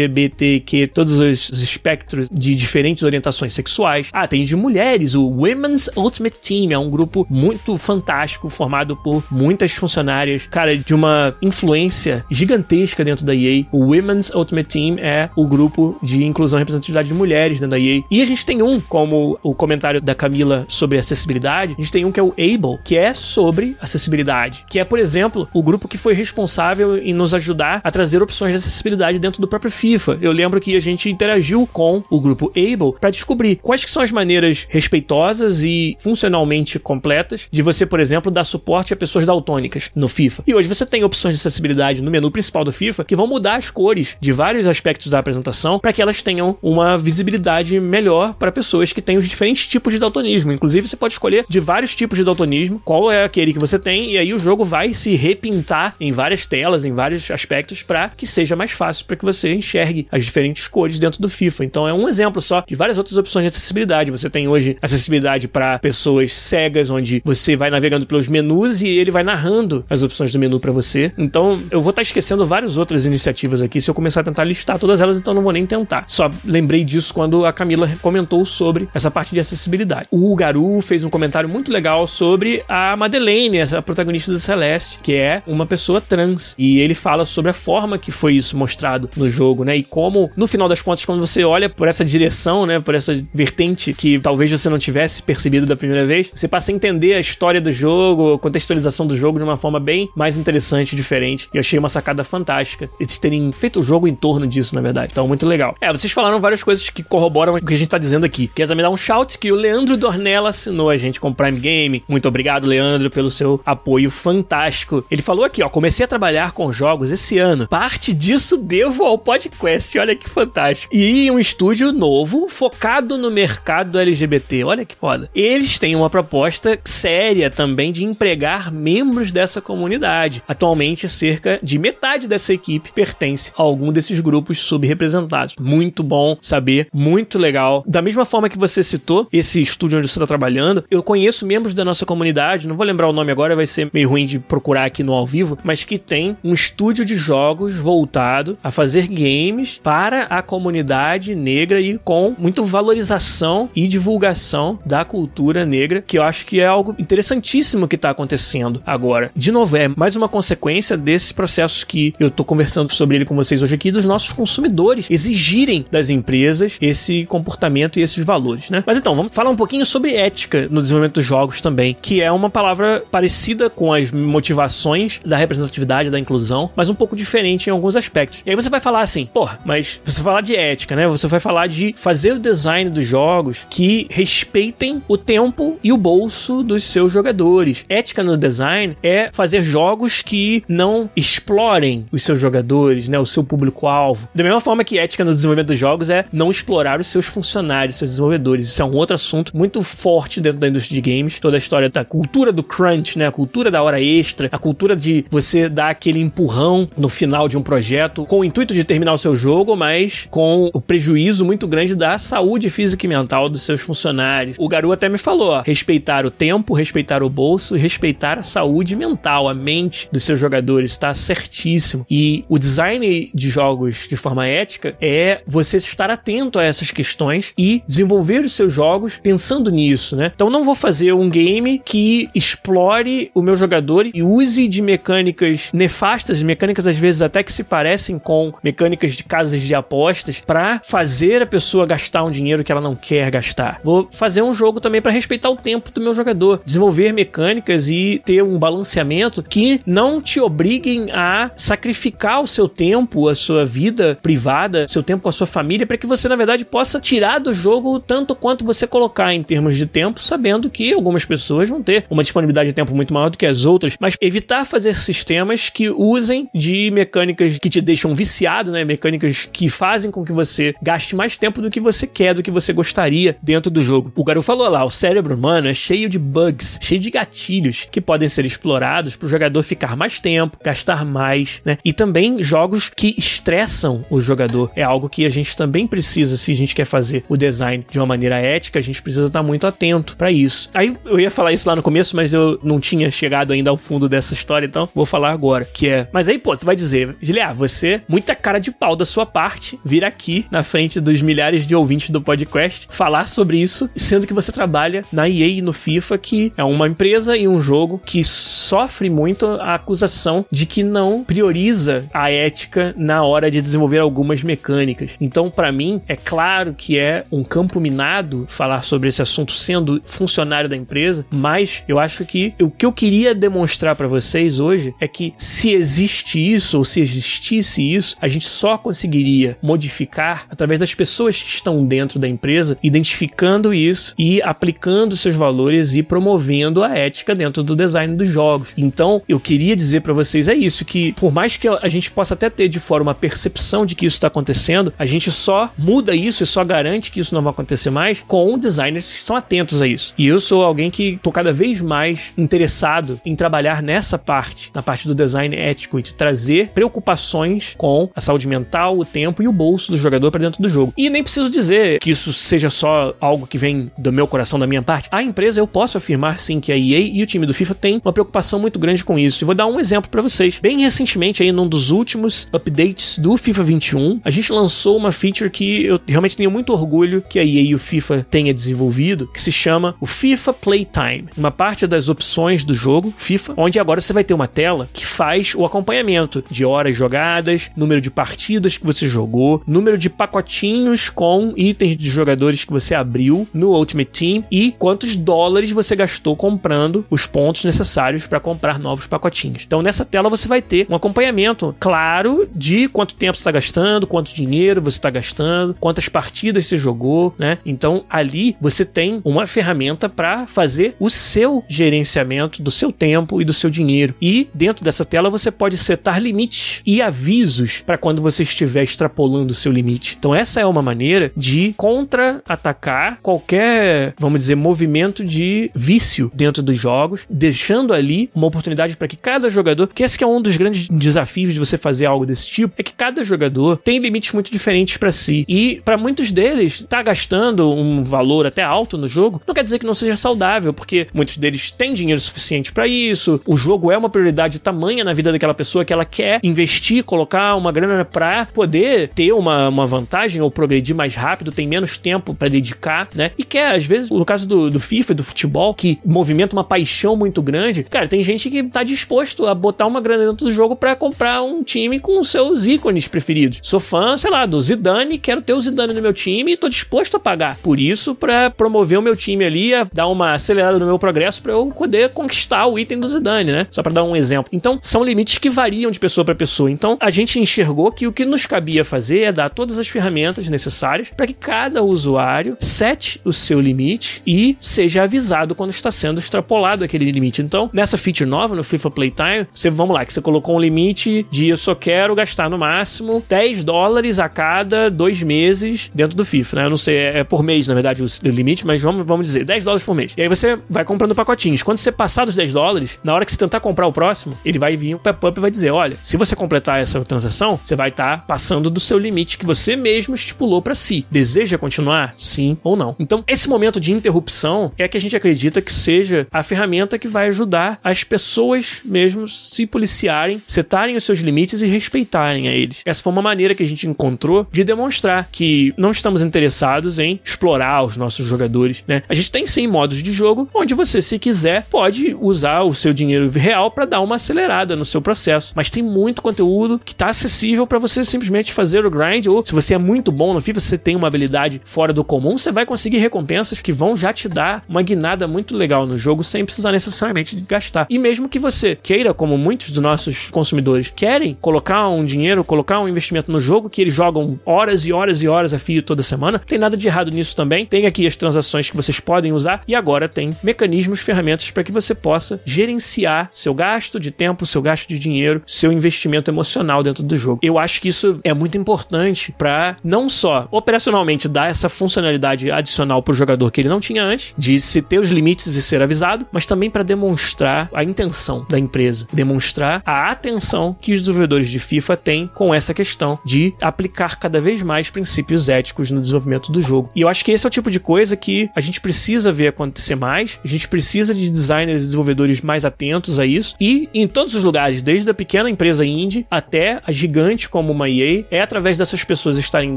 LGBTQ, 0.00 0.86
todos 0.88 1.18
os 1.18 1.62
espectros 1.62 2.28
de 2.30 2.54
diferentes 2.54 3.02
orientações 3.02 3.52
sexuais. 3.52 4.08
Ah, 4.12 4.26
tem 4.26 4.44
de 4.44 4.56
mulheres, 4.56 5.14
o 5.14 5.28
Women's 5.28 5.90
Ultimate 5.96 6.38
Team, 6.38 6.72
é 6.72 6.78
um 6.78 6.88
grupo 6.88 7.26
muito 7.28 7.76
fantástico, 7.76 8.48
formado 8.48 8.96
por 8.96 9.24
muitas 9.30 9.72
funcionárias, 9.72 10.46
cara, 10.46 10.76
de 10.76 10.94
uma 10.94 11.34
influência 11.42 12.24
gigantesca 12.30 13.04
dentro 13.04 13.24
da 13.24 13.34
EA. 13.34 13.64
O 13.72 13.86
Women's 13.86 14.30
Ultimate 14.30 14.68
Team 14.68 14.96
é 14.98 15.28
o 15.36 15.46
grupo 15.46 15.98
de 16.02 16.24
inclusão 16.24 16.58
e 16.58 16.60
representatividade 16.60 17.08
de 17.08 17.14
mulheres 17.14 17.60
dentro 17.60 17.70
da 17.70 17.78
EA. 17.78 18.02
E 18.10 18.22
a 18.22 18.24
gente 18.24 18.44
tem 18.44 18.62
um, 18.62 18.80
como 18.80 19.38
o 19.42 19.54
comentário 19.54 20.00
da 20.00 20.14
Camila 20.14 20.64
sobre 20.68 20.98
acessibilidade, 20.98 21.74
a 21.76 21.80
gente 21.80 21.92
tem 21.92 22.04
um 22.04 22.12
que 22.12 22.20
é 22.20 22.22
o 22.22 22.32
Able, 22.32 22.78
que 22.84 22.96
é 22.96 23.12
sobre 23.14 23.76
acessibilidade, 23.80 24.64
que 24.68 24.78
é, 24.78 24.84
por 24.84 24.98
exemplo, 24.98 25.48
o 25.52 25.62
grupo 25.62 25.88
que 25.88 25.98
foi 25.98 26.14
responsável 26.14 26.96
em 26.96 27.12
nos 27.12 27.34
ajudar 27.34 27.80
a 27.82 27.90
trazer 27.90 28.22
opções 28.22 28.52
de 28.52 28.56
acessibilidade 28.56 29.18
dentro 29.18 29.40
do 29.40 29.48
próprio 29.48 29.70
FIFA. 29.90 30.18
Eu 30.20 30.30
lembro 30.30 30.60
que 30.60 30.76
a 30.76 30.80
gente 30.80 31.10
interagiu 31.10 31.66
com 31.66 32.04
o 32.08 32.20
grupo 32.20 32.52
Able 32.56 32.92
para 33.00 33.10
descobrir 33.10 33.56
quais 33.56 33.84
que 33.84 33.90
são 33.90 34.02
as 34.02 34.12
maneiras 34.12 34.64
respeitosas 34.68 35.64
e 35.64 35.96
funcionalmente 35.98 36.78
completas 36.78 37.48
de 37.50 37.60
você, 37.60 37.84
por 37.84 37.98
exemplo, 37.98 38.30
dar 38.30 38.44
suporte 38.44 38.92
a 38.92 38.96
pessoas 38.96 39.26
daltônicas 39.26 39.90
no 39.96 40.06
FIFA. 40.06 40.44
E 40.46 40.54
hoje 40.54 40.68
você 40.68 40.86
tem 40.86 41.02
opções 41.02 41.34
de 41.34 41.40
acessibilidade 41.40 42.02
no 42.02 42.10
menu 42.10 42.30
principal 42.30 42.64
do 42.64 42.70
FIFA 42.70 43.02
que 43.04 43.16
vão 43.16 43.26
mudar 43.26 43.56
as 43.56 43.68
cores 43.68 44.16
de 44.20 44.30
vários 44.30 44.68
aspectos 44.68 45.10
da 45.10 45.18
apresentação 45.18 45.80
para 45.80 45.92
que 45.92 46.00
elas 46.00 46.22
tenham 46.22 46.56
uma 46.62 46.96
visibilidade 46.96 47.80
melhor 47.80 48.34
para 48.34 48.52
pessoas 48.52 48.92
que 48.92 49.02
têm 49.02 49.18
os 49.18 49.28
diferentes 49.28 49.66
tipos 49.66 49.92
de 49.92 49.98
daltonismo. 49.98 50.52
Inclusive, 50.52 50.86
você 50.86 50.96
pode 50.96 51.14
escolher 51.14 51.44
de 51.48 51.58
vários 51.58 51.96
tipos 51.96 52.16
de 52.16 52.24
daltonismo 52.24 52.80
qual 52.84 53.10
é 53.10 53.24
aquele 53.24 53.52
que 53.52 53.58
você 53.58 53.76
tem 53.76 54.12
e 54.12 54.18
aí 54.18 54.32
o 54.32 54.38
jogo 54.38 54.64
vai 54.64 54.94
se 54.94 55.16
repintar 55.16 55.96
em 56.00 56.12
várias 56.12 56.46
telas, 56.46 56.84
em 56.84 56.92
vários 56.92 57.28
aspectos 57.28 57.82
para 57.82 58.10
que 58.10 58.24
seja 58.24 58.54
mais 58.54 58.70
fácil 58.70 59.04
para 59.06 59.16
que 59.16 59.24
você 59.24 59.52
enxergue 59.52 59.69
as 59.78 60.24
diferentes 60.24 60.68
cores 60.68 60.98
dentro 60.98 61.20
do 61.20 61.28
FIFA. 61.28 61.64
Então 61.64 61.88
é 61.88 61.92
um 61.92 62.08
exemplo 62.08 62.40
só 62.40 62.64
de 62.66 62.74
várias 62.74 62.98
outras 62.98 63.16
opções 63.16 63.44
de 63.44 63.48
acessibilidade. 63.48 64.10
Você 64.10 64.28
tem 64.28 64.48
hoje 64.48 64.76
acessibilidade 64.80 65.48
para 65.48 65.78
pessoas 65.78 66.32
cegas, 66.32 66.90
onde 66.90 67.22
você 67.24 67.56
vai 67.56 67.70
navegando 67.70 68.06
pelos 68.06 68.28
menus 68.28 68.82
e 68.82 68.88
ele 68.88 69.10
vai 69.10 69.22
narrando 69.22 69.84
as 69.88 70.02
opções 70.02 70.32
do 70.32 70.38
menu 70.38 70.60
para 70.60 70.72
você. 70.72 71.12
Então 71.16 71.60
eu 71.70 71.80
vou 71.80 71.90
estar 71.90 72.00
tá 72.00 72.02
esquecendo 72.02 72.44
várias 72.46 72.78
outras 72.78 73.04
iniciativas 73.06 73.62
aqui 73.62 73.80
se 73.80 73.90
eu 73.90 73.94
começar 73.94 74.20
a 74.20 74.24
tentar 74.24 74.44
listar 74.44 74.78
todas 74.78 75.00
elas, 75.00 75.18
então 75.18 75.34
não 75.34 75.42
vou 75.42 75.52
nem 75.52 75.66
tentar. 75.66 76.04
Só 76.06 76.30
lembrei 76.44 76.84
disso 76.84 77.12
quando 77.12 77.44
a 77.44 77.52
Camila 77.52 77.90
comentou 78.00 78.44
sobre 78.44 78.88
essa 78.94 79.10
parte 79.10 79.32
de 79.32 79.40
acessibilidade. 79.40 80.08
O 80.10 80.34
Garu 80.34 80.80
fez 80.80 81.04
um 81.04 81.10
comentário 81.10 81.48
muito 81.48 81.70
legal 81.72 82.06
sobre 82.06 82.62
a 82.68 82.96
Madeleine, 82.96 83.60
a 83.62 83.82
protagonista 83.82 84.32
do 84.32 84.40
Celeste, 84.40 84.98
que 85.02 85.14
é 85.14 85.42
uma 85.46 85.66
pessoa 85.66 86.00
trans. 86.00 86.54
E 86.58 86.80
ele 86.80 86.94
fala 86.94 87.24
sobre 87.24 87.50
a 87.50 87.54
forma 87.54 87.98
que 87.98 88.10
foi 88.10 88.34
isso 88.34 88.56
mostrado 88.56 89.08
no 89.16 89.28
jogo, 89.28 89.59
né? 89.64 89.76
E 89.76 89.82
como, 89.82 90.30
no 90.36 90.46
final 90.46 90.68
das 90.68 90.82
contas, 90.82 91.04
quando 91.04 91.20
você 91.20 91.44
olha 91.44 91.68
por 91.68 91.88
essa 91.88 92.04
direção, 92.04 92.66
né? 92.66 92.80
Por 92.80 92.94
essa 92.94 93.22
vertente 93.32 93.92
que 93.92 94.18
talvez 94.18 94.50
você 94.50 94.68
não 94.68 94.78
tivesse 94.78 95.22
percebido 95.22 95.66
da 95.66 95.76
primeira 95.76 96.06
vez, 96.06 96.30
você 96.34 96.48
passa 96.48 96.70
a 96.70 96.74
entender 96.74 97.14
a 97.14 97.20
história 97.20 97.60
do 97.60 97.72
jogo, 97.72 98.34
a 98.34 98.38
contextualização 98.38 99.06
do 99.06 99.16
jogo 99.16 99.38
de 99.38 99.44
uma 99.44 99.56
forma 99.56 99.80
bem 99.80 100.08
mais 100.14 100.36
interessante 100.36 100.94
diferente. 100.94 101.48
E 101.52 101.56
eu 101.56 101.60
achei 101.60 101.78
uma 101.78 101.88
sacada 101.88 102.22
fantástica 102.24 102.90
eles 102.98 103.18
terem 103.18 103.50
feito 103.52 103.80
o 103.80 103.82
jogo 103.82 104.06
em 104.06 104.14
torno 104.14 104.46
disso, 104.46 104.74
na 104.74 104.80
verdade. 104.80 105.12
Então, 105.12 105.26
muito 105.26 105.46
legal. 105.46 105.74
É, 105.80 105.90
vocês 105.90 106.12
falaram 106.12 106.40
várias 106.40 106.62
coisas 106.62 106.88
que 106.90 107.02
corroboram 107.02 107.54
o 107.54 107.64
que 107.64 107.74
a 107.74 107.76
gente 107.76 107.88
tá 107.88 107.98
dizendo 107.98 108.24
aqui. 108.24 108.48
Quer 108.48 108.66
também 108.66 108.82
dar 108.82 108.90
um 108.90 108.96
shout 108.96 109.38
que 109.38 109.50
o 109.50 109.54
Leandro 109.54 109.96
Dornella 109.96 110.50
assinou 110.50 110.90
a 110.90 110.96
gente 110.96 111.20
com 111.20 111.32
Prime 111.32 111.58
Game. 111.58 112.04
Muito 112.08 112.28
obrigado, 112.28 112.66
Leandro, 112.66 113.10
pelo 113.10 113.30
seu 113.30 113.60
apoio 113.64 114.10
fantástico. 114.10 115.04
Ele 115.10 115.22
falou 115.22 115.44
aqui, 115.44 115.62
ó, 115.62 115.68
comecei 115.68 116.04
a 116.04 116.08
trabalhar 116.08 116.52
com 116.52 116.72
jogos 116.72 117.10
esse 117.10 117.38
ano. 117.38 117.68
Parte 117.68 118.12
disso 118.12 118.56
devo 118.56 119.04
ao 119.04 119.18
podcast. 119.18 119.49
Olha 119.98 120.14
que 120.14 120.28
fantástico. 120.28 120.94
E 120.94 121.30
um 121.30 121.38
estúdio 121.38 121.92
novo 121.92 122.48
focado 122.48 123.18
no 123.18 123.30
mercado 123.30 123.98
LGBT. 123.98 124.64
Olha 124.64 124.84
que 124.84 124.94
foda. 124.94 125.30
Eles 125.34 125.78
têm 125.78 125.96
uma 125.96 126.10
proposta 126.10 126.78
séria 126.84 127.50
também 127.50 127.92
de 127.92 128.04
empregar 128.04 128.72
membros 128.72 129.32
dessa 129.32 129.60
comunidade. 129.60 130.42
Atualmente, 130.46 131.08
cerca 131.08 131.58
de 131.62 131.78
metade 131.78 132.28
dessa 132.28 132.52
equipe 132.52 132.92
pertence 132.92 133.52
a 133.56 133.62
algum 133.62 133.92
desses 133.92 134.20
grupos 134.20 134.58
subrepresentados. 134.60 135.56
Muito 135.58 136.02
bom 136.02 136.36
saber, 136.40 136.88
muito 136.92 137.38
legal. 137.38 137.84
Da 137.86 138.02
mesma 138.02 138.24
forma 138.24 138.48
que 138.48 138.58
você 138.58 138.82
citou 138.82 139.28
esse 139.32 139.60
estúdio 139.60 139.98
onde 139.98 140.08
você 140.08 140.18
está 140.18 140.26
trabalhando, 140.26 140.84
eu 140.90 141.02
conheço 141.02 141.46
membros 141.46 141.74
da 141.74 141.84
nossa 141.84 142.06
comunidade, 142.06 142.68
não 142.68 142.76
vou 142.76 142.86
lembrar 142.86 143.08
o 143.08 143.12
nome 143.12 143.32
agora, 143.32 143.56
vai 143.56 143.66
ser 143.66 143.90
meio 143.92 144.08
ruim 144.08 144.26
de 144.26 144.38
procurar 144.38 144.84
aqui 144.84 145.02
no 145.02 145.12
ao 145.12 145.26
vivo, 145.26 145.58
mas 145.62 145.84
que 145.84 145.98
tem 145.98 146.36
um 146.42 146.54
estúdio 146.54 147.04
de 147.04 147.16
jogos 147.16 147.76
voltado 147.76 148.56
a 148.62 148.70
fazer 148.70 149.06
games 149.06 149.39
games 149.40 149.80
para 149.82 150.22
a 150.24 150.42
comunidade 150.42 151.34
negra 151.34 151.80
e 151.80 151.98
com 151.98 152.34
muito 152.38 152.64
valorização 152.64 153.68
e 153.74 153.86
divulgação 153.86 154.78
da 154.84 155.04
cultura 155.04 155.64
negra, 155.64 156.02
que 156.06 156.18
eu 156.18 156.22
acho 156.22 156.44
que 156.44 156.60
é 156.60 156.66
algo 156.66 156.94
interessantíssimo 156.98 157.88
que 157.88 157.96
está 157.96 158.10
acontecendo 158.10 158.82
agora. 158.84 159.30
De 159.34 159.50
novo, 159.50 159.76
é 159.76 159.88
mais 159.88 160.16
uma 160.16 160.28
consequência 160.28 160.96
desses 160.96 161.32
processos 161.32 161.84
que 161.84 162.14
eu 162.20 162.30
tô 162.30 162.44
conversando 162.44 162.92
sobre 162.92 163.16
ele 163.16 163.24
com 163.24 163.34
vocês 163.34 163.62
hoje 163.62 163.74
aqui, 163.74 163.90
dos 163.90 164.04
nossos 164.04 164.32
consumidores 164.32 165.10
exigirem 165.10 165.86
das 165.90 166.10
empresas 166.10 166.76
esse 166.80 167.24
comportamento 167.26 167.98
e 167.98 168.02
esses 168.02 168.24
valores, 168.24 168.70
né? 168.70 168.82
Mas 168.86 168.98
então, 168.98 169.16
vamos 169.16 169.32
falar 169.32 169.50
um 169.50 169.56
pouquinho 169.56 169.86
sobre 169.86 170.14
ética 170.14 170.68
no 170.70 170.82
desenvolvimento 170.82 171.14
dos 171.14 171.24
jogos 171.24 171.60
também, 171.60 171.96
que 172.00 172.20
é 172.20 172.30
uma 172.30 172.50
palavra 172.50 173.02
parecida 173.10 173.70
com 173.70 173.92
as 173.92 174.10
motivações 174.10 175.20
da 175.24 175.36
representatividade, 175.36 176.10
da 176.10 176.18
inclusão, 176.18 176.70
mas 176.76 176.88
um 176.88 176.94
pouco 176.94 177.16
diferente 177.16 177.68
em 177.68 177.70
alguns 177.70 177.96
aspectos. 177.96 178.42
E 178.44 178.50
aí 178.50 178.56
você 178.56 178.68
vai 178.68 178.80
falar 178.80 179.00
assim, 179.00 179.28
porra, 179.32 179.58
mas 179.64 180.00
você 180.04 180.22
falar 180.22 180.40
de 180.40 180.56
ética, 180.56 180.96
né? 180.96 181.06
Você 181.08 181.26
vai 181.26 181.40
falar 181.40 181.66
de 181.66 181.94
fazer 181.96 182.32
o 182.32 182.38
design 182.38 182.90
dos 182.90 183.04
jogos 183.04 183.66
que 183.70 184.06
respeitem 184.10 185.02
o 185.08 185.16
tempo 185.16 185.78
e 185.82 185.92
o 185.92 185.96
bolso 185.96 186.62
dos 186.62 186.84
seus 186.84 187.12
jogadores. 187.12 187.84
Ética 187.88 188.22
no 188.22 188.36
design 188.36 188.96
é 189.02 189.30
fazer 189.32 189.62
jogos 189.62 190.22
que 190.22 190.62
não 190.68 191.08
explorem 191.16 192.06
os 192.12 192.22
seus 192.22 192.40
jogadores, 192.40 193.08
né? 193.08 193.18
O 193.18 193.26
seu 193.26 193.44
público-alvo. 193.44 194.28
Da 194.34 194.42
mesma 194.42 194.60
forma 194.60 194.84
que 194.84 194.98
ética 194.98 195.24
no 195.24 195.32
desenvolvimento 195.32 195.68
dos 195.68 195.78
jogos 195.78 196.10
é 196.10 196.24
não 196.32 196.50
explorar 196.50 197.00
os 197.00 197.06
seus 197.06 197.26
funcionários, 197.26 197.96
seus 197.96 198.12
desenvolvedores. 198.12 198.66
Isso 198.66 198.82
é 198.82 198.84
um 198.84 198.94
outro 198.94 199.14
assunto 199.14 199.56
muito 199.56 199.82
forte 199.82 200.40
dentro 200.40 200.58
da 200.58 200.68
indústria 200.68 201.00
de 201.00 201.10
games. 201.10 201.38
Toda 201.38 201.56
a 201.56 201.58
história 201.58 201.88
da 201.88 202.04
cultura 202.04 202.52
do 202.52 202.62
crunch, 202.62 203.18
né? 203.18 203.26
A 203.26 203.32
cultura 203.32 203.70
da 203.70 203.82
hora 203.82 204.00
extra, 204.00 204.48
a 204.50 204.58
cultura 204.58 204.96
de 204.96 205.24
você 205.30 205.68
dar 205.68 205.90
aquele 205.90 206.20
empurrão 206.20 206.88
no 206.96 207.08
final 207.08 207.48
de 207.48 207.56
um 207.56 207.62
projeto 207.62 208.24
com 208.24 208.40
o 208.40 208.44
intuito 208.44 208.74
de 208.74 208.84
terminar 208.84 209.12
o 209.12 209.18
seu 209.20 209.36
jogo, 209.36 209.76
mas 209.76 210.26
com 210.30 210.70
o 210.72 210.80
prejuízo 210.80 211.44
muito 211.44 211.66
grande 211.66 211.94
da 211.94 212.18
saúde 212.18 212.70
física 212.70 213.06
e 213.06 213.08
mental 213.08 213.48
dos 213.48 213.62
seus 213.62 213.80
funcionários. 213.80 214.56
O 214.58 214.68
Garu 214.68 214.92
até 214.92 215.08
me 215.08 215.18
falou, 215.18 215.50
ó, 215.50 215.62
respeitar 215.64 216.24
o 216.26 216.30
tempo, 216.30 216.74
respeitar 216.74 217.22
o 217.22 217.28
bolso 217.28 217.76
e 217.76 217.78
respeitar 217.78 218.38
a 218.38 218.42
saúde 218.42 218.96
mental, 218.96 219.48
a 219.48 219.54
mente 219.54 220.08
dos 220.10 220.24
seus 220.24 220.40
jogadores, 220.40 220.96
tá 220.96 221.12
certíssimo. 221.14 222.06
E 222.10 222.44
o 222.48 222.58
design 222.58 223.30
de 223.34 223.50
jogos 223.50 224.06
de 224.08 224.16
forma 224.16 224.46
ética 224.46 224.96
é 225.00 225.42
você 225.46 225.76
estar 225.76 226.10
atento 226.10 226.58
a 226.58 226.64
essas 226.64 226.90
questões 226.90 227.52
e 227.56 227.82
desenvolver 227.86 228.44
os 228.44 228.52
seus 228.52 228.72
jogos 228.72 229.20
pensando 229.22 229.70
nisso, 229.70 230.16
né? 230.16 230.32
Então 230.34 230.50
não 230.50 230.64
vou 230.64 230.74
fazer 230.74 231.12
um 231.12 231.28
game 231.28 231.80
que 231.84 232.28
explore 232.34 233.30
o 233.34 233.42
meu 233.42 233.56
jogador 233.56 234.06
e 234.12 234.22
use 234.22 234.66
de 234.68 234.82
mecânicas 234.82 235.70
nefastas, 235.72 236.42
mecânicas 236.42 236.86
às 236.86 236.96
vezes 236.96 237.22
até 237.22 237.42
que 237.42 237.52
se 237.52 237.64
parecem 237.64 238.18
com 238.18 238.52
mecânicas 238.62 239.09
de 239.16 239.24
casas 239.24 239.60
de 239.62 239.74
apostas 239.74 240.40
para 240.40 240.80
fazer 240.84 241.42
a 241.42 241.46
pessoa 241.46 241.86
gastar 241.86 242.24
um 242.24 242.30
dinheiro 242.30 242.64
que 242.64 242.72
ela 242.72 242.80
não 242.80 242.94
quer 242.94 243.30
gastar. 243.30 243.80
Vou 243.82 244.08
fazer 244.12 244.42
um 244.42 244.54
jogo 244.54 244.80
também 244.80 245.02
para 245.02 245.12
respeitar 245.12 245.50
o 245.50 245.56
tempo 245.56 245.90
do 245.90 246.00
meu 246.00 246.14
jogador, 246.14 246.60
desenvolver 246.64 247.12
mecânicas 247.12 247.88
e 247.88 248.20
ter 248.24 248.42
um 248.42 248.58
balanceamento 248.58 249.42
que 249.42 249.80
não 249.86 250.20
te 250.20 250.40
obriguem 250.40 251.10
a 251.12 251.50
sacrificar 251.56 252.40
o 252.40 252.46
seu 252.46 252.68
tempo, 252.68 253.28
a 253.28 253.34
sua 253.34 253.64
vida 253.64 254.18
privada, 254.22 254.86
seu 254.88 255.02
tempo 255.02 255.22
com 255.22 255.28
a 255.28 255.32
sua 255.32 255.46
família, 255.46 255.86
para 255.86 255.96
que 255.96 256.06
você 256.06 256.28
na 256.28 256.36
verdade 256.36 256.64
possa 256.64 257.00
tirar 257.00 257.38
do 257.38 257.52
jogo 257.52 257.98
tanto 257.98 258.34
quanto 258.34 258.64
você 258.64 258.86
colocar 258.86 259.32
em 259.34 259.42
termos 259.42 259.76
de 259.76 259.86
tempo, 259.86 260.20
sabendo 260.20 260.70
que 260.70 260.92
algumas 260.92 261.24
pessoas 261.24 261.68
vão 261.68 261.82
ter 261.82 262.04
uma 262.10 262.22
disponibilidade 262.22 262.70
de 262.70 262.74
tempo 262.74 262.94
muito 262.94 263.12
maior 263.12 263.30
do 263.30 263.38
que 263.38 263.46
as 263.46 263.66
outras, 263.66 263.96
mas 264.00 264.16
evitar 264.20 264.64
fazer 264.64 264.94
sistemas 264.96 265.68
que 265.68 265.88
usem 265.88 266.48
de 266.54 266.90
mecânicas 266.90 267.58
que 267.58 267.68
te 267.68 267.80
deixam 267.80 268.14
viciado, 268.14 268.70
né? 268.70 268.84
Mecânicas 269.00 269.48
que 269.50 269.70
fazem 269.70 270.10
com 270.10 270.24
que 270.24 270.32
você 270.32 270.74
gaste 270.82 271.16
mais 271.16 271.38
tempo 271.38 271.62
do 271.62 271.70
que 271.70 271.80
você 271.80 272.06
quer, 272.06 272.34
do 272.34 272.42
que 272.42 272.50
você 272.50 272.72
gostaria 272.72 273.36
dentro 273.42 273.70
do 273.70 273.82
jogo. 273.82 274.12
O 274.14 274.22
Garu 274.22 274.42
falou 274.42 274.68
lá, 274.68 274.84
o 274.84 274.90
cérebro 274.90 275.34
humano 275.34 275.68
é 275.68 275.74
cheio 275.74 276.08
de 276.08 276.18
bugs, 276.18 276.78
cheio 276.82 277.00
de 277.00 277.10
gatilhos 277.10 277.88
que 277.90 278.00
podem 278.00 278.28
ser 278.28 278.44
explorados 278.44 279.16
para 279.16 279.26
o 279.26 279.28
jogador 279.28 279.62
ficar 279.62 279.96
mais 279.96 280.20
tempo, 280.20 280.58
gastar 280.62 281.04
mais, 281.04 281.62
né? 281.64 281.78
E 281.82 281.92
também 281.92 282.42
jogos 282.42 282.90
que 282.94 283.14
estressam 283.16 284.04
o 284.10 284.20
jogador. 284.20 284.70
É 284.76 284.82
algo 284.82 285.08
que 285.08 285.24
a 285.24 285.30
gente 285.30 285.56
também 285.56 285.86
precisa, 285.86 286.36
se 286.36 286.52
a 286.52 286.54
gente 286.54 286.74
quer 286.74 286.84
fazer 286.84 287.24
o 287.28 287.36
design 287.36 287.84
de 287.90 287.98
uma 287.98 288.06
maneira 288.06 288.36
ética, 288.36 288.78
a 288.78 288.82
gente 288.82 289.02
precisa 289.02 289.26
estar 289.26 289.42
muito 289.42 289.66
atento 289.66 290.16
para 290.16 290.30
isso. 290.30 290.68
Aí 290.74 290.92
eu 291.06 291.18
ia 291.18 291.30
falar 291.30 291.52
isso 291.52 291.68
lá 291.68 291.74
no 291.74 291.82
começo, 291.82 292.14
mas 292.14 292.34
eu 292.34 292.58
não 292.62 292.78
tinha 292.78 293.10
chegado 293.10 293.52
ainda 293.52 293.70
ao 293.70 293.76
fundo 293.76 294.08
dessa 294.08 294.34
história, 294.34 294.66
então 294.66 294.88
vou 294.94 295.06
falar 295.06 295.30
agora, 295.30 295.64
que 295.64 295.88
é, 295.88 296.06
mas 296.12 296.28
aí 296.28 296.38
pô, 296.38 296.54
você 296.54 296.66
vai 296.66 296.76
dizer, 296.76 297.16
Gilead, 297.20 297.54
você 297.54 298.02
muita 298.06 298.34
cara 298.34 298.58
de 298.58 298.70
pau 298.80 298.96
da 298.96 299.04
sua 299.04 299.26
parte 299.26 299.78
vir 299.84 300.06
aqui 300.06 300.46
na 300.50 300.62
frente 300.62 300.98
dos 301.02 301.20
milhares 301.20 301.66
de 301.66 301.74
ouvintes 301.76 302.08
do 302.08 302.22
podcast 302.22 302.88
falar 302.88 303.28
sobre 303.28 303.58
isso, 303.58 303.90
sendo 303.94 304.26
que 304.26 304.32
você 304.32 304.50
trabalha 304.50 305.04
na 305.12 305.28
EA 305.28 305.48
e 305.48 305.60
no 305.60 305.74
FIFA, 305.74 306.16
que 306.16 306.50
é 306.56 306.64
uma 306.64 306.88
empresa 306.88 307.36
e 307.36 307.46
um 307.46 307.60
jogo 307.60 308.00
que 308.06 308.24
sofre 308.24 309.10
muito 309.10 309.44
a 309.44 309.74
acusação 309.74 310.46
de 310.50 310.64
que 310.64 310.82
não 310.82 311.22
prioriza 311.22 312.06
a 312.10 312.30
ética 312.30 312.94
na 312.96 313.22
hora 313.22 313.50
de 313.50 313.60
desenvolver 313.60 313.98
algumas 313.98 314.42
mecânicas. 314.42 315.18
Então, 315.20 315.50
para 315.50 315.70
mim, 315.70 316.00
é 316.08 316.16
claro 316.16 316.72
que 316.72 316.98
é 316.98 317.26
um 317.30 317.44
campo 317.44 317.80
minado 317.80 318.46
falar 318.48 318.82
sobre 318.82 319.10
esse 319.10 319.20
assunto 319.20 319.52
sendo 319.52 320.00
funcionário 320.06 320.70
da 320.70 320.76
empresa, 320.76 321.26
mas 321.30 321.84
eu 321.86 321.98
acho 321.98 322.24
que 322.24 322.54
o 322.58 322.70
que 322.70 322.86
eu 322.86 322.92
queria 322.92 323.34
demonstrar 323.34 323.94
para 323.94 324.08
vocês 324.08 324.58
hoje 324.58 324.94
é 324.98 325.06
que 325.06 325.34
se 325.36 325.70
existe 325.74 326.38
isso 326.38 326.78
ou 326.78 326.84
se 326.84 326.98
existisse 326.98 327.82
isso, 327.82 328.16
a 328.22 328.26
gente 328.26 328.48
só 328.48 328.69
conseguiria 328.78 329.56
modificar 329.62 330.46
através 330.50 330.80
das 330.80 330.94
pessoas 330.94 331.42
que 331.42 331.48
estão 331.48 331.84
dentro 331.84 332.18
da 332.18 332.28
empresa, 332.28 332.78
identificando 332.82 333.72
isso 333.72 334.14
e 334.18 334.40
aplicando 334.42 335.16
seus 335.16 335.34
valores 335.34 335.94
e 335.94 336.02
promovendo 336.02 336.82
a 336.82 336.96
ética 336.96 337.34
dentro 337.34 337.62
do 337.62 337.76
design 337.76 338.16
dos 338.16 338.28
jogos. 338.28 338.72
Então, 338.76 339.22
eu 339.28 339.38
queria 339.38 339.76
dizer 339.76 340.00
para 340.00 340.12
vocês 340.12 340.48
é 340.48 340.54
isso 340.54 340.84
que 340.84 341.12
por 341.12 341.32
mais 341.32 341.56
que 341.56 341.68
a 341.68 341.88
gente 341.88 342.10
possa 342.10 342.34
até 342.34 342.50
ter 342.50 342.68
de 342.68 342.78
fora 342.78 343.02
uma 343.02 343.14
percepção 343.14 343.84
de 343.84 343.94
que 343.94 344.06
isso 344.06 344.16
está 344.16 344.28
acontecendo, 344.28 344.92
a 344.98 345.06
gente 345.06 345.30
só 345.30 345.72
muda 345.76 346.14
isso 346.14 346.42
e 346.42 346.46
só 346.46 346.64
garante 346.64 347.10
que 347.10 347.20
isso 347.20 347.34
não 347.34 347.42
vai 347.42 347.52
acontecer 347.52 347.90
mais 347.90 348.22
com 348.26 348.58
designers 348.58 349.10
que 349.10 349.18
estão 349.18 349.36
atentos 349.36 349.82
a 349.82 349.86
isso. 349.86 350.14
E 350.16 350.26
eu 350.26 350.40
sou 350.40 350.62
alguém 350.62 350.90
que 350.90 351.18
tô 351.22 351.32
cada 351.32 351.52
vez 351.52 351.80
mais 351.80 352.32
interessado 352.36 353.20
em 353.24 353.34
trabalhar 353.34 353.82
nessa 353.82 354.18
parte, 354.18 354.70
na 354.74 354.82
parte 354.82 355.06
do 355.06 355.14
design 355.14 355.54
ético 355.56 355.98
e 355.98 356.02
de 356.02 356.14
trazer 356.14 356.70
preocupações 356.70 357.74
com 357.76 358.10
a 358.14 358.20
saúde 358.20 358.46
mental, 358.46 358.59
o 358.90 359.04
tempo 359.04 359.42
e 359.42 359.48
o 359.48 359.52
bolso 359.52 359.90
do 359.90 359.98
jogador 359.98 360.30
para 360.30 360.40
dentro 360.40 360.62
do 360.62 360.68
jogo. 360.68 360.92
E 360.96 361.08
nem 361.10 361.22
preciso 361.22 361.50
dizer 361.50 361.98
que 361.98 362.10
isso 362.10 362.32
seja 362.32 362.70
só 362.70 363.14
algo 363.20 363.46
que 363.46 363.58
vem 363.58 363.90
do 363.96 364.12
meu 364.12 364.26
coração, 364.26 364.58
da 364.58 364.66
minha 364.66 364.82
parte. 364.82 365.08
A 365.10 365.22
empresa, 365.22 365.60
eu 365.60 365.66
posso 365.66 365.98
afirmar 365.98 366.38
sim 366.38 366.60
que 366.60 366.72
a 366.72 366.76
EA 366.76 367.00
e 367.00 367.22
o 367.22 367.26
time 367.26 367.46
do 367.46 367.54
FIFA 367.54 367.74
têm 367.74 368.00
uma 368.04 368.12
preocupação 368.12 368.58
muito 368.58 368.78
grande 368.78 369.04
com 369.04 369.18
isso. 369.18 369.42
E 369.42 369.46
vou 369.46 369.54
dar 369.54 369.66
um 369.66 369.80
exemplo 369.80 370.10
para 370.10 370.22
vocês. 370.22 370.58
Bem 370.60 370.80
recentemente, 370.80 371.42
aí 371.42 371.52
num 371.52 371.68
dos 371.68 371.90
últimos 371.90 372.48
updates 372.52 373.18
do 373.18 373.36
FIFA 373.36 373.62
21, 373.62 374.20
a 374.24 374.30
gente 374.30 374.52
lançou 374.52 374.96
uma 374.96 375.12
feature 375.12 375.50
que 375.50 375.84
eu 375.84 376.00
realmente 376.06 376.36
tenho 376.36 376.50
muito 376.50 376.72
orgulho 376.72 377.22
que 377.28 377.38
a 377.38 377.44
EA 377.44 377.62
e 377.62 377.74
o 377.74 377.78
FIFA 377.78 378.26
tenha 378.30 378.54
desenvolvido, 378.54 379.26
que 379.26 379.40
se 379.40 379.52
chama 379.52 379.94
o 380.00 380.06
FIFA 380.06 380.52
Playtime. 380.52 381.28
Uma 381.36 381.50
parte 381.50 381.86
das 381.86 382.08
opções 382.08 382.64
do 382.64 382.74
jogo 382.74 383.12
FIFA, 383.16 383.54
onde 383.56 383.78
agora 383.78 384.00
você 384.00 384.12
vai 384.12 384.24
ter 384.24 384.34
uma 384.34 384.46
tela 384.46 384.88
que 384.92 385.06
faz 385.06 385.54
o 385.54 385.64
acompanhamento 385.64 386.44
de 386.50 386.64
horas 386.64 386.96
jogadas, 386.96 387.70
número 387.76 388.00
de 388.00 388.10
partidas 388.10 388.49
que 388.58 388.86
você 388.86 389.06
jogou, 389.06 389.62
número 389.66 389.96
de 389.96 390.10
pacotinhos 390.10 391.08
com 391.08 391.52
itens 391.56 391.96
de 391.96 392.08
jogadores 392.08 392.64
que 392.64 392.72
você 392.72 392.94
abriu 392.94 393.46
no 393.54 393.70
Ultimate 393.70 394.10
Team 394.10 394.44
e 394.50 394.72
quantos 394.72 395.14
dólares 395.16 395.70
você 395.70 395.94
gastou 395.94 396.34
comprando 396.34 397.04
os 397.10 397.26
pontos 397.26 397.64
necessários 397.64 398.26
para 398.26 398.40
comprar 398.40 398.78
novos 398.78 399.06
pacotinhos. 399.06 399.64
Então 399.66 399.82
nessa 399.82 400.04
tela 400.04 400.28
você 400.28 400.48
vai 400.48 400.60
ter 400.60 400.86
um 400.88 400.94
acompanhamento 400.94 401.74
claro 401.78 402.48
de 402.54 402.88
quanto 402.88 403.14
tempo 403.14 403.36
você 403.36 403.40
está 403.40 403.50
gastando, 403.50 404.06
quanto 404.06 404.34
dinheiro 404.34 404.80
você 404.80 404.98
está 404.98 405.10
gastando, 405.10 405.76
quantas 405.78 406.08
partidas 406.08 406.66
você 406.66 406.76
jogou, 406.76 407.34
né? 407.38 407.58
Então 407.64 408.04
ali 408.08 408.56
você 408.60 408.84
tem 408.84 409.20
uma 409.24 409.46
ferramenta 409.46 410.08
para 410.08 410.46
fazer 410.46 410.94
o 410.98 411.10
seu 411.10 411.64
gerenciamento 411.68 412.62
do 412.62 412.70
seu 412.70 412.90
tempo 412.90 413.40
e 413.40 413.44
do 413.44 413.52
seu 413.52 413.70
dinheiro. 413.70 414.14
E 414.20 414.48
dentro 414.54 414.84
dessa 414.84 415.04
tela 415.04 415.30
você 415.30 415.50
pode 415.50 415.76
setar 415.76 416.20
limites 416.20 416.82
e 416.86 417.02
avisos 417.02 417.82
para 417.84 417.98
quando 417.98 418.22
você 418.22 418.39
estiver 418.42 418.82
extrapolando 418.82 419.52
o 419.52 419.56
seu 419.56 419.72
limite. 419.72 420.16
Então 420.18 420.34
essa 420.34 420.60
é 420.60 420.66
uma 420.66 420.82
maneira 420.82 421.32
de 421.36 421.74
contra-atacar 421.76 423.18
qualquer, 423.22 424.14
vamos 424.18 424.40
dizer, 424.40 424.54
movimento 424.54 425.24
de 425.24 425.70
vício 425.74 426.30
dentro 426.34 426.62
dos 426.62 426.76
jogos, 426.76 427.26
deixando 427.28 427.92
ali 427.92 428.30
uma 428.34 428.46
oportunidade 428.46 428.96
para 428.96 429.08
que 429.08 429.16
cada 429.16 429.48
jogador, 429.48 429.88
que 429.88 430.02
esse 430.02 430.18
que 430.18 430.24
é 430.24 430.26
um 430.26 430.40
dos 430.40 430.56
grandes 430.56 430.88
desafios 430.88 431.54
de 431.54 431.58
você 431.58 431.76
fazer 431.76 432.06
algo 432.06 432.26
desse 432.26 432.48
tipo, 432.48 432.74
é 432.76 432.82
que 432.82 432.92
cada 432.92 433.22
jogador 433.24 433.76
tem 433.78 433.98
limites 433.98 434.32
muito 434.32 434.50
diferentes 434.50 434.96
para 434.96 435.12
si. 435.12 435.44
E 435.48 435.80
para 435.84 435.96
muitos 435.96 436.32
deles, 436.32 436.84
tá 436.88 437.02
gastando 437.02 437.70
um 437.72 438.02
valor 438.02 438.46
até 438.46 438.62
alto 438.62 438.96
no 438.98 439.08
jogo, 439.08 439.40
não 439.46 439.54
quer 439.54 439.62
dizer 439.62 439.78
que 439.78 439.86
não 439.86 439.94
seja 439.94 440.16
saudável, 440.16 440.72
porque 440.72 441.06
muitos 441.12 441.36
deles 441.36 441.70
têm 441.70 441.94
dinheiro 441.94 442.20
suficiente 442.20 442.72
para 442.72 442.86
isso. 442.86 443.40
O 443.46 443.56
jogo 443.56 443.90
é 443.90 443.98
uma 443.98 444.10
prioridade 444.10 444.58
tamanha 444.58 445.04
na 445.04 445.12
vida 445.12 445.32
daquela 445.32 445.54
pessoa 445.54 445.84
que 445.84 445.92
ela 445.92 446.04
quer 446.04 446.40
investir, 446.42 447.04
colocar 447.04 447.54
uma 447.54 447.72
grana 447.72 448.04
para 448.04 448.29
poder 448.52 449.08
ter 449.08 449.32
uma, 449.32 449.68
uma 449.68 449.86
vantagem 449.86 450.40
ou 450.40 450.50
progredir 450.50 450.94
mais 450.94 451.14
rápido, 451.14 451.52
tem 451.52 451.66
menos 451.66 451.96
tempo 451.96 452.34
para 452.34 452.48
dedicar, 452.48 453.08
né? 453.14 453.30
E 453.36 453.44
quer, 453.44 453.74
às 453.74 453.84
vezes, 453.84 454.10
no 454.10 454.24
caso 454.24 454.46
do, 454.46 454.70
do 454.70 454.80
FIFA 454.80 455.14
do 455.14 455.24
futebol, 455.24 455.74
que 455.74 455.98
movimenta 456.04 456.54
uma 456.54 456.64
paixão 456.64 457.16
muito 457.16 457.42
grande, 457.42 457.82
cara, 457.84 458.08
tem 458.08 458.22
gente 458.22 458.50
que 458.50 458.62
tá 458.62 458.82
disposto 458.82 459.46
a 459.46 459.54
botar 459.54 459.86
uma 459.86 460.00
grana 460.00 460.30
dentro 460.30 460.46
do 460.46 460.52
jogo 460.52 460.76
para 460.76 460.96
comprar 460.96 461.42
um 461.42 461.62
time 461.62 461.98
com 461.98 462.22
seus 462.22 462.66
ícones 462.66 463.08
preferidos. 463.08 463.60
Sou 463.62 463.80
fã, 463.80 464.16
sei 464.16 464.30
lá, 464.30 464.46
do 464.46 464.60
Zidane, 464.60 465.18
quero 465.18 465.42
ter 465.42 465.52
o 465.52 465.60
Zidane 465.60 465.92
no 465.92 466.02
meu 466.02 466.12
time 466.12 466.52
e 466.52 466.56
tô 466.56 466.68
disposto 466.68 467.16
a 467.16 467.20
pagar 467.20 467.56
por 467.56 467.78
isso 467.78 468.14
para 468.14 468.50
promover 468.50 468.98
o 468.98 469.02
meu 469.02 469.16
time 469.16 469.44
ali, 469.44 469.74
a 469.74 469.86
dar 469.92 470.08
uma 470.08 470.32
acelerada 470.32 470.78
no 470.78 470.86
meu 470.86 470.98
progresso 470.98 471.42
para 471.42 471.52
eu 471.52 471.66
poder 471.66 472.10
conquistar 472.10 472.66
o 472.66 472.78
item 472.78 473.00
do 473.00 473.08
Zidane, 473.08 473.52
né? 473.52 473.66
Só 473.70 473.82
para 473.82 473.92
dar 473.92 474.04
um 474.04 474.16
exemplo. 474.16 474.50
Então, 474.52 474.78
são 474.80 475.04
limites 475.04 475.38
que 475.38 475.50
variam 475.50 475.90
de 475.90 476.00
pessoa 476.00 476.24
para 476.24 476.34
pessoa. 476.34 476.70
Então, 476.70 476.96
a 477.00 477.10
gente 477.10 477.38
enxergou 477.38 477.90
que 477.92 478.06
o 478.06 478.12
que 478.20 478.26
nos 478.26 478.44
cabia 478.44 478.84
fazer 478.84 479.20
é 479.20 479.32
dar 479.32 479.48
todas 479.48 479.78
as 479.78 479.88
ferramentas 479.88 480.46
necessárias 480.46 481.10
para 481.10 481.26
que 481.26 481.32
cada 481.32 481.82
usuário 481.82 482.54
sete 482.60 483.18
o 483.24 483.32
seu 483.32 483.58
limite 483.58 484.22
e 484.26 484.58
seja 484.60 485.04
avisado 485.04 485.54
quando 485.54 485.70
está 485.70 485.90
sendo 485.90 486.20
extrapolado 486.20 486.84
aquele 486.84 487.10
limite. 487.10 487.40
Então, 487.40 487.70
nessa 487.72 487.96
feature 487.96 488.28
nova 488.28 488.54
no 488.54 488.62
FIFA 488.62 488.90
Playtime, 488.90 489.46
você 489.50 489.70
vamos 489.70 489.94
lá, 489.94 490.04
que 490.04 490.12
você 490.12 490.20
colocou 490.20 490.54
um 490.54 490.60
limite 490.60 491.26
de 491.30 491.48
eu 491.48 491.56
só 491.56 491.74
quero 491.74 492.14
gastar 492.14 492.50
no 492.50 492.58
máximo 492.58 493.24
10 493.26 493.64
dólares 493.64 494.18
a 494.18 494.28
cada 494.28 494.90
dois 494.90 495.22
meses 495.22 495.90
dentro 495.94 496.14
do 496.14 496.22
FIFA, 496.22 496.56
né? 496.56 496.66
Eu 496.66 496.70
não 496.70 496.76
sei, 496.76 496.96
é, 496.96 497.20
é 497.20 497.24
por 497.24 497.42
mês, 497.42 497.68
na 497.68 497.72
verdade, 497.72 498.02
o 498.02 498.28
limite, 498.28 498.66
mas 498.66 498.82
vamos, 498.82 499.06
vamos 499.06 499.28
dizer, 499.28 499.46
10 499.46 499.64
dólares 499.64 499.82
por 499.82 499.94
mês. 499.94 500.12
E 500.14 500.20
aí 500.20 500.28
você 500.28 500.58
vai 500.68 500.84
comprando 500.84 501.14
pacotinhos. 501.14 501.62
Quando 501.62 501.78
você 501.78 501.90
passar 501.90 502.26
dos 502.26 502.36
10 502.36 502.52
dólares, 502.52 503.00
na 503.02 503.14
hora 503.14 503.24
que 503.24 503.32
você 503.32 503.38
tentar 503.38 503.60
comprar 503.60 503.86
o 503.86 503.92
próximo, 503.94 504.36
ele 504.44 504.58
vai 504.58 504.76
vir 504.76 504.94
um 504.94 504.98
pop-up 504.98 505.38
e 505.38 505.40
vai 505.40 505.50
dizer: 505.50 505.70
olha, 505.70 505.96
se 506.02 506.18
você 506.18 506.36
completar 506.36 506.82
essa 506.82 507.02
transação, 507.02 507.58
você 507.64 507.74
vai 507.74 507.88
estar 507.88 508.09
passando 508.18 508.70
do 508.70 508.80
seu 508.80 508.98
limite 508.98 509.38
que 509.38 509.46
você 509.46 509.76
mesmo 509.76 510.14
estipulou 510.14 510.62
para 510.62 510.74
si. 510.74 511.04
Deseja 511.10 511.58
continuar? 511.58 512.14
Sim 512.18 512.56
ou 512.62 512.76
não. 512.76 512.94
Então, 512.98 513.24
esse 513.26 513.48
momento 513.48 513.80
de 513.80 513.92
interrupção 513.92 514.72
é 514.78 514.88
que 514.88 514.96
a 514.96 515.00
gente 515.00 515.16
acredita 515.16 515.60
que 515.60 515.72
seja 515.72 516.26
a 516.30 516.42
ferramenta 516.42 516.98
que 516.98 517.08
vai 517.08 517.28
ajudar 517.28 517.78
as 517.82 518.04
pessoas 518.04 518.80
mesmo 518.84 519.26
se 519.26 519.66
policiarem, 519.66 520.42
setarem 520.46 520.96
os 520.96 521.04
seus 521.04 521.20
limites 521.20 521.62
e 521.62 521.66
respeitarem 521.66 522.48
a 522.48 522.52
eles. 522.52 522.82
Essa 522.84 523.02
foi 523.02 523.12
uma 523.12 523.22
maneira 523.22 523.54
que 523.54 523.62
a 523.62 523.66
gente 523.66 523.86
encontrou 523.86 524.46
de 524.50 524.64
demonstrar 524.64 525.28
que 525.30 525.72
não 525.76 525.90
estamos 525.90 526.22
interessados 526.22 526.98
em 526.98 527.20
explorar 527.24 527.82
os 527.82 527.96
nossos 527.96 528.26
jogadores, 528.26 528.84
né? 528.86 529.02
A 529.08 529.14
gente 529.14 529.32
tem 529.32 529.46
sim 529.46 529.66
modos 529.66 530.02
de 530.02 530.12
jogo 530.12 530.48
onde 530.54 530.74
você, 530.74 531.02
se 531.02 531.18
quiser, 531.18 531.66
pode 531.70 532.16
usar 532.20 532.62
o 532.62 532.74
seu 532.74 532.92
dinheiro 532.92 533.28
real 533.30 533.70
para 533.70 533.84
dar 533.84 534.00
uma 534.00 534.16
acelerada 534.16 534.76
no 534.76 534.84
seu 534.84 535.00
processo, 535.02 535.52
mas 535.54 535.70
tem 535.70 535.82
muito 535.82 536.22
conteúdo 536.22 536.80
que 536.84 536.92
está 536.92 537.08
acessível 537.08 537.66
para 537.66 537.78
você 537.78 537.89
simplesmente 538.04 538.52
fazer 538.52 538.84
o 538.84 538.90
grind 538.90 539.26
ou 539.26 539.44
se 539.44 539.52
você 539.52 539.74
é 539.74 539.78
muito 539.78 540.10
bom 540.12 540.34
no 540.34 540.40
FIFA, 540.40 540.60
você 540.60 540.78
tem 540.78 540.96
uma 540.96 541.06
habilidade 541.06 541.60
fora 541.64 541.92
do 541.92 542.04
comum, 542.04 542.38
você 542.38 542.52
vai 542.52 542.64
conseguir 542.66 542.98
recompensas 542.98 543.60
que 543.60 543.72
vão 543.72 543.96
já 543.96 544.12
te 544.12 544.28
dar 544.28 544.64
uma 544.68 544.82
guinada 544.82 545.26
muito 545.26 545.56
legal 545.56 545.86
no 545.86 545.98
jogo 545.98 546.22
sem 546.22 546.44
precisar 546.44 546.72
necessariamente 546.72 547.36
gastar. 547.48 547.86
E 547.90 547.98
mesmo 547.98 548.28
que 548.28 548.38
você 548.38 548.76
queira, 548.80 549.12
como 549.12 549.36
muitos 549.36 549.70
dos 549.70 549.82
nossos 549.82 550.28
consumidores 550.28 550.92
querem, 550.94 551.36
colocar 551.40 551.88
um 551.88 552.04
dinheiro, 552.04 552.44
colocar 552.44 552.80
um 552.80 552.88
investimento 552.88 553.30
no 553.30 553.40
jogo 553.40 553.70
que 553.70 553.80
eles 553.80 553.94
jogam 553.94 554.38
horas 554.44 554.86
e 554.86 554.92
horas 554.92 555.22
e 555.22 555.28
horas 555.28 555.54
a 555.54 555.58
fio 555.58 555.82
toda 555.82 556.02
semana, 556.02 556.38
tem 556.38 556.58
nada 556.58 556.76
de 556.76 556.86
errado 556.86 557.10
nisso 557.10 557.34
também. 557.34 557.66
Tem 557.66 557.86
aqui 557.86 558.06
as 558.06 558.16
transações 558.16 558.70
que 558.70 558.76
vocês 558.76 559.00
podem 559.00 559.32
usar 559.32 559.62
e 559.66 559.74
agora 559.74 560.08
tem 560.08 560.36
mecanismos, 560.42 561.00
ferramentas 561.00 561.50
para 561.50 561.64
que 561.64 561.72
você 561.72 561.94
possa 561.94 562.40
gerenciar 562.44 563.30
seu 563.32 563.54
gasto 563.54 563.98
de 563.98 564.10
tempo, 564.10 564.46
seu 564.46 564.62
gasto 564.62 564.88
de 564.88 564.98
dinheiro, 564.98 565.42
seu 565.46 565.72
investimento 565.72 566.30
emocional 566.30 566.82
dentro 566.82 567.02
do 567.02 567.16
jogo. 567.16 567.40
Eu 567.42 567.58
acho 567.58 567.79
que 567.80 567.88
isso 567.88 568.20
é 568.22 568.34
muito 568.34 568.56
importante 568.56 569.34
para 569.36 569.76
não 569.82 570.08
só 570.08 570.46
operacionalmente 570.50 571.28
dar 571.28 571.50
essa 571.50 571.68
funcionalidade 571.68 572.50
adicional 572.50 573.02
para 573.02 573.12
o 573.12 573.14
jogador 573.14 573.50
que 573.50 573.60
ele 573.60 573.68
não 573.68 573.80
tinha 573.80 574.04
antes, 574.04 574.34
de 574.36 574.60
se 574.60 574.82
ter 574.82 574.98
os 574.98 575.10
limites 575.10 575.54
e 575.54 575.62
ser 575.62 575.82
avisado, 575.82 576.26
mas 576.32 576.46
também 576.46 576.70
para 576.70 576.82
demonstrar 576.82 577.68
a 577.72 577.82
intenção 577.82 578.46
da 578.48 578.58
empresa, 578.58 579.06
demonstrar 579.12 579.82
a 579.86 580.10
atenção 580.10 580.76
que 580.80 580.92
os 580.92 581.00
desenvolvedores 581.00 581.48
de 581.48 581.58
FIFA 581.58 581.96
têm 581.96 582.26
com 582.34 582.54
essa 582.54 582.74
questão 582.74 583.18
de 583.24 583.54
aplicar 583.60 584.18
cada 584.18 584.40
vez 584.40 584.62
mais 584.62 584.90
princípios 584.90 585.48
éticos 585.48 585.90
no 585.90 586.00
desenvolvimento 586.00 586.52
do 586.52 586.60
jogo. 586.60 586.90
E 586.94 587.00
eu 587.00 587.08
acho 587.08 587.24
que 587.24 587.32
esse 587.32 587.46
é 587.46 587.48
o 587.48 587.50
tipo 587.50 587.70
de 587.70 587.80
coisa 587.80 588.16
que 588.16 588.50
a 588.54 588.60
gente 588.60 588.80
precisa 588.80 589.32
ver 589.32 589.48
acontecer 589.48 589.94
mais, 589.94 590.38
a 590.44 590.48
gente 590.48 590.68
precisa 590.68 591.14
de 591.14 591.30
designers 591.30 591.82
e 591.82 591.84
desenvolvedores 591.86 592.40
mais 592.40 592.64
atentos 592.64 593.18
a 593.18 593.26
isso, 593.26 593.54
e 593.60 593.88
em 593.94 594.06
todos 594.06 594.34
os 594.34 594.44
lugares, 594.44 594.82
desde 594.82 595.10
a 595.10 595.14
pequena 595.14 595.48
empresa 595.50 595.84
indie 595.84 596.26
até 596.30 596.80
a 596.86 596.92
gigante 596.92 597.48
como 597.48 597.69
uma 597.70 597.88
EA, 597.88 598.24
é 598.30 598.40
através 598.40 598.78
dessas 598.78 599.04
pessoas 599.04 599.38
estarem 599.38 599.76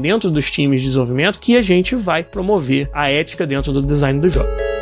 dentro 0.00 0.30
dos 0.30 0.50
times 0.50 0.80
de 0.80 0.86
desenvolvimento 0.86 1.38
que 1.38 1.56
a 1.56 1.62
gente 1.62 1.94
vai 1.94 2.22
promover 2.22 2.88
a 2.92 3.10
ética 3.10 3.46
dentro 3.46 3.72
do 3.72 3.82
design 3.82 4.20
do 4.20 4.28
jogo. 4.28 4.73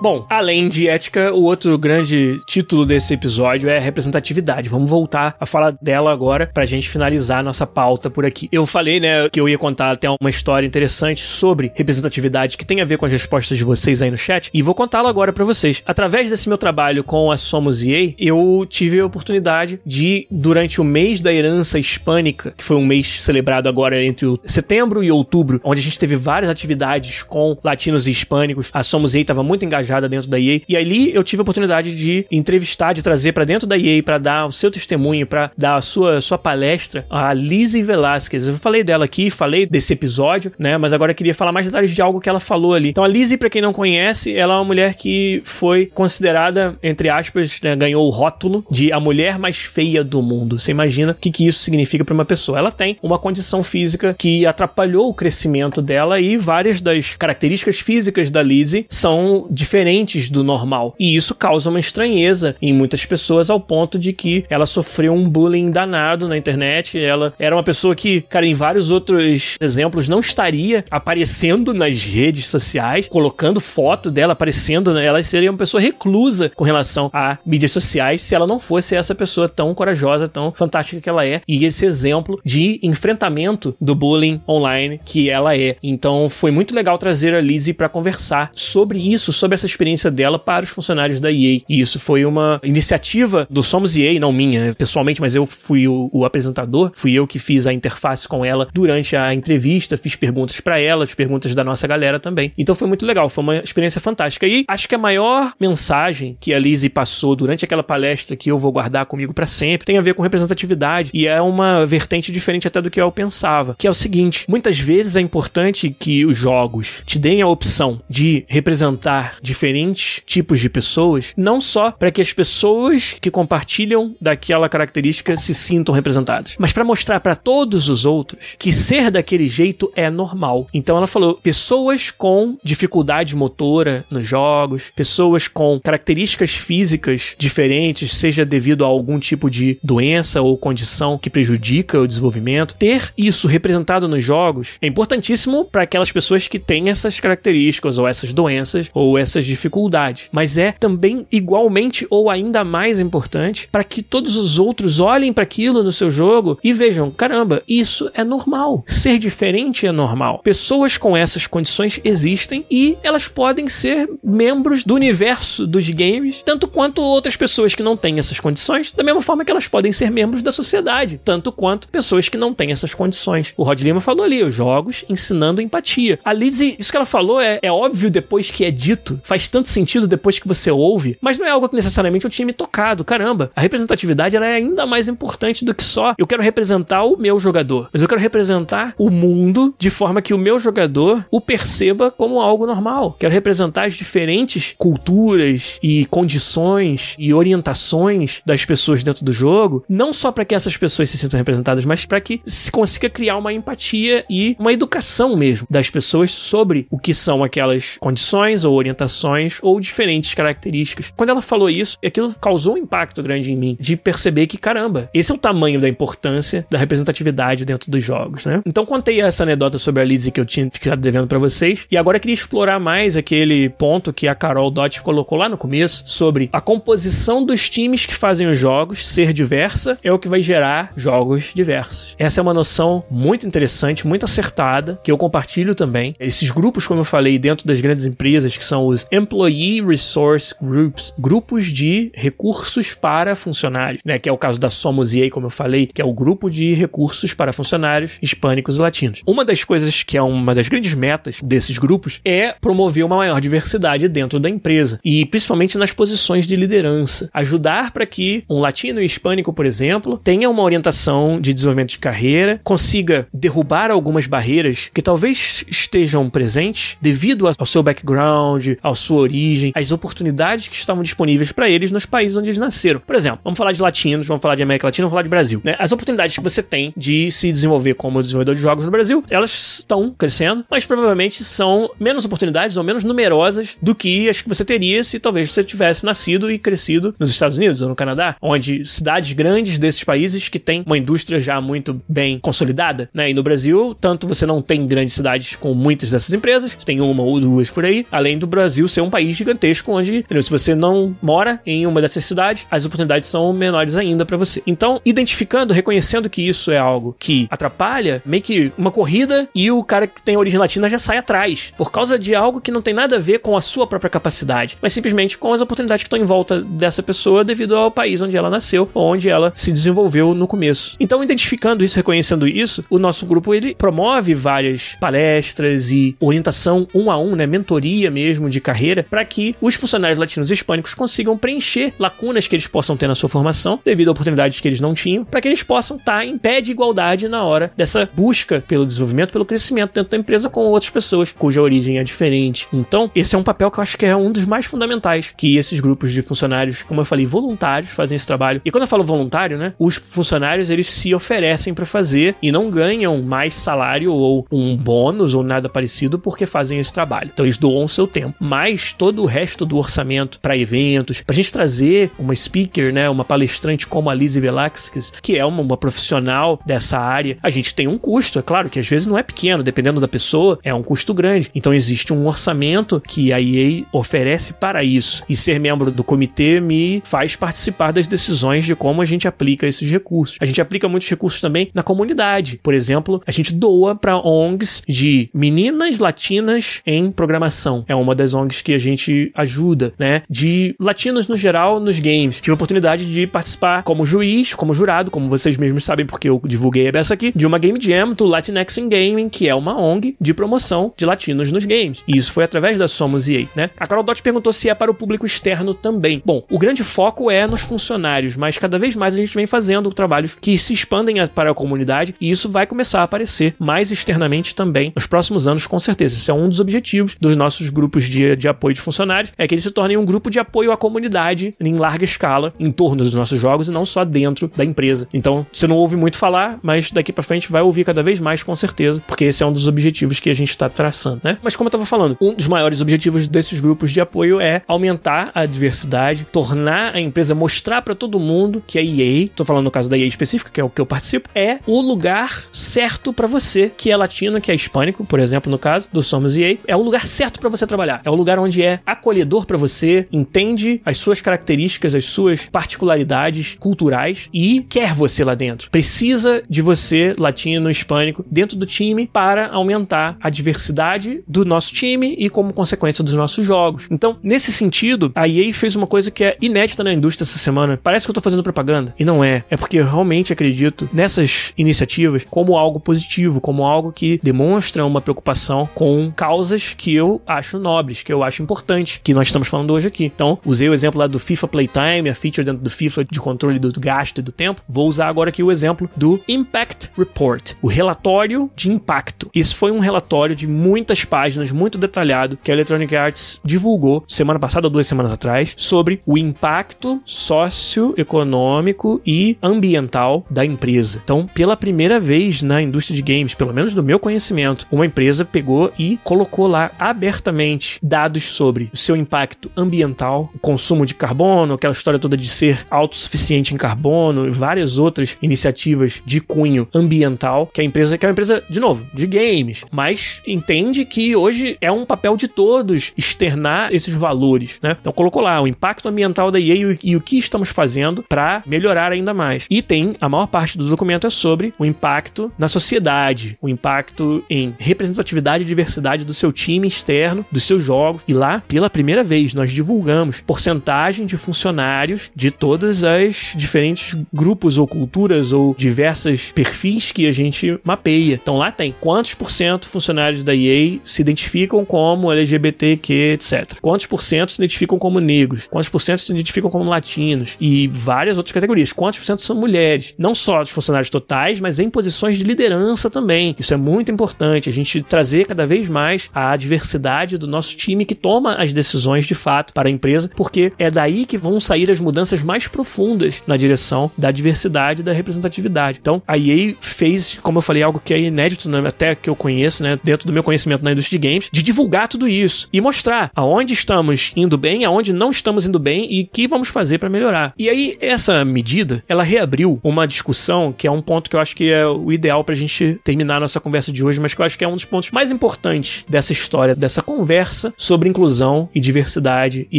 Bom, 0.00 0.26
além 0.28 0.68
de 0.68 0.88
ética, 0.88 1.32
o 1.32 1.44
outro 1.44 1.76
grande 1.78 2.38
título 2.46 2.84
desse 2.84 3.14
episódio 3.14 3.68
é 3.68 3.78
representatividade. 3.78 4.68
Vamos 4.68 4.90
voltar 4.90 5.34
a 5.40 5.46
falar 5.46 5.74
dela 5.80 6.12
agora 6.12 6.50
pra 6.52 6.66
gente 6.66 6.88
finalizar 6.88 7.42
nossa 7.42 7.66
pauta 7.66 8.10
por 8.10 8.26
aqui. 8.26 8.48
Eu 8.52 8.66
falei, 8.66 9.00
né, 9.00 9.28
que 9.30 9.40
eu 9.40 9.48
ia 9.48 9.56
contar 9.56 9.92
até 9.92 10.06
uma 10.20 10.28
história 10.28 10.66
interessante 10.66 11.22
sobre 11.22 11.72
representatividade 11.74 12.58
que 12.58 12.64
tem 12.64 12.80
a 12.80 12.84
ver 12.84 12.98
com 12.98 13.06
as 13.06 13.12
respostas 13.12 13.56
de 13.56 13.64
vocês 13.64 14.02
aí 14.02 14.10
no 14.10 14.18
chat 14.18 14.50
e 14.52 14.60
vou 14.60 14.74
contá-la 14.74 15.08
agora 15.08 15.32
para 15.32 15.44
vocês. 15.44 15.82
Através 15.86 16.28
desse 16.28 16.48
meu 16.48 16.58
trabalho 16.58 17.02
com 17.02 17.30
a 17.30 17.38
Somos 17.38 17.82
EA, 17.82 18.12
eu 18.18 18.66
tive 18.68 19.00
a 19.00 19.06
oportunidade 19.06 19.80
de, 19.84 20.26
durante 20.30 20.80
o 20.80 20.84
mês 20.84 21.22
da 21.22 21.32
herança 21.32 21.78
hispânica, 21.78 22.52
que 22.56 22.64
foi 22.64 22.76
um 22.76 22.84
mês 22.84 23.22
celebrado 23.22 23.68
agora 23.68 24.02
entre 24.04 24.26
setembro 24.44 25.02
e 25.02 25.10
outubro, 25.10 25.60
onde 25.64 25.80
a 25.80 25.84
gente 25.84 25.98
teve 25.98 26.16
várias 26.16 26.50
atividades 26.50 27.22
com 27.22 27.56
latinos 27.64 28.06
e 28.06 28.10
hispânicos, 28.10 28.70
a 28.74 28.82
Somos 28.82 29.14
EA 29.14 29.22
estava 29.22 29.42
muito 29.42 29.64
engajada 29.64 29.85
dentro 30.08 30.28
da 30.28 30.38
EA. 30.38 30.60
E 30.68 30.76
ali 30.76 31.14
eu 31.14 31.22
tive 31.24 31.40
a 31.40 31.44
oportunidade 31.44 31.94
de 31.94 32.26
entrevistar, 32.30 32.92
de 32.92 33.02
trazer 33.02 33.32
para 33.32 33.44
dentro 33.44 33.66
da 33.66 33.76
EA 33.78 34.02
para 34.02 34.18
dar 34.18 34.46
o 34.46 34.52
seu 34.52 34.70
testemunho, 34.70 35.26
para 35.26 35.50
dar 35.56 35.76
a 35.76 35.80
sua, 35.80 36.20
sua 36.20 36.38
palestra, 36.38 37.04
a 37.10 37.32
Lizzie 37.32 37.82
Velasquez. 37.82 38.48
Eu 38.48 38.56
falei 38.58 38.82
dela 38.84 39.04
aqui, 39.04 39.30
falei 39.30 39.66
desse 39.66 39.92
episódio, 39.92 40.52
né? 40.58 40.76
Mas 40.76 40.92
agora 40.92 41.12
eu 41.12 41.16
queria 41.16 41.34
falar 41.34 41.52
mais 41.52 41.66
detalhes 41.66 41.94
de 41.94 42.02
algo 42.02 42.20
que 42.20 42.28
ela 42.28 42.40
falou 42.40 42.74
ali. 42.74 42.90
Então 42.90 43.04
a 43.04 43.08
Lizzie, 43.08 43.36
para 43.36 43.50
quem 43.50 43.62
não 43.62 43.72
conhece, 43.72 44.34
ela 44.36 44.54
é 44.54 44.56
uma 44.56 44.64
mulher 44.64 44.94
que 44.94 45.42
foi 45.44 45.86
considerada, 45.86 46.76
entre 46.82 47.08
aspas, 47.08 47.60
né, 47.62 47.74
ganhou 47.76 48.06
o 48.06 48.10
rótulo 48.10 48.64
de 48.70 48.92
a 48.92 49.00
mulher 49.00 49.38
mais 49.38 49.58
feia 49.58 50.02
do 50.02 50.22
mundo. 50.22 50.58
Você 50.58 50.70
imagina 50.70 51.12
o 51.12 51.14
que, 51.14 51.30
que 51.30 51.46
isso 51.46 51.60
significa 51.60 52.04
para 52.04 52.14
uma 52.14 52.24
pessoa? 52.24 52.58
Ela 52.58 52.72
tem 52.72 52.96
uma 53.02 53.18
condição 53.18 53.62
física 53.62 54.14
que 54.18 54.46
atrapalhou 54.46 55.08
o 55.08 55.14
crescimento 55.14 55.80
dela 55.80 56.20
e 56.20 56.36
várias 56.36 56.80
das 56.80 57.14
características 57.16 57.78
físicas 57.78 58.30
da 58.30 58.42
Lizzie 58.42 58.86
são 58.88 59.46
diferentes 59.50 59.75
diferentes 59.76 60.30
do 60.30 60.42
normal. 60.42 60.94
E 60.98 61.14
isso 61.14 61.34
causa 61.34 61.68
uma 61.68 61.78
estranheza 61.78 62.56
em 62.62 62.72
muitas 62.72 63.04
pessoas 63.04 63.50
ao 63.50 63.60
ponto 63.60 63.98
de 63.98 64.10
que 64.14 64.46
ela 64.48 64.64
sofreu 64.64 65.12
um 65.12 65.28
bullying 65.28 65.70
danado 65.70 66.26
na 66.26 66.36
internet. 66.36 66.98
Ela 66.98 67.34
era 67.38 67.54
uma 67.54 67.62
pessoa 67.62 67.94
que, 67.94 68.22
cara, 68.22 68.46
em 68.46 68.54
vários 68.54 68.90
outros 68.90 69.56
exemplos, 69.60 70.08
não 70.08 70.20
estaria 70.20 70.82
aparecendo 70.90 71.74
nas 71.74 72.02
redes 72.04 72.46
sociais, 72.46 73.06
colocando 73.06 73.60
foto 73.60 74.10
dela 74.10 74.32
aparecendo. 74.32 74.94
Né? 74.94 75.04
Ela 75.04 75.22
seria 75.22 75.50
uma 75.50 75.58
pessoa 75.58 75.80
reclusa 75.80 76.50
com 76.54 76.64
relação 76.64 77.10
a 77.12 77.36
mídias 77.44 77.72
sociais 77.72 78.22
se 78.22 78.34
ela 78.34 78.46
não 78.46 78.58
fosse 78.58 78.96
essa 78.96 79.14
pessoa 79.14 79.46
tão 79.46 79.74
corajosa, 79.74 80.26
tão 80.26 80.52
fantástica 80.52 81.02
que 81.02 81.08
ela 81.08 81.26
é. 81.26 81.42
E 81.46 81.66
esse 81.66 81.84
exemplo 81.84 82.40
de 82.42 82.80
enfrentamento 82.82 83.76
do 83.78 83.94
bullying 83.94 84.40
online 84.48 84.98
que 85.04 85.28
ela 85.28 85.54
é. 85.54 85.76
Então 85.82 86.30
foi 86.30 86.50
muito 86.50 86.74
legal 86.74 86.96
trazer 86.96 87.34
a 87.34 87.40
Lizzie 87.42 87.74
para 87.74 87.90
conversar 87.90 88.50
sobre 88.54 89.12
isso, 89.12 89.34
sobre 89.34 89.54
essa 89.54 89.65
experiência 89.66 90.10
dela 90.10 90.38
para 90.38 90.64
os 90.64 90.70
funcionários 90.70 91.20
da 91.20 91.30
EA. 91.30 91.60
E 91.68 91.80
isso 91.80 91.98
foi 91.98 92.24
uma 92.24 92.60
iniciativa 92.62 93.46
do 93.50 93.62
Somos 93.62 93.96
EA, 93.96 94.18
não 94.18 94.32
minha 94.32 94.74
pessoalmente, 94.74 95.20
mas 95.20 95.34
eu 95.34 95.46
fui 95.46 95.88
o, 95.88 96.08
o 96.12 96.24
apresentador, 96.24 96.92
fui 96.94 97.12
eu 97.12 97.26
que 97.26 97.38
fiz 97.38 97.66
a 97.66 97.72
interface 97.72 98.28
com 98.28 98.44
ela 98.44 98.68
durante 98.72 99.16
a 99.16 99.34
entrevista, 99.34 99.96
fiz 99.96 100.16
perguntas 100.16 100.60
para 100.60 100.78
ela, 100.78 101.04
as 101.04 101.14
perguntas 101.14 101.54
da 101.54 101.64
nossa 101.64 101.86
galera 101.86 102.18
também. 102.18 102.52
Então 102.56 102.74
foi 102.74 102.88
muito 102.88 103.06
legal, 103.06 103.28
foi 103.28 103.42
uma 103.42 103.56
experiência 103.58 104.00
fantástica. 104.00 104.46
E 104.46 104.64
acho 104.68 104.88
que 104.88 104.94
a 104.94 104.98
maior 104.98 105.52
mensagem 105.60 106.36
que 106.40 106.52
a 106.52 106.58
Lizzie 106.58 106.88
passou 106.88 107.34
durante 107.34 107.64
aquela 107.64 107.82
palestra 107.82 108.36
que 108.36 108.50
eu 108.50 108.58
vou 108.58 108.72
guardar 108.72 109.06
comigo 109.06 109.34
para 109.34 109.46
sempre 109.46 109.86
tem 109.86 109.98
a 109.98 110.02
ver 110.02 110.14
com 110.14 110.22
representatividade 110.22 111.10
e 111.12 111.26
é 111.26 111.40
uma 111.40 111.86
vertente 111.86 112.32
diferente 112.32 112.66
até 112.66 112.80
do 112.80 112.90
que 112.90 113.00
eu 113.00 113.10
pensava, 113.10 113.74
que 113.78 113.86
é 113.86 113.90
o 113.90 113.94
seguinte: 113.94 114.44
muitas 114.48 114.78
vezes 114.78 115.16
é 115.16 115.20
importante 115.20 115.90
que 115.90 116.24
os 116.24 116.36
jogos 116.36 117.02
te 117.06 117.18
deem 117.18 117.42
a 117.42 117.48
opção 117.48 118.00
de 118.08 118.44
representar 118.48 119.36
de 119.40 119.54
diferentes 119.56 120.22
tipos 120.26 120.60
de 120.60 120.68
pessoas, 120.68 121.32
não 121.34 121.60
só 121.60 121.90
para 121.90 122.10
que 122.10 122.20
as 122.20 122.32
pessoas 122.32 123.16
que 123.18 123.30
compartilham 123.30 124.14
daquela 124.20 124.68
característica 124.68 125.34
se 125.36 125.54
sintam 125.54 125.94
representadas, 125.94 126.56
mas 126.58 126.72
para 126.72 126.84
mostrar 126.84 127.20
para 127.20 127.34
todos 127.34 127.88
os 127.88 128.04
outros 128.04 128.54
que 128.58 128.72
ser 128.72 129.10
daquele 129.10 129.48
jeito 129.48 129.90
é 129.96 130.10
normal. 130.10 130.66
Então 130.74 130.96
ela 130.96 131.06
falou: 131.06 131.34
pessoas 131.34 132.10
com 132.10 132.58
dificuldade 132.62 133.34
motora 133.34 134.04
nos 134.10 134.28
jogos, 134.28 134.92
pessoas 134.94 135.48
com 135.48 135.80
características 135.82 136.50
físicas 136.50 137.34
diferentes, 137.38 138.12
seja 138.12 138.44
devido 138.44 138.84
a 138.84 138.88
algum 138.88 139.18
tipo 139.18 139.50
de 139.50 139.78
doença 139.82 140.42
ou 140.42 140.58
condição 140.58 141.16
que 141.16 141.30
prejudica 141.30 141.98
o 141.98 142.06
desenvolvimento, 142.06 142.74
ter 142.74 143.12
isso 143.16 143.48
representado 143.48 144.06
nos 144.06 144.22
jogos 144.22 144.76
é 144.82 144.86
importantíssimo 144.86 145.64
para 145.64 145.82
aquelas 145.82 146.12
pessoas 146.12 146.46
que 146.46 146.58
têm 146.58 146.90
essas 146.90 147.18
características 147.20 147.96
ou 147.96 148.06
essas 148.06 148.32
doenças 148.32 148.90
ou 148.92 149.16
essas 149.16 149.45
dificuldades, 149.46 150.28
mas 150.32 150.58
é 150.58 150.72
também 150.72 151.26
igualmente 151.30 152.06
ou 152.10 152.28
ainda 152.30 152.64
mais 152.64 152.98
importante 153.00 153.68
para 153.70 153.84
que 153.84 154.02
todos 154.02 154.36
os 154.36 154.58
outros 154.58 155.00
olhem 155.00 155.32
para 155.32 155.44
aquilo 155.44 155.82
no 155.82 155.92
seu 155.92 156.10
jogo 156.10 156.58
e 156.62 156.72
vejam, 156.72 157.10
caramba, 157.10 157.62
isso 157.68 158.10
é 158.14 158.24
normal. 158.24 158.84
Ser 158.88 159.18
diferente 159.18 159.86
é 159.86 159.92
normal. 159.92 160.40
Pessoas 160.42 160.96
com 160.96 161.16
essas 161.16 161.46
condições 161.46 162.00
existem 162.04 162.64
e 162.70 162.96
elas 163.02 163.28
podem 163.28 163.68
ser 163.68 164.08
membros 164.22 164.84
do 164.84 164.94
universo 164.94 165.66
dos 165.66 165.88
games, 165.90 166.42
tanto 166.44 166.68
quanto 166.68 167.02
outras 167.02 167.36
pessoas 167.36 167.74
que 167.74 167.82
não 167.82 167.96
têm 167.96 168.18
essas 168.18 168.40
condições, 168.40 168.92
da 168.92 169.02
mesma 169.02 169.22
forma 169.22 169.44
que 169.44 169.50
elas 169.50 169.68
podem 169.68 169.92
ser 169.92 170.10
membros 170.10 170.42
da 170.42 170.52
sociedade, 170.52 171.20
tanto 171.24 171.52
quanto 171.52 171.88
pessoas 171.88 172.28
que 172.28 172.36
não 172.36 172.52
têm 172.52 172.72
essas 172.72 172.94
condições. 172.94 173.52
O 173.56 173.62
Rod 173.62 173.80
Lima 173.80 174.00
falou 174.00 174.24
ali, 174.24 174.42
os 174.42 174.54
jogos 174.54 175.04
ensinando 175.08 175.60
empatia. 175.60 176.18
A 176.24 176.32
Lizzie, 176.32 176.76
isso 176.78 176.90
que 176.90 176.96
ela 176.96 177.06
falou 177.06 177.40
é, 177.40 177.58
é 177.62 177.70
óbvio 177.70 178.10
depois 178.10 178.50
que 178.50 178.64
é 178.64 178.70
dito, 178.70 179.20
faz 179.24 179.35
tanto 179.44 179.68
sentido 179.68 180.06
depois 180.06 180.38
que 180.38 180.48
você 180.48 180.70
ouve, 180.70 181.16
mas 181.20 181.38
não 181.38 181.46
é 181.46 181.50
algo 181.50 181.68
que 181.68 181.76
necessariamente 181.76 182.24
eu 182.24 182.30
tinha 182.30 182.46
me 182.46 182.52
tocado. 182.52 183.04
Caramba, 183.04 183.50
a 183.54 183.60
representatividade 183.60 184.36
ela 184.36 184.46
é 184.46 184.56
ainda 184.56 184.86
mais 184.86 185.08
importante 185.08 185.64
do 185.64 185.74
que 185.74 185.84
só 185.84 186.14
eu 186.18 186.26
quero 186.26 186.42
representar 186.42 187.04
o 187.04 187.16
meu 187.16 187.38
jogador, 187.38 187.88
mas 187.92 188.02
eu 188.02 188.08
quero 188.08 188.20
representar 188.20 188.94
o 188.98 189.10
mundo 189.10 189.74
de 189.78 189.90
forma 189.90 190.22
que 190.22 190.34
o 190.34 190.38
meu 190.38 190.58
jogador 190.58 191.24
o 191.30 191.40
perceba 191.40 192.10
como 192.10 192.40
algo 192.40 192.66
normal. 192.66 193.16
Quero 193.18 193.32
representar 193.32 193.86
as 193.86 193.94
diferentes 193.94 194.74
culturas 194.76 195.78
e 195.82 196.06
condições 196.06 197.14
e 197.18 197.32
orientações 197.32 198.40
das 198.46 198.64
pessoas 198.64 199.02
dentro 199.02 199.24
do 199.24 199.32
jogo, 199.32 199.84
não 199.88 200.12
só 200.12 200.32
para 200.32 200.44
que 200.44 200.54
essas 200.54 200.76
pessoas 200.76 201.10
se 201.10 201.18
sintam 201.18 201.38
representadas, 201.38 201.84
mas 201.84 202.04
para 202.04 202.20
que 202.20 202.40
se 202.46 202.70
consiga 202.70 203.10
criar 203.10 203.36
uma 203.36 203.52
empatia 203.52 204.24
e 204.28 204.56
uma 204.58 204.72
educação 204.72 205.36
mesmo 205.36 205.66
das 205.70 205.90
pessoas 205.90 206.30
sobre 206.30 206.86
o 206.90 206.98
que 206.98 207.14
são 207.14 207.42
aquelas 207.42 207.96
condições 207.98 208.64
ou 208.64 208.74
orientações 208.74 209.25
ou 209.62 209.80
diferentes 209.80 210.34
características. 210.34 211.12
Quando 211.16 211.30
ela 211.30 211.42
falou 211.42 211.68
isso, 211.68 211.98
aquilo 212.04 212.34
causou 212.40 212.74
um 212.74 212.78
impacto 212.78 213.22
grande 213.22 213.52
em 213.52 213.56
mim, 213.56 213.76
de 213.80 213.96
perceber 213.96 214.46
que, 214.46 214.58
caramba, 214.58 215.10
esse 215.12 215.32
é 215.32 215.34
o 215.34 215.38
tamanho 215.38 215.80
da 215.80 215.88
importância 215.88 216.66
da 216.70 216.78
representatividade 216.78 217.64
dentro 217.64 217.90
dos 217.90 218.02
jogos, 218.02 218.46
né? 218.46 218.62
Então 218.64 218.86
contei 218.86 219.20
essa 219.20 219.42
anedota 219.42 219.78
sobre 219.78 220.02
a 220.02 220.04
Lizzie 220.04 220.30
que 220.30 220.40
eu 220.40 220.44
tinha 220.44 220.68
ficado 220.70 221.00
devendo 221.00 221.26
para 221.26 221.38
vocês, 221.38 221.86
e 221.90 221.96
agora 221.96 222.18
queria 222.18 222.34
explorar 222.34 222.78
mais 222.78 223.16
aquele 223.16 223.68
ponto 223.68 224.12
que 224.12 224.28
a 224.28 224.34
Carol 224.34 224.70
Dott 224.70 225.00
colocou 225.02 225.38
lá 225.38 225.48
no 225.48 225.56
começo, 225.56 226.04
sobre 226.06 226.48
a 226.52 226.60
composição 226.60 227.44
dos 227.44 227.68
times 227.68 228.06
que 228.06 228.14
fazem 228.14 228.48
os 228.48 228.58
jogos 228.58 229.06
ser 229.06 229.32
diversa 229.32 229.98
é 230.02 230.12
o 230.12 230.18
que 230.18 230.28
vai 230.28 230.42
gerar 230.42 230.92
jogos 230.96 231.52
diversos. 231.54 232.14
Essa 232.18 232.40
é 232.40 232.42
uma 232.42 232.54
noção 232.54 233.04
muito 233.10 233.46
interessante, 233.46 234.06
muito 234.06 234.24
acertada, 234.24 234.98
que 235.02 235.10
eu 235.10 235.18
compartilho 235.18 235.74
também. 235.74 236.14
Esses 236.18 236.50
grupos, 236.50 236.86
como 236.86 237.00
eu 237.00 237.04
falei, 237.04 237.38
dentro 237.38 237.66
das 237.66 237.80
grandes 237.80 238.04
empresas, 238.04 238.56
que 238.56 238.64
são 238.64 238.86
os 238.86 239.06
Employee 239.16 239.80
Resource 239.82 240.54
Groups, 240.60 241.12
grupos 241.18 241.66
de 241.66 242.10
recursos 242.14 242.94
para 242.94 243.34
funcionários, 243.34 244.02
né? 244.04 244.18
Que 244.18 244.28
é 244.28 244.32
o 244.32 244.38
caso 244.38 244.60
da 244.60 244.70
Somos 244.70 245.14
EA, 245.14 245.30
como 245.30 245.46
eu 245.46 245.50
falei, 245.50 245.86
que 245.86 246.02
é 246.02 246.04
o 246.04 246.12
grupo 246.12 246.50
de 246.50 246.74
recursos 246.74 247.34
para 247.34 247.52
funcionários 247.52 248.18
hispânicos 248.20 248.76
e 248.76 248.80
latinos. 248.80 249.22
Uma 249.26 249.44
das 249.44 249.64
coisas 249.64 250.02
que 250.02 250.16
é 250.16 250.22
uma 250.22 250.54
das 250.54 250.68
grandes 250.68 250.94
metas 250.94 251.40
desses 251.42 251.78
grupos 251.78 252.20
é 252.24 252.54
promover 252.60 253.04
uma 253.04 253.16
maior 253.16 253.40
diversidade 253.40 254.08
dentro 254.08 254.38
da 254.38 254.50
empresa 254.50 255.00
e 255.04 255.24
principalmente 255.26 255.78
nas 255.78 255.92
posições 255.92 256.46
de 256.46 256.56
liderança. 256.56 257.30
Ajudar 257.32 257.92
para 257.92 258.06
que 258.06 258.44
um 258.48 258.60
latino 258.60 259.00
e 259.00 259.04
hispânico, 259.04 259.52
por 259.52 259.66
exemplo, 259.66 260.18
tenha 260.18 260.50
uma 260.50 260.62
orientação 260.62 261.40
de 261.40 261.54
desenvolvimento 261.54 261.90
de 261.90 261.98
carreira, 261.98 262.60
consiga 262.62 263.26
derrubar 263.32 263.90
algumas 263.90 264.26
barreiras 264.26 264.90
que 264.92 265.02
talvez 265.02 265.64
estejam 265.68 266.28
presentes 266.28 266.96
devido 267.00 267.48
ao 267.56 267.66
seu 267.66 267.82
background, 267.82 268.74
à 268.82 268.94
sua 269.06 269.20
origem, 269.20 269.72
às 269.74 269.92
oportunidades 269.92 270.68
que 270.68 270.74
estavam 270.74 271.02
disponíveis 271.02 271.52
para 271.52 271.68
eles 271.68 271.90
nos 271.90 272.06
países 272.06 272.36
onde 272.36 272.48
eles 272.48 272.58
nasceram. 272.58 273.00
Por 273.00 273.14
exemplo, 273.14 273.40
vamos 273.44 273.56
falar 273.56 273.72
de 273.72 273.82
latinos, 273.82 274.26
vamos 274.26 274.42
falar 274.42 274.54
de 274.54 274.62
América 274.62 274.86
Latina, 274.86 275.06
vamos 275.06 275.12
falar 275.12 275.22
de 275.22 275.30
Brasil. 275.30 275.60
Né? 275.64 275.76
As 275.78 275.92
oportunidades 275.92 276.36
que 276.36 276.42
você 276.42 276.62
tem 276.62 276.92
de 276.96 277.30
se 277.30 277.52
desenvolver 277.52 277.94
como 277.94 278.20
desenvolvedor 278.20 278.54
de 278.54 278.60
jogos 278.60 278.84
no 278.84 278.90
Brasil, 278.90 279.24
elas 279.30 279.78
estão 279.78 280.14
crescendo, 280.16 280.64
mas 280.70 280.84
provavelmente 280.84 281.44
são 281.44 281.90
menos 281.98 282.24
oportunidades 282.24 282.76
ou 282.76 282.84
menos 282.84 283.04
numerosas 283.04 283.76
do 283.80 283.94
que 283.94 284.28
as 284.28 284.40
que 284.40 284.48
você 284.48 284.64
teria 284.64 285.02
se 285.04 285.18
talvez 285.18 285.50
você 285.50 285.62
tivesse 285.62 286.04
nascido 286.04 286.50
e 286.50 286.58
crescido 286.58 287.14
nos 287.18 287.30
Estados 287.30 287.56
Unidos 287.56 287.80
ou 287.80 287.88
no 287.88 287.96
Canadá, 287.96 288.36
onde 288.40 288.84
cidades 288.84 289.32
grandes 289.32 289.78
desses 289.78 290.02
países 290.04 290.48
que 290.48 290.58
têm 290.58 290.82
uma 290.86 290.98
indústria 290.98 291.38
já 291.38 291.60
muito 291.60 292.00
bem 292.08 292.38
consolidada, 292.38 293.08
né? 293.12 293.30
E 293.30 293.34
no 293.34 293.42
Brasil, 293.42 293.96
tanto 294.00 294.26
você 294.26 294.46
não 294.46 294.60
tem 294.60 294.86
grandes 294.86 295.14
cidades 295.14 295.56
com 295.56 295.74
muitas 295.74 296.10
dessas 296.10 296.32
empresas, 296.32 296.74
você 296.76 296.86
tem 296.86 297.00
uma 297.00 297.22
ou 297.22 297.40
duas 297.40 297.70
por 297.70 297.84
aí, 297.84 298.06
além 298.10 298.38
do 298.38 298.46
Brasil 298.46 298.85
ser 298.88 299.00
um 299.00 299.10
país 299.10 299.36
gigantesco 299.36 299.92
onde, 299.92 300.18
entendeu? 300.18 300.42
se 300.42 300.50
você 300.50 300.74
não 300.74 301.16
mora 301.20 301.60
em 301.66 301.86
uma 301.86 302.00
dessas 302.00 302.24
cidades, 302.24 302.66
as 302.70 302.84
oportunidades 302.84 303.28
são 303.28 303.52
menores 303.52 303.96
ainda 303.96 304.24
para 304.24 304.36
você. 304.36 304.62
Então, 304.66 305.00
identificando, 305.04 305.72
reconhecendo 305.72 306.30
que 306.30 306.46
isso 306.46 306.70
é 306.70 306.78
algo 306.78 307.14
que 307.18 307.46
atrapalha, 307.50 308.22
meio 308.24 308.42
que 308.42 308.72
uma 308.76 308.90
corrida 308.90 309.48
e 309.54 309.70
o 309.70 309.82
cara 309.82 310.06
que 310.06 310.22
tem 310.22 310.36
origem 310.36 310.58
latina 310.58 310.88
já 310.88 310.98
sai 310.98 311.18
atrás, 311.18 311.72
por 311.76 311.90
causa 311.90 312.18
de 312.18 312.34
algo 312.34 312.60
que 312.60 312.70
não 312.70 312.82
tem 312.82 312.94
nada 312.94 313.16
a 313.16 313.20
ver 313.20 313.40
com 313.40 313.56
a 313.56 313.60
sua 313.60 313.86
própria 313.86 314.10
capacidade, 314.10 314.78
mas 314.80 314.92
simplesmente 314.92 315.38
com 315.38 315.52
as 315.52 315.60
oportunidades 315.60 316.02
que 316.02 316.06
estão 316.06 316.18
em 316.18 316.24
volta 316.24 316.60
dessa 316.60 317.02
pessoa 317.02 317.44
devido 317.44 317.76
ao 317.76 317.90
país 317.90 318.20
onde 318.22 318.36
ela 318.36 318.50
nasceu, 318.50 318.88
onde 318.94 319.28
ela 319.28 319.52
se 319.54 319.72
desenvolveu 319.72 320.34
no 320.34 320.46
começo. 320.46 320.96
Então, 321.00 321.22
identificando 321.22 321.84
isso, 321.84 321.96
reconhecendo 321.96 322.46
isso, 322.46 322.84
o 322.90 322.98
nosso 322.98 323.26
grupo 323.26 323.54
ele 323.54 323.74
promove 323.74 324.34
várias 324.34 324.96
palestras 325.00 325.90
e 325.90 326.16
orientação 326.20 326.86
um 326.94 327.10
a 327.10 327.18
um, 327.18 327.34
né, 327.34 327.46
mentoria 327.46 328.10
mesmo 328.10 328.48
de 328.48 328.60
carreira, 328.60 328.75
para 329.08 329.24
que 329.24 329.56
os 329.60 329.74
funcionários 329.74 330.18
latinos 330.18 330.50
e 330.50 330.54
hispânicos 330.54 330.94
consigam 330.94 331.36
preencher 331.36 331.92
lacunas 331.98 332.46
que 332.46 332.54
eles 332.54 332.66
possam 332.66 332.96
ter 332.96 333.06
na 333.06 333.14
sua 333.14 333.28
formação, 333.28 333.80
devido 333.84 334.08
a 334.08 334.12
oportunidades 334.12 334.60
que 334.60 334.68
eles 334.68 334.80
não 334.80 334.94
tinham, 334.94 335.24
para 335.24 335.40
que 335.40 335.48
eles 335.48 335.62
possam 335.62 335.96
estar 335.96 336.24
em 336.24 336.38
pé 336.38 336.60
de 336.60 336.70
igualdade 336.70 337.28
na 337.28 337.42
hora 337.44 337.72
dessa 337.76 338.08
busca 338.14 338.62
pelo 338.66 338.86
desenvolvimento, 338.86 339.32
pelo 339.32 339.44
crescimento 339.44 339.92
dentro 339.94 340.10
da 340.10 340.16
empresa 340.16 340.48
com 340.48 340.60
outras 340.66 340.90
pessoas 340.90 341.32
cuja 341.32 341.60
origem 341.62 341.98
é 341.98 342.04
diferente. 342.04 342.66
Então, 342.72 343.10
esse 343.14 343.34
é 343.34 343.38
um 343.38 343.42
papel 343.42 343.70
que 343.70 343.78
eu 343.78 343.82
acho 343.82 343.96
que 343.96 344.06
é 344.06 344.16
um 344.16 344.32
dos 344.32 344.44
mais 344.44 344.66
fundamentais 344.66 345.32
que 345.36 345.56
esses 345.56 345.80
grupos 345.80 346.12
de 346.12 346.22
funcionários, 346.22 346.82
como 346.82 347.00
eu 347.00 347.04
falei, 347.04 347.26
voluntários 347.26 347.90
fazem 347.90 348.16
esse 348.16 348.26
trabalho. 348.26 348.60
E 348.64 348.70
quando 348.70 348.82
eu 348.82 348.88
falo 348.88 349.04
voluntário, 349.04 349.58
né, 349.58 349.72
os 349.78 349.96
funcionários 349.96 350.70
eles 350.70 350.88
se 350.88 351.14
oferecem 351.14 351.74
para 351.74 351.86
fazer 351.86 352.34
e 352.42 352.50
não 352.50 352.70
ganham 352.70 353.22
mais 353.22 353.54
salário 353.54 354.12
ou 354.12 354.46
um 354.50 354.76
bônus 354.76 355.34
ou 355.34 355.42
nada 355.42 355.68
parecido 355.68 356.18
porque 356.18 356.46
fazem 356.46 356.78
esse 356.78 356.92
trabalho. 356.92 357.30
Então 357.32 357.44
eles 357.44 357.58
doam 357.58 357.86
seu 357.86 358.06
tempo, 358.06 358.34
mas 358.40 358.65
todo 358.96 359.22
o 359.22 359.26
resto 359.26 359.64
do 359.64 359.76
orçamento 359.76 360.38
para 360.40 360.56
eventos, 360.56 361.20
pra 361.20 361.34
gente 361.34 361.52
trazer 361.52 362.10
uma 362.18 362.34
speaker, 362.34 362.92
né, 362.92 363.08
uma 363.08 363.24
palestrante 363.24 363.86
como 363.86 364.10
a 364.10 364.14
Lizzie 364.14 364.40
Velaxis, 364.40 365.12
que 365.22 365.36
é 365.36 365.44
uma, 365.44 365.62
uma 365.62 365.76
profissional 365.76 366.60
dessa 366.64 366.98
área, 366.98 367.38
a 367.42 367.50
gente 367.50 367.74
tem 367.74 367.86
um 367.86 367.98
custo, 367.98 368.38
é 368.38 368.42
claro 368.42 368.68
que 368.68 368.78
às 368.78 368.88
vezes 368.88 369.06
não 369.06 369.18
é 369.18 369.22
pequeno, 369.22 369.62
dependendo 369.62 370.00
da 370.00 370.08
pessoa, 370.08 370.58
é 370.62 370.72
um 370.72 370.82
custo 370.82 371.14
grande. 371.14 371.50
Então 371.54 371.72
existe 371.72 372.12
um 372.12 372.26
orçamento 372.26 373.00
que 373.00 373.32
a 373.32 373.40
EA 373.40 373.84
oferece 373.92 374.52
para 374.52 374.82
isso. 374.82 375.22
E 375.28 375.36
ser 375.36 375.60
membro 375.60 375.90
do 375.90 376.04
comitê 376.04 376.60
me 376.60 377.02
faz 377.04 377.36
participar 377.36 377.92
das 377.92 378.06
decisões 378.06 378.64
de 378.64 378.74
como 378.74 379.02
a 379.02 379.04
gente 379.04 379.28
aplica 379.28 379.66
esses 379.66 379.90
recursos. 379.90 380.38
A 380.40 380.44
gente 380.44 380.60
aplica 380.60 380.88
muitos 380.88 381.08
recursos 381.08 381.40
também 381.40 381.70
na 381.74 381.82
comunidade. 381.82 382.60
Por 382.62 382.74
exemplo, 382.74 383.20
a 383.26 383.30
gente 383.30 383.52
doa 383.52 383.94
para 383.94 384.16
ONGs 384.18 384.82
de 384.88 385.30
meninas 385.32 385.98
latinas 385.98 386.82
em 386.86 387.10
programação. 387.10 387.84
É 387.88 387.94
uma 387.94 388.14
das 388.14 388.34
ONGs 388.34 388.55
que 388.62 388.72
a 388.72 388.78
gente 388.78 389.30
ajuda, 389.34 389.92
né? 389.98 390.22
De 390.28 390.74
latinas 390.80 391.28
no 391.28 391.36
geral 391.36 391.80
nos 391.80 391.98
games. 391.98 392.40
Tive 392.40 392.52
a 392.52 392.54
oportunidade 392.54 393.12
de 393.12 393.26
participar 393.26 393.82
como 393.82 394.06
juiz, 394.06 394.54
como 394.54 394.74
jurado, 394.74 395.10
como 395.10 395.28
vocês 395.28 395.56
mesmos 395.56 395.84
sabem, 395.84 396.06
porque 396.06 396.28
eu 396.28 396.40
divulguei 396.44 396.88
a 396.88 396.92
beça 396.92 397.14
aqui, 397.14 397.32
de 397.34 397.46
uma 397.46 397.58
Game 397.58 397.80
Jam 397.80 398.12
do 398.12 398.24
Latinx 398.24 398.78
in 398.78 398.88
Gaming, 398.88 399.28
que 399.28 399.48
é 399.48 399.54
uma 399.54 399.78
ONG 399.78 400.16
de 400.20 400.34
promoção 400.34 400.92
de 400.96 401.04
latinos 401.04 401.50
nos 401.50 401.64
games. 401.64 402.02
E 402.06 402.16
isso 402.16 402.32
foi 402.32 402.44
através 402.44 402.78
da 402.78 402.88
Somos 402.88 403.28
EA, 403.28 403.46
né? 403.54 403.70
A 403.78 403.86
Carol 403.86 404.04
Dott 404.04 404.22
perguntou 404.22 404.52
se 404.52 404.68
é 404.68 404.74
para 404.74 404.90
o 404.90 404.94
público 404.94 405.26
externo 405.26 405.74
também. 405.74 406.22
Bom, 406.24 406.44
o 406.50 406.58
grande 406.58 406.84
foco 406.84 407.30
é 407.30 407.46
nos 407.46 407.62
funcionários, 407.62 408.36
mas 408.36 408.58
cada 408.58 408.78
vez 408.78 408.94
mais 408.94 409.14
a 409.14 409.18
gente 409.18 409.34
vem 409.34 409.46
fazendo 409.46 409.92
trabalhos 409.92 410.36
que 410.40 410.56
se 410.58 410.72
expandem 410.72 411.16
para 411.34 411.50
a 411.50 411.54
comunidade 411.54 412.14
e 412.20 412.30
isso 412.30 412.48
vai 412.48 412.66
começar 412.66 413.00
a 413.00 413.04
aparecer 413.04 413.54
mais 413.58 413.90
externamente 413.90 414.54
também 414.54 414.92
nos 414.94 415.06
próximos 415.06 415.46
anos, 415.46 415.66
com 415.66 415.78
certeza. 415.78 416.16
Esse 416.16 416.30
é 416.30 416.34
um 416.34 416.48
dos 416.48 416.60
objetivos 416.60 417.16
dos 417.20 417.36
nossos 417.36 417.70
grupos 417.70 418.04
de, 418.04 418.36
de 418.36 418.45
de 418.46 418.48
apoio 418.48 418.74
de 418.74 418.80
funcionários 418.80 419.32
é 419.36 419.46
que 419.46 419.54
eles 419.54 419.64
se 419.64 419.70
tornem 419.70 419.96
um 419.96 420.04
grupo 420.04 420.30
de 420.30 420.38
apoio 420.38 420.70
à 420.70 420.76
comunidade 420.76 421.54
em 421.60 421.74
larga 421.74 422.04
escala 422.04 422.52
em 422.58 422.70
torno 422.70 423.02
dos 423.02 423.12
nossos 423.12 423.40
jogos 423.40 423.68
e 423.68 423.70
não 423.70 423.84
só 423.84 424.04
dentro 424.04 424.50
da 424.56 424.64
empresa. 424.64 425.08
Então, 425.12 425.46
você 425.52 425.66
não 425.66 425.76
ouve 425.76 425.96
muito 425.96 426.16
falar, 426.16 426.58
mas 426.62 426.90
daqui 426.90 427.12
para 427.12 427.24
frente 427.24 427.50
vai 427.50 427.62
ouvir 427.62 427.84
cada 427.84 428.02
vez 428.02 428.20
mais 428.20 428.42
com 428.42 428.54
certeza, 428.54 429.02
porque 429.06 429.24
esse 429.24 429.42
é 429.42 429.46
um 429.46 429.52
dos 429.52 429.66
objetivos 429.66 430.20
que 430.20 430.30
a 430.30 430.34
gente 430.34 430.50
está 430.50 430.68
traçando, 430.68 431.20
né? 431.24 431.38
Mas 431.42 431.56
como 431.56 431.66
eu 431.66 431.72
tava 431.72 431.86
falando, 431.86 432.16
um 432.20 432.32
dos 432.32 432.46
maiores 432.46 432.80
objetivos 432.80 433.26
desses 433.26 433.60
grupos 433.60 433.90
de 433.90 434.00
apoio 434.00 434.40
é 434.40 434.62
aumentar 434.68 435.30
a 435.34 435.44
diversidade, 435.44 436.26
tornar 436.30 436.94
a 436.94 437.00
empresa 437.00 437.34
mostrar 437.34 437.82
para 437.82 437.94
todo 437.94 438.20
mundo 438.20 438.62
que 438.66 438.78
a 438.78 438.82
EA, 438.82 439.28
tô 439.34 439.44
falando 439.44 439.64
no 439.64 439.70
caso 439.70 439.90
da 439.90 439.98
EA 439.98 440.06
específica, 440.06 440.50
que 440.52 440.60
é 440.60 440.64
o 440.64 440.70
que 440.70 440.80
eu 440.80 440.86
participo, 440.86 441.28
é 441.34 441.58
o 441.66 441.80
lugar 441.80 442.44
certo 442.52 443.12
para 443.12 443.26
você, 443.26 443.72
que 443.76 443.90
é 443.90 443.96
latino, 443.96 444.40
que 444.40 444.50
é 444.50 444.54
hispânico, 444.54 445.04
por 445.04 445.18
exemplo, 445.18 445.50
no 445.50 445.58
caso 445.58 445.88
do 445.92 446.02
Somos 446.02 446.36
EA, 446.36 446.56
é 446.66 446.76
o 446.76 446.82
lugar 446.82 447.06
certo 447.06 447.40
para 447.40 447.48
você 447.48 447.66
trabalhar. 447.66 448.00
É 448.04 448.10
o 448.10 448.14
lugar 448.14 448.35
onde 448.38 448.62
é 448.62 448.80
acolhedor 448.86 449.46
para 449.46 449.56
você, 449.56 450.06
entende 450.12 450.80
as 450.84 450.98
suas 450.98 451.20
características, 451.20 451.94
as 451.94 452.04
suas 452.04 452.46
particularidades 452.46 453.56
culturais 453.58 454.28
e 454.32 454.64
quer 454.68 454.94
você 454.94 455.24
lá 455.24 455.34
dentro. 455.34 455.70
Precisa 455.70 456.42
de 456.48 456.62
você, 456.62 457.14
latino, 457.18 457.70
hispânico, 457.70 458.24
dentro 458.30 458.56
do 458.56 458.66
time 458.66 459.08
para 459.12 459.48
aumentar 459.48 460.16
a 460.20 460.30
diversidade 460.30 461.22
do 461.26 461.44
nosso 461.44 461.72
time 461.72 462.14
e 462.18 462.28
como 462.28 462.52
consequência 462.52 463.02
dos 463.02 463.14
nossos 463.14 463.46
jogos. 463.46 463.88
Então, 463.90 464.18
nesse 464.22 464.52
sentido, 464.52 465.12
a 465.14 465.28
EA 465.28 465.52
fez 465.52 465.76
uma 465.76 465.86
coisa 465.86 466.10
que 466.10 466.24
é 466.24 466.36
inédita 466.40 466.82
na 466.82 466.92
indústria 466.92 467.24
essa 467.24 467.38
semana. 467.38 467.78
Parece 467.82 468.06
que 468.06 468.10
eu 468.10 468.14
tô 468.14 468.20
fazendo 468.20 468.42
propaganda 468.42 468.94
e 468.98 469.04
não 469.04 469.22
é. 469.22 469.44
É 469.50 469.56
porque 469.56 469.78
eu 469.78 469.84
realmente 469.84 470.32
acredito 470.32 470.88
nessas 470.92 471.52
iniciativas 471.56 472.26
como 472.28 472.56
algo 472.56 472.80
positivo, 472.80 473.40
como 473.40 473.64
algo 473.64 473.92
que 473.92 474.20
demonstra 474.22 474.84
uma 474.84 475.00
preocupação 475.00 475.68
com 475.74 476.12
causas 476.14 476.74
que 476.74 476.94
eu 476.94 477.20
acho 477.26 477.58
nobres, 477.58 478.02
que 478.02 478.12
eu 478.12 478.22
acho 478.26 478.42
importantes, 478.42 479.00
que 479.02 479.14
nós 479.14 479.28
estamos 479.28 479.48
falando 479.48 479.72
hoje 479.72 479.88
aqui. 479.88 480.04
Então, 480.04 480.38
usei 480.44 480.68
o 480.68 480.74
exemplo 480.74 480.98
lá 480.98 481.06
do 481.06 481.18
FIFA 481.18 481.48
Playtime, 481.48 482.08
a 482.08 482.14
feature 482.14 482.44
dentro 482.44 482.62
do 482.62 482.70
FIFA 482.70 483.04
de 483.04 483.20
controle 483.20 483.58
do 483.58 483.72
gasto 483.80 484.18
e 484.18 484.22
do 484.22 484.32
tempo. 484.32 484.62
Vou 484.68 484.88
usar 484.88 485.08
agora 485.08 485.30
aqui 485.30 485.42
o 485.42 485.50
exemplo 485.50 485.88
do 485.96 486.20
Impact 486.28 486.90
Report, 486.96 487.52
o 487.62 487.68
relatório 487.68 488.50
de 488.54 488.70
impacto. 488.70 489.30
Isso 489.34 489.56
foi 489.56 489.70
um 489.70 489.78
relatório 489.78 490.36
de 490.36 490.46
muitas 490.46 491.04
páginas, 491.04 491.52
muito 491.52 491.78
detalhado, 491.78 492.38
que 492.42 492.50
a 492.50 492.54
Electronic 492.54 492.94
Arts 492.94 493.40
divulgou 493.44 494.04
semana 494.08 494.38
passada 494.38 494.66
ou 494.66 494.70
duas 494.70 494.86
semanas 494.86 495.12
atrás, 495.12 495.54
sobre 495.56 496.00
o 496.04 496.18
impacto 496.18 497.00
socioeconômico 497.04 499.00
e 499.06 499.36
ambiental 499.42 500.24
da 500.30 500.44
empresa. 500.44 501.00
Então, 501.02 501.26
pela 501.26 501.56
primeira 501.56 502.00
vez 502.00 502.42
na 502.42 502.60
indústria 502.60 502.96
de 502.96 503.02
games, 503.02 503.34
pelo 503.34 503.54
menos 503.54 503.74
do 503.74 503.82
meu 503.82 503.98
conhecimento, 503.98 504.66
uma 504.70 504.86
empresa 504.86 505.24
pegou 505.24 505.72
e 505.78 505.98
colocou 506.02 506.46
lá 506.46 506.70
abertamente 506.78 507.78
dados 507.82 508.15
sobre 508.24 508.70
o 508.72 508.76
seu 508.76 508.96
impacto 508.96 509.50
ambiental, 509.56 510.30
o 510.34 510.38
consumo 510.38 510.86
de 510.86 510.94
carbono, 510.94 511.54
aquela 511.54 511.72
história 511.72 511.98
toda 511.98 512.16
de 512.16 512.28
ser 512.28 512.64
autossuficiente 512.70 513.54
em 513.54 513.56
carbono 513.56 514.26
e 514.26 514.30
várias 514.30 514.78
outras 514.78 515.16
iniciativas 515.22 516.02
de 516.04 516.20
cunho 516.20 516.68
ambiental 516.74 517.46
que 517.52 517.60
a 517.60 517.64
empresa, 517.64 517.96
que 517.96 518.04
é 518.04 518.08
uma 518.08 518.12
empresa, 518.12 518.42
de 518.48 518.60
novo, 518.60 518.86
de 518.92 519.06
games, 519.06 519.64
mas 519.70 520.20
entende 520.26 520.84
que 520.84 521.14
hoje 521.14 521.56
é 521.60 521.70
um 521.70 521.84
papel 521.84 522.16
de 522.16 522.28
todos 522.28 522.92
externar 522.96 523.74
esses 523.74 523.94
valores, 523.94 524.58
né? 524.62 524.76
Então 524.80 524.92
colocou 524.92 525.22
lá 525.22 525.40
o 525.40 525.46
impacto 525.46 525.88
ambiental 525.88 526.30
da 526.30 526.40
EA 526.40 526.76
e 526.82 526.96
o 526.96 527.00
que 527.00 527.18
estamos 527.18 527.50
fazendo 527.50 528.02
para 528.02 528.42
melhorar 528.46 528.92
ainda 528.92 529.12
mais. 529.12 529.46
E 529.50 529.62
tem 529.62 529.96
a 530.00 530.08
maior 530.08 530.26
parte 530.26 530.58
do 530.58 530.68
documento 530.68 531.06
é 531.06 531.10
sobre 531.10 531.52
o 531.58 531.64
impacto 531.64 532.32
na 532.38 532.48
sociedade, 532.48 533.36
o 533.40 533.48
impacto 533.48 534.24
em 534.28 534.54
representatividade 534.58 535.44
e 535.44 535.46
diversidade 535.46 536.04
do 536.04 536.14
seu 536.14 536.32
time 536.32 536.66
externo, 536.66 537.24
dos 537.30 537.44
seus 537.44 537.62
jogos. 537.62 537.95
E 538.06 538.12
lá, 538.12 538.42
pela 538.46 538.70
primeira 538.70 539.02
vez, 539.02 539.34
nós 539.34 539.50
divulgamos 539.50 540.20
porcentagem 540.20 541.06
de 541.06 541.16
funcionários 541.16 542.10
de 542.14 542.30
todas 542.30 542.84
as 542.84 543.32
diferentes 543.36 543.96
grupos 544.12 544.58
ou 544.58 544.66
culturas 544.66 545.32
ou 545.32 545.54
diversas 545.56 546.32
perfis 546.32 546.92
que 546.92 547.06
a 547.06 547.12
gente 547.12 547.58
mapeia. 547.64 548.14
Então 548.14 548.36
lá 548.36 548.50
tem 548.52 548.74
quantos 548.80 549.14
por 549.14 549.30
cento 549.30 549.66
funcionários 549.66 550.22
da 550.22 550.34
EA 550.34 550.78
se 550.84 551.02
identificam 551.02 551.64
como 551.64 552.12
LGBTQ, 552.12 553.14
etc. 553.14 553.58
Quantos 553.60 553.86
por 553.86 554.02
cento 554.02 554.32
se 554.32 554.40
identificam 554.40 554.78
como 554.78 555.00
negros? 555.00 555.46
Quantos 555.46 555.68
por 555.68 555.80
cento 555.80 556.00
se 556.00 556.12
identificam 556.12 556.50
como 556.50 556.64
latinos? 556.68 557.36
E 557.40 557.68
várias 557.68 558.16
outras 558.16 558.32
categorias. 558.32 558.72
Quantos 558.72 558.98
por 558.98 559.06
cento 559.06 559.22
são 559.22 559.36
mulheres? 559.36 559.94
Não 559.98 560.14
só 560.14 560.40
os 560.40 560.50
funcionários 560.50 560.90
totais, 560.90 561.40
mas 561.40 561.58
em 561.58 561.70
posições 561.70 562.18
de 562.18 562.24
liderança 562.24 562.90
também. 562.90 563.34
Isso 563.38 563.54
é 563.54 563.56
muito 563.56 563.90
importante. 563.90 564.48
A 564.48 564.52
gente 564.52 564.82
trazer 564.82 565.26
cada 565.26 565.46
vez 565.46 565.68
mais 565.68 566.10
a 566.14 566.36
diversidade 566.36 567.16
do 567.18 567.26
nosso 567.26 567.56
time 567.56 567.85
que 567.86 567.94
toma 567.94 568.34
as 568.34 568.52
decisões 568.52 569.06
de 569.06 569.14
fato 569.14 569.52
para 569.52 569.68
a 569.68 569.72
empresa, 569.72 570.10
porque 570.14 570.52
é 570.58 570.70
daí 570.70 571.06
que 571.06 571.16
vão 571.16 571.40
sair 571.40 571.70
as 571.70 571.80
mudanças 571.80 572.22
mais 572.22 572.48
profundas 572.48 573.22
na 573.26 573.36
direção 573.36 573.90
da 573.96 574.10
diversidade 574.10 574.80
e 574.80 574.84
da 574.84 574.92
representatividade. 574.92 575.78
Então, 575.80 576.02
a 576.06 576.18
EA 576.18 576.54
fez, 576.60 577.18
como 577.22 577.38
eu 577.38 577.42
falei, 577.42 577.62
algo 577.62 577.80
que 577.82 577.94
é 577.94 578.00
inédito, 578.00 578.48
né, 578.48 578.62
até 578.66 578.94
que 578.94 579.08
eu 579.08 579.16
conheço, 579.16 579.62
né, 579.62 579.78
dentro 579.82 580.06
do 580.06 580.12
meu 580.12 580.22
conhecimento 580.22 580.64
na 580.64 580.72
indústria 580.72 580.98
de 580.98 581.08
games, 581.08 581.28
de 581.32 581.42
divulgar 581.42 581.88
tudo 581.88 582.08
isso 582.08 582.48
e 582.52 582.60
mostrar 582.60 583.10
aonde 583.14 583.54
estamos 583.54 584.12
indo 584.16 584.36
bem, 584.36 584.64
aonde 584.64 584.92
não 584.92 585.10
estamos 585.10 585.46
indo 585.46 585.58
bem 585.58 585.86
e 585.90 586.02
o 586.02 586.06
que 586.06 586.26
vamos 586.26 586.48
fazer 586.48 586.78
para 586.78 586.88
melhorar. 586.88 587.32
E 587.38 587.48
aí, 587.48 587.76
essa 587.80 588.24
medida, 588.24 588.82
ela 588.88 589.02
reabriu 589.02 589.60
uma 589.62 589.86
discussão 589.86 590.52
que 590.52 590.66
é 590.66 590.70
um 590.70 590.82
ponto 590.82 591.08
que 591.08 591.16
eu 591.16 591.20
acho 591.20 591.36
que 591.36 591.50
é 591.50 591.66
o 591.66 591.92
ideal 591.92 592.24
pra 592.24 592.34
gente 592.34 592.80
terminar 592.82 593.16
a 593.16 593.20
nossa 593.20 593.40
conversa 593.40 593.72
de 593.72 593.84
hoje, 593.84 594.00
mas 594.00 594.14
que 594.14 594.20
eu 594.20 594.26
acho 594.26 594.38
que 594.38 594.44
é 594.44 594.48
um 594.48 594.54
dos 594.54 594.64
pontos 594.64 594.90
mais 594.90 595.10
importantes 595.10 595.84
dessa 595.88 596.12
história, 596.12 596.54
dessa 596.54 596.82
conversa 596.82 597.52
sobre 597.56 597.75
inclusão 597.84 598.48
e 598.54 598.60
diversidade 598.60 599.46
e 599.50 599.58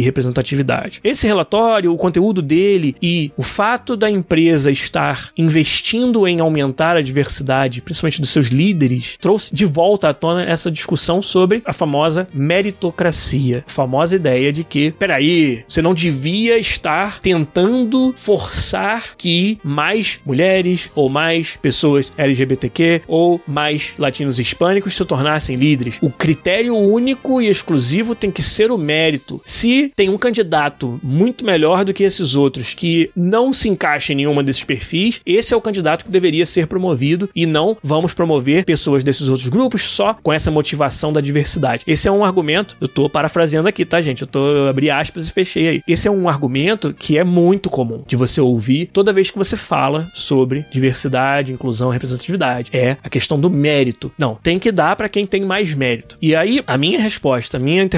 representatividade. 0.00 1.00
Esse 1.04 1.26
relatório, 1.26 1.92
o 1.92 1.96
conteúdo 1.96 2.40
dele 2.40 2.96
e 3.02 3.30
o 3.36 3.42
fato 3.42 3.96
da 3.96 4.10
empresa 4.10 4.70
estar 4.70 5.30
investindo 5.36 6.26
em 6.26 6.40
aumentar 6.40 6.96
a 6.96 7.02
diversidade, 7.02 7.82
principalmente 7.82 8.20
dos 8.20 8.30
seus 8.30 8.46
líderes, 8.46 9.16
trouxe 9.20 9.54
de 9.54 9.64
volta 9.64 10.08
à 10.08 10.14
tona 10.14 10.42
essa 10.42 10.70
discussão 10.70 11.20
sobre 11.20 11.62
a 11.64 11.72
famosa 11.72 12.28
meritocracia, 12.32 13.64
a 13.66 13.70
famosa 13.70 14.16
ideia 14.16 14.52
de 14.52 14.64
que, 14.64 14.90
peraí, 14.92 15.64
você 15.68 15.82
não 15.82 15.94
devia 15.94 16.58
estar 16.58 17.20
tentando 17.20 18.14
forçar 18.16 19.16
que 19.16 19.58
mais 19.62 20.20
mulheres 20.24 20.90
ou 20.94 21.08
mais 21.08 21.56
pessoas 21.56 22.12
LGBTQ 22.16 23.02
ou 23.06 23.40
mais 23.46 23.94
latinos 23.98 24.38
hispânicos 24.38 24.94
se 24.94 25.04
tornassem 25.04 25.56
líderes. 25.56 25.98
O 26.00 26.10
critério 26.10 26.76
único 26.76 27.40
e 27.40 27.48
exclusivo 27.48 28.07
tem 28.14 28.30
que 28.30 28.42
ser 28.42 28.70
o 28.70 28.78
mérito. 28.78 29.40
Se 29.44 29.92
tem 29.94 30.08
um 30.08 30.18
candidato 30.18 31.00
muito 31.02 31.44
melhor 31.44 31.84
do 31.84 31.94
que 31.94 32.04
esses 32.04 32.36
outros 32.36 32.74
que 32.74 33.10
não 33.14 33.52
se 33.52 33.68
encaixa 33.68 34.12
em 34.12 34.16
nenhuma 34.16 34.42
desses 34.42 34.64
perfis, 34.64 35.20
esse 35.24 35.54
é 35.54 35.56
o 35.56 35.60
candidato 35.60 36.04
que 36.04 36.10
deveria 36.10 36.46
ser 36.46 36.66
promovido 36.66 37.28
e 37.34 37.46
não 37.46 37.76
vamos 37.82 38.14
promover 38.14 38.64
pessoas 38.64 39.04
desses 39.04 39.28
outros 39.28 39.48
grupos 39.48 39.82
só 39.82 40.14
com 40.22 40.32
essa 40.32 40.50
motivação 40.50 41.12
da 41.12 41.20
diversidade. 41.20 41.84
Esse 41.86 42.08
é 42.08 42.12
um 42.12 42.24
argumento, 42.24 42.76
eu 42.80 42.88
tô 42.88 43.08
parafraseando 43.08 43.68
aqui, 43.68 43.84
tá, 43.84 44.00
gente? 44.00 44.22
Eu 44.22 44.28
tô 44.28 44.48
eu 44.48 44.68
abri 44.68 44.90
aspas 44.90 45.28
e 45.28 45.32
fechei 45.32 45.68
aí. 45.68 45.82
Esse 45.86 46.08
é 46.08 46.10
um 46.10 46.28
argumento 46.28 46.94
que 46.94 47.18
é 47.18 47.24
muito 47.24 47.70
comum 47.70 48.02
de 48.06 48.16
você 48.16 48.40
ouvir 48.40 48.90
toda 48.92 49.12
vez 49.12 49.30
que 49.30 49.38
você 49.38 49.56
fala 49.56 50.08
sobre 50.14 50.64
diversidade, 50.70 51.52
inclusão, 51.52 51.90
representatividade. 51.90 52.70
É 52.72 52.96
a 53.02 53.08
questão 53.08 53.38
do 53.38 53.50
mérito. 53.50 54.12
Não, 54.18 54.34
tem 54.34 54.58
que 54.58 54.72
dar 54.72 54.96
para 54.96 55.08
quem 55.08 55.24
tem 55.24 55.44
mais 55.44 55.74
mérito. 55.74 56.16
E 56.20 56.34
aí 56.34 56.62
a 56.66 56.76
minha 56.76 57.00
resposta, 57.00 57.56
a 57.56 57.60
minha 57.60 57.82
interpretação 57.82 57.97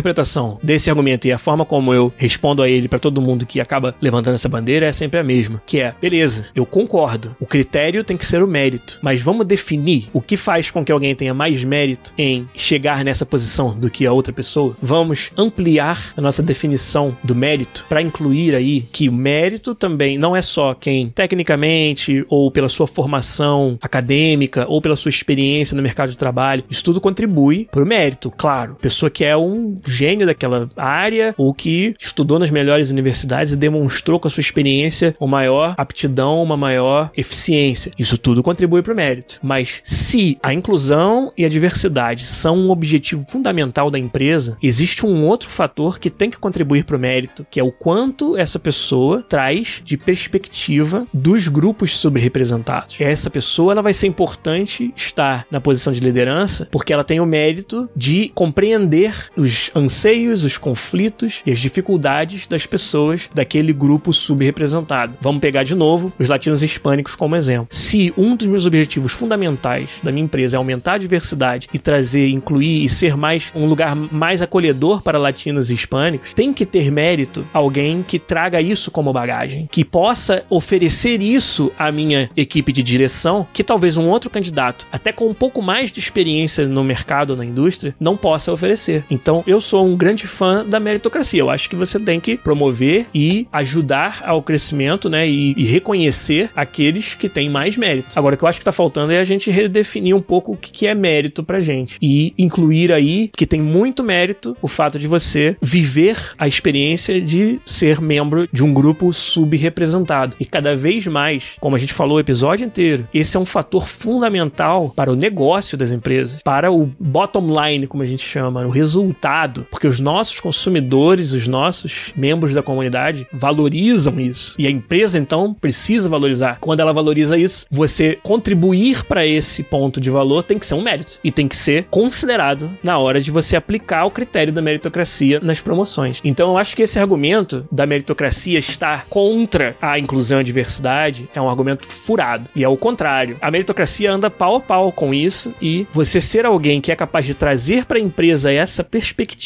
desse 0.62 0.90
argumento 0.90 1.26
e 1.26 1.32
a 1.32 1.38
forma 1.38 1.64
como 1.64 1.92
eu 1.94 2.12
respondo 2.16 2.62
a 2.62 2.68
ele 2.68 2.88
para 2.88 2.98
todo 2.98 3.20
mundo 3.20 3.46
que 3.46 3.60
acaba 3.60 3.94
levantando 4.00 4.34
essa 4.34 4.48
bandeira 4.48 4.86
é 4.86 4.92
sempre 4.92 5.20
a 5.20 5.24
mesma, 5.24 5.62
que 5.66 5.80
é, 5.80 5.94
beleza, 6.00 6.46
eu 6.54 6.66
concordo. 6.66 7.36
O 7.40 7.46
critério 7.46 8.04
tem 8.04 8.16
que 8.16 8.26
ser 8.26 8.42
o 8.42 8.48
mérito, 8.48 8.98
mas 9.02 9.20
vamos 9.20 9.46
definir 9.46 10.08
o 10.12 10.20
que 10.20 10.36
faz 10.36 10.70
com 10.70 10.84
que 10.84 10.92
alguém 10.92 11.14
tenha 11.14 11.34
mais 11.34 11.62
mérito 11.64 12.12
em 12.16 12.48
chegar 12.54 13.04
nessa 13.04 13.26
posição 13.26 13.78
do 13.78 13.90
que 13.90 14.06
a 14.06 14.12
outra 14.12 14.32
pessoa. 14.32 14.76
Vamos 14.80 15.32
ampliar 15.36 16.12
a 16.16 16.20
nossa 16.20 16.42
definição 16.42 17.16
do 17.22 17.34
mérito 17.34 17.84
para 17.88 18.02
incluir 18.02 18.54
aí 18.54 18.82
que 18.92 19.08
o 19.08 19.12
mérito 19.12 19.74
também 19.74 20.18
não 20.18 20.34
é 20.36 20.42
só 20.42 20.74
quem 20.74 21.10
tecnicamente 21.10 22.24
ou 22.28 22.50
pela 22.50 22.68
sua 22.68 22.86
formação 22.86 23.78
acadêmica 23.80 24.66
ou 24.68 24.80
pela 24.80 24.96
sua 24.96 25.08
experiência 25.08 25.76
no 25.76 25.82
mercado 25.82 26.10
de 26.10 26.18
trabalho, 26.18 26.64
isso 26.68 26.84
tudo 26.84 27.00
contribui 27.00 27.68
para 27.70 27.82
o 27.82 27.86
mérito, 27.86 28.30
claro. 28.30 28.76
Pessoa 28.80 29.10
que 29.10 29.24
é 29.24 29.36
um 29.36 29.78
gênio 29.90 30.26
daquela 30.26 30.68
área 30.76 31.34
ou 31.36 31.52
que 31.52 31.94
estudou 31.98 32.38
nas 32.38 32.50
melhores 32.50 32.90
universidades 32.90 33.52
e 33.52 33.56
demonstrou 33.56 34.18
com 34.18 34.28
a 34.28 34.30
sua 34.30 34.40
experiência 34.40 35.14
uma 35.18 35.40
maior 35.40 35.74
aptidão, 35.76 36.42
uma 36.42 36.56
maior 36.56 37.10
eficiência. 37.16 37.92
Isso 37.98 38.18
tudo 38.18 38.42
contribui 38.42 38.82
para 38.82 38.92
o 38.92 38.96
mérito. 38.96 39.38
Mas 39.42 39.80
se 39.84 40.38
a 40.42 40.52
inclusão 40.52 41.32
e 41.36 41.44
a 41.44 41.48
diversidade 41.48 42.24
são 42.24 42.56
um 42.56 42.70
objetivo 42.70 43.24
fundamental 43.28 43.90
da 43.90 43.98
empresa, 43.98 44.56
existe 44.62 45.06
um 45.06 45.24
outro 45.26 45.48
fator 45.48 45.98
que 45.98 46.10
tem 46.10 46.30
que 46.30 46.38
contribuir 46.38 46.84
para 46.84 46.96
o 46.96 47.00
mérito, 47.00 47.46
que 47.50 47.58
é 47.58 47.64
o 47.64 47.72
quanto 47.72 48.36
essa 48.36 48.58
pessoa 48.58 49.24
traz 49.28 49.80
de 49.84 49.96
perspectiva 49.96 51.06
dos 51.12 51.48
grupos 51.48 51.96
subrepresentados. 51.96 53.00
Essa 53.00 53.30
pessoa 53.30 53.72
ela 53.72 53.82
vai 53.82 53.94
ser 53.94 54.06
importante 54.06 54.92
estar 54.94 55.46
na 55.50 55.60
posição 55.60 55.92
de 55.92 56.00
liderança 56.00 56.68
porque 56.70 56.92
ela 56.92 57.04
tem 57.04 57.20
o 57.20 57.26
mérito 57.26 57.88
de 57.96 58.30
compreender 58.34 59.30
os 59.36 59.70
anseios, 59.80 60.44
os 60.44 60.56
conflitos 60.56 61.42
e 61.44 61.50
as 61.50 61.58
dificuldades 61.58 62.46
das 62.46 62.66
pessoas 62.66 63.30
daquele 63.34 63.72
grupo 63.72 64.12
subrepresentado. 64.12 65.14
Vamos 65.20 65.40
pegar 65.40 65.64
de 65.64 65.74
novo 65.74 66.12
os 66.18 66.28
latinos 66.28 66.62
hispânicos 66.62 67.16
como 67.16 67.36
exemplo. 67.36 67.68
Se 67.70 68.12
um 68.16 68.36
dos 68.36 68.46
meus 68.46 68.66
objetivos 68.66 69.12
fundamentais 69.12 69.98
da 70.02 70.12
minha 70.12 70.24
empresa 70.24 70.56
é 70.56 70.58
aumentar 70.58 70.94
a 70.94 70.98
diversidade 70.98 71.68
e 71.72 71.78
trazer, 71.78 72.28
incluir 72.28 72.84
e 72.84 72.88
ser 72.88 73.16
mais 73.16 73.52
um 73.54 73.66
lugar 73.66 73.96
mais 73.96 74.42
acolhedor 74.42 75.02
para 75.02 75.18
latinos 75.18 75.70
e 75.70 75.74
hispânicos, 75.74 76.34
tem 76.34 76.52
que 76.52 76.66
ter 76.66 76.90
mérito 76.90 77.46
alguém 77.52 78.02
que 78.02 78.18
traga 78.18 78.60
isso 78.60 78.90
como 78.90 79.12
bagagem, 79.12 79.68
que 79.70 79.84
possa 79.84 80.44
oferecer 80.48 81.20
isso 81.20 81.72
à 81.78 81.90
minha 81.90 82.30
equipe 82.36 82.72
de 82.72 82.82
direção, 82.82 83.46
que 83.52 83.64
talvez 83.64 83.96
um 83.96 84.08
outro 84.08 84.30
candidato, 84.30 84.86
até 84.92 85.12
com 85.12 85.28
um 85.28 85.34
pouco 85.34 85.62
mais 85.62 85.92
de 85.92 86.00
experiência 86.00 86.66
no 86.66 86.84
mercado, 86.84 87.36
na 87.36 87.44
indústria, 87.44 87.94
não 87.98 88.16
possa 88.16 88.52
oferecer. 88.52 89.04
Então, 89.10 89.42
eu 89.46 89.60
sou 89.70 89.86
um 89.86 89.96
grande 89.96 90.26
fã 90.26 90.66
da 90.66 90.80
meritocracia. 90.80 91.40
Eu 91.40 91.48
acho 91.48 91.70
que 91.70 91.76
você 91.76 91.98
tem 92.00 92.18
que 92.18 92.36
promover 92.36 93.06
e 93.14 93.46
ajudar 93.52 94.20
ao 94.26 94.42
crescimento, 94.42 95.08
né, 95.08 95.28
e, 95.28 95.54
e 95.56 95.64
reconhecer 95.64 96.50
aqueles 96.56 97.14
que 97.14 97.28
têm 97.28 97.48
mais 97.48 97.76
mérito. 97.76 98.08
Agora, 98.16 98.34
o 98.34 98.38
que 98.38 98.42
eu 98.42 98.48
acho 98.48 98.58
que 98.58 98.62
está 98.62 98.72
faltando 98.72 99.12
é 99.12 99.20
a 99.20 99.24
gente 99.24 99.48
redefinir 99.48 100.16
um 100.16 100.20
pouco 100.20 100.52
o 100.52 100.56
que 100.56 100.88
é 100.88 100.94
mérito 100.94 101.44
pra 101.44 101.60
gente 101.60 101.98
e 102.02 102.34
incluir 102.36 102.92
aí 102.92 103.30
que 103.36 103.46
tem 103.46 103.62
muito 103.62 104.02
mérito 104.02 104.56
o 104.60 104.66
fato 104.66 104.98
de 104.98 105.06
você 105.06 105.56
viver 105.62 106.16
a 106.36 106.48
experiência 106.48 107.20
de 107.20 107.60
ser 107.64 108.00
membro 108.00 108.48
de 108.52 108.64
um 108.64 108.74
grupo 108.74 109.12
subrepresentado. 109.12 110.34
E 110.40 110.44
cada 110.44 110.74
vez 110.74 111.06
mais, 111.06 111.56
como 111.60 111.76
a 111.76 111.78
gente 111.78 111.92
falou 111.92 112.16
o 112.16 112.20
episódio 112.20 112.66
inteiro, 112.66 113.06
esse 113.14 113.36
é 113.36 113.40
um 113.40 113.46
fator 113.46 113.86
fundamental 113.86 114.92
para 114.96 115.12
o 115.12 115.16
negócio 115.16 115.78
das 115.78 115.92
empresas, 115.92 116.42
para 116.42 116.72
o 116.72 116.90
bottom 116.98 117.46
line, 117.62 117.86
como 117.86 118.02
a 118.02 118.06
gente 118.06 118.24
chama, 118.24 118.66
o 118.66 118.70
resultado, 118.70 119.49
porque 119.70 119.86
os 119.86 120.00
nossos 120.00 120.38
consumidores, 120.40 121.32
os 121.32 121.46
nossos 121.46 122.12
membros 122.16 122.54
da 122.54 122.62
comunidade 122.62 123.26
valorizam 123.32 124.20
isso. 124.20 124.54
E 124.58 124.66
a 124.66 124.70
empresa 124.70 125.18
então 125.18 125.52
precisa 125.52 126.08
valorizar. 126.08 126.58
Quando 126.60 126.80
ela 126.80 126.92
valoriza 126.92 127.36
isso, 127.36 127.66
você 127.70 128.18
contribuir 128.22 129.04
para 129.04 129.26
esse 129.26 129.62
ponto 129.62 130.00
de 130.00 130.10
valor 130.10 130.42
tem 130.42 130.58
que 130.58 130.66
ser 130.66 130.74
um 130.74 130.82
mérito 130.82 131.18
e 131.24 131.32
tem 131.32 131.48
que 131.48 131.56
ser 131.56 131.86
considerado 131.90 132.70
na 132.82 132.98
hora 132.98 133.20
de 133.20 133.30
você 133.30 133.56
aplicar 133.56 134.04
o 134.04 134.10
critério 134.10 134.52
da 134.52 134.62
meritocracia 134.62 135.40
nas 135.40 135.60
promoções. 135.60 136.20
Então 136.24 136.50
eu 136.50 136.58
acho 136.58 136.76
que 136.76 136.82
esse 136.82 136.98
argumento 136.98 137.66
da 137.70 137.86
meritocracia 137.86 138.58
estar 138.58 139.06
contra 139.08 139.76
a 139.80 139.98
inclusão 139.98 140.38
e 140.38 140.40
a 140.40 140.44
diversidade 140.44 141.28
é 141.34 141.40
um 141.40 141.48
argumento 141.48 141.86
furado. 141.86 142.48
E 142.54 142.62
é 142.62 142.68
o 142.68 142.76
contrário. 142.76 143.36
A 143.40 143.50
meritocracia 143.50 144.12
anda 144.12 144.30
pau 144.30 144.56
a 144.56 144.60
pau 144.60 144.92
com 144.92 145.12
isso 145.12 145.52
e 145.60 145.86
você 145.92 146.20
ser 146.20 146.46
alguém 146.46 146.80
que 146.80 146.92
é 146.92 146.96
capaz 146.96 147.26
de 147.26 147.34
trazer 147.34 147.84
para 147.84 147.98
a 147.98 148.00
empresa 148.00 148.52
essa 148.52 148.84
perspectiva 148.84 149.39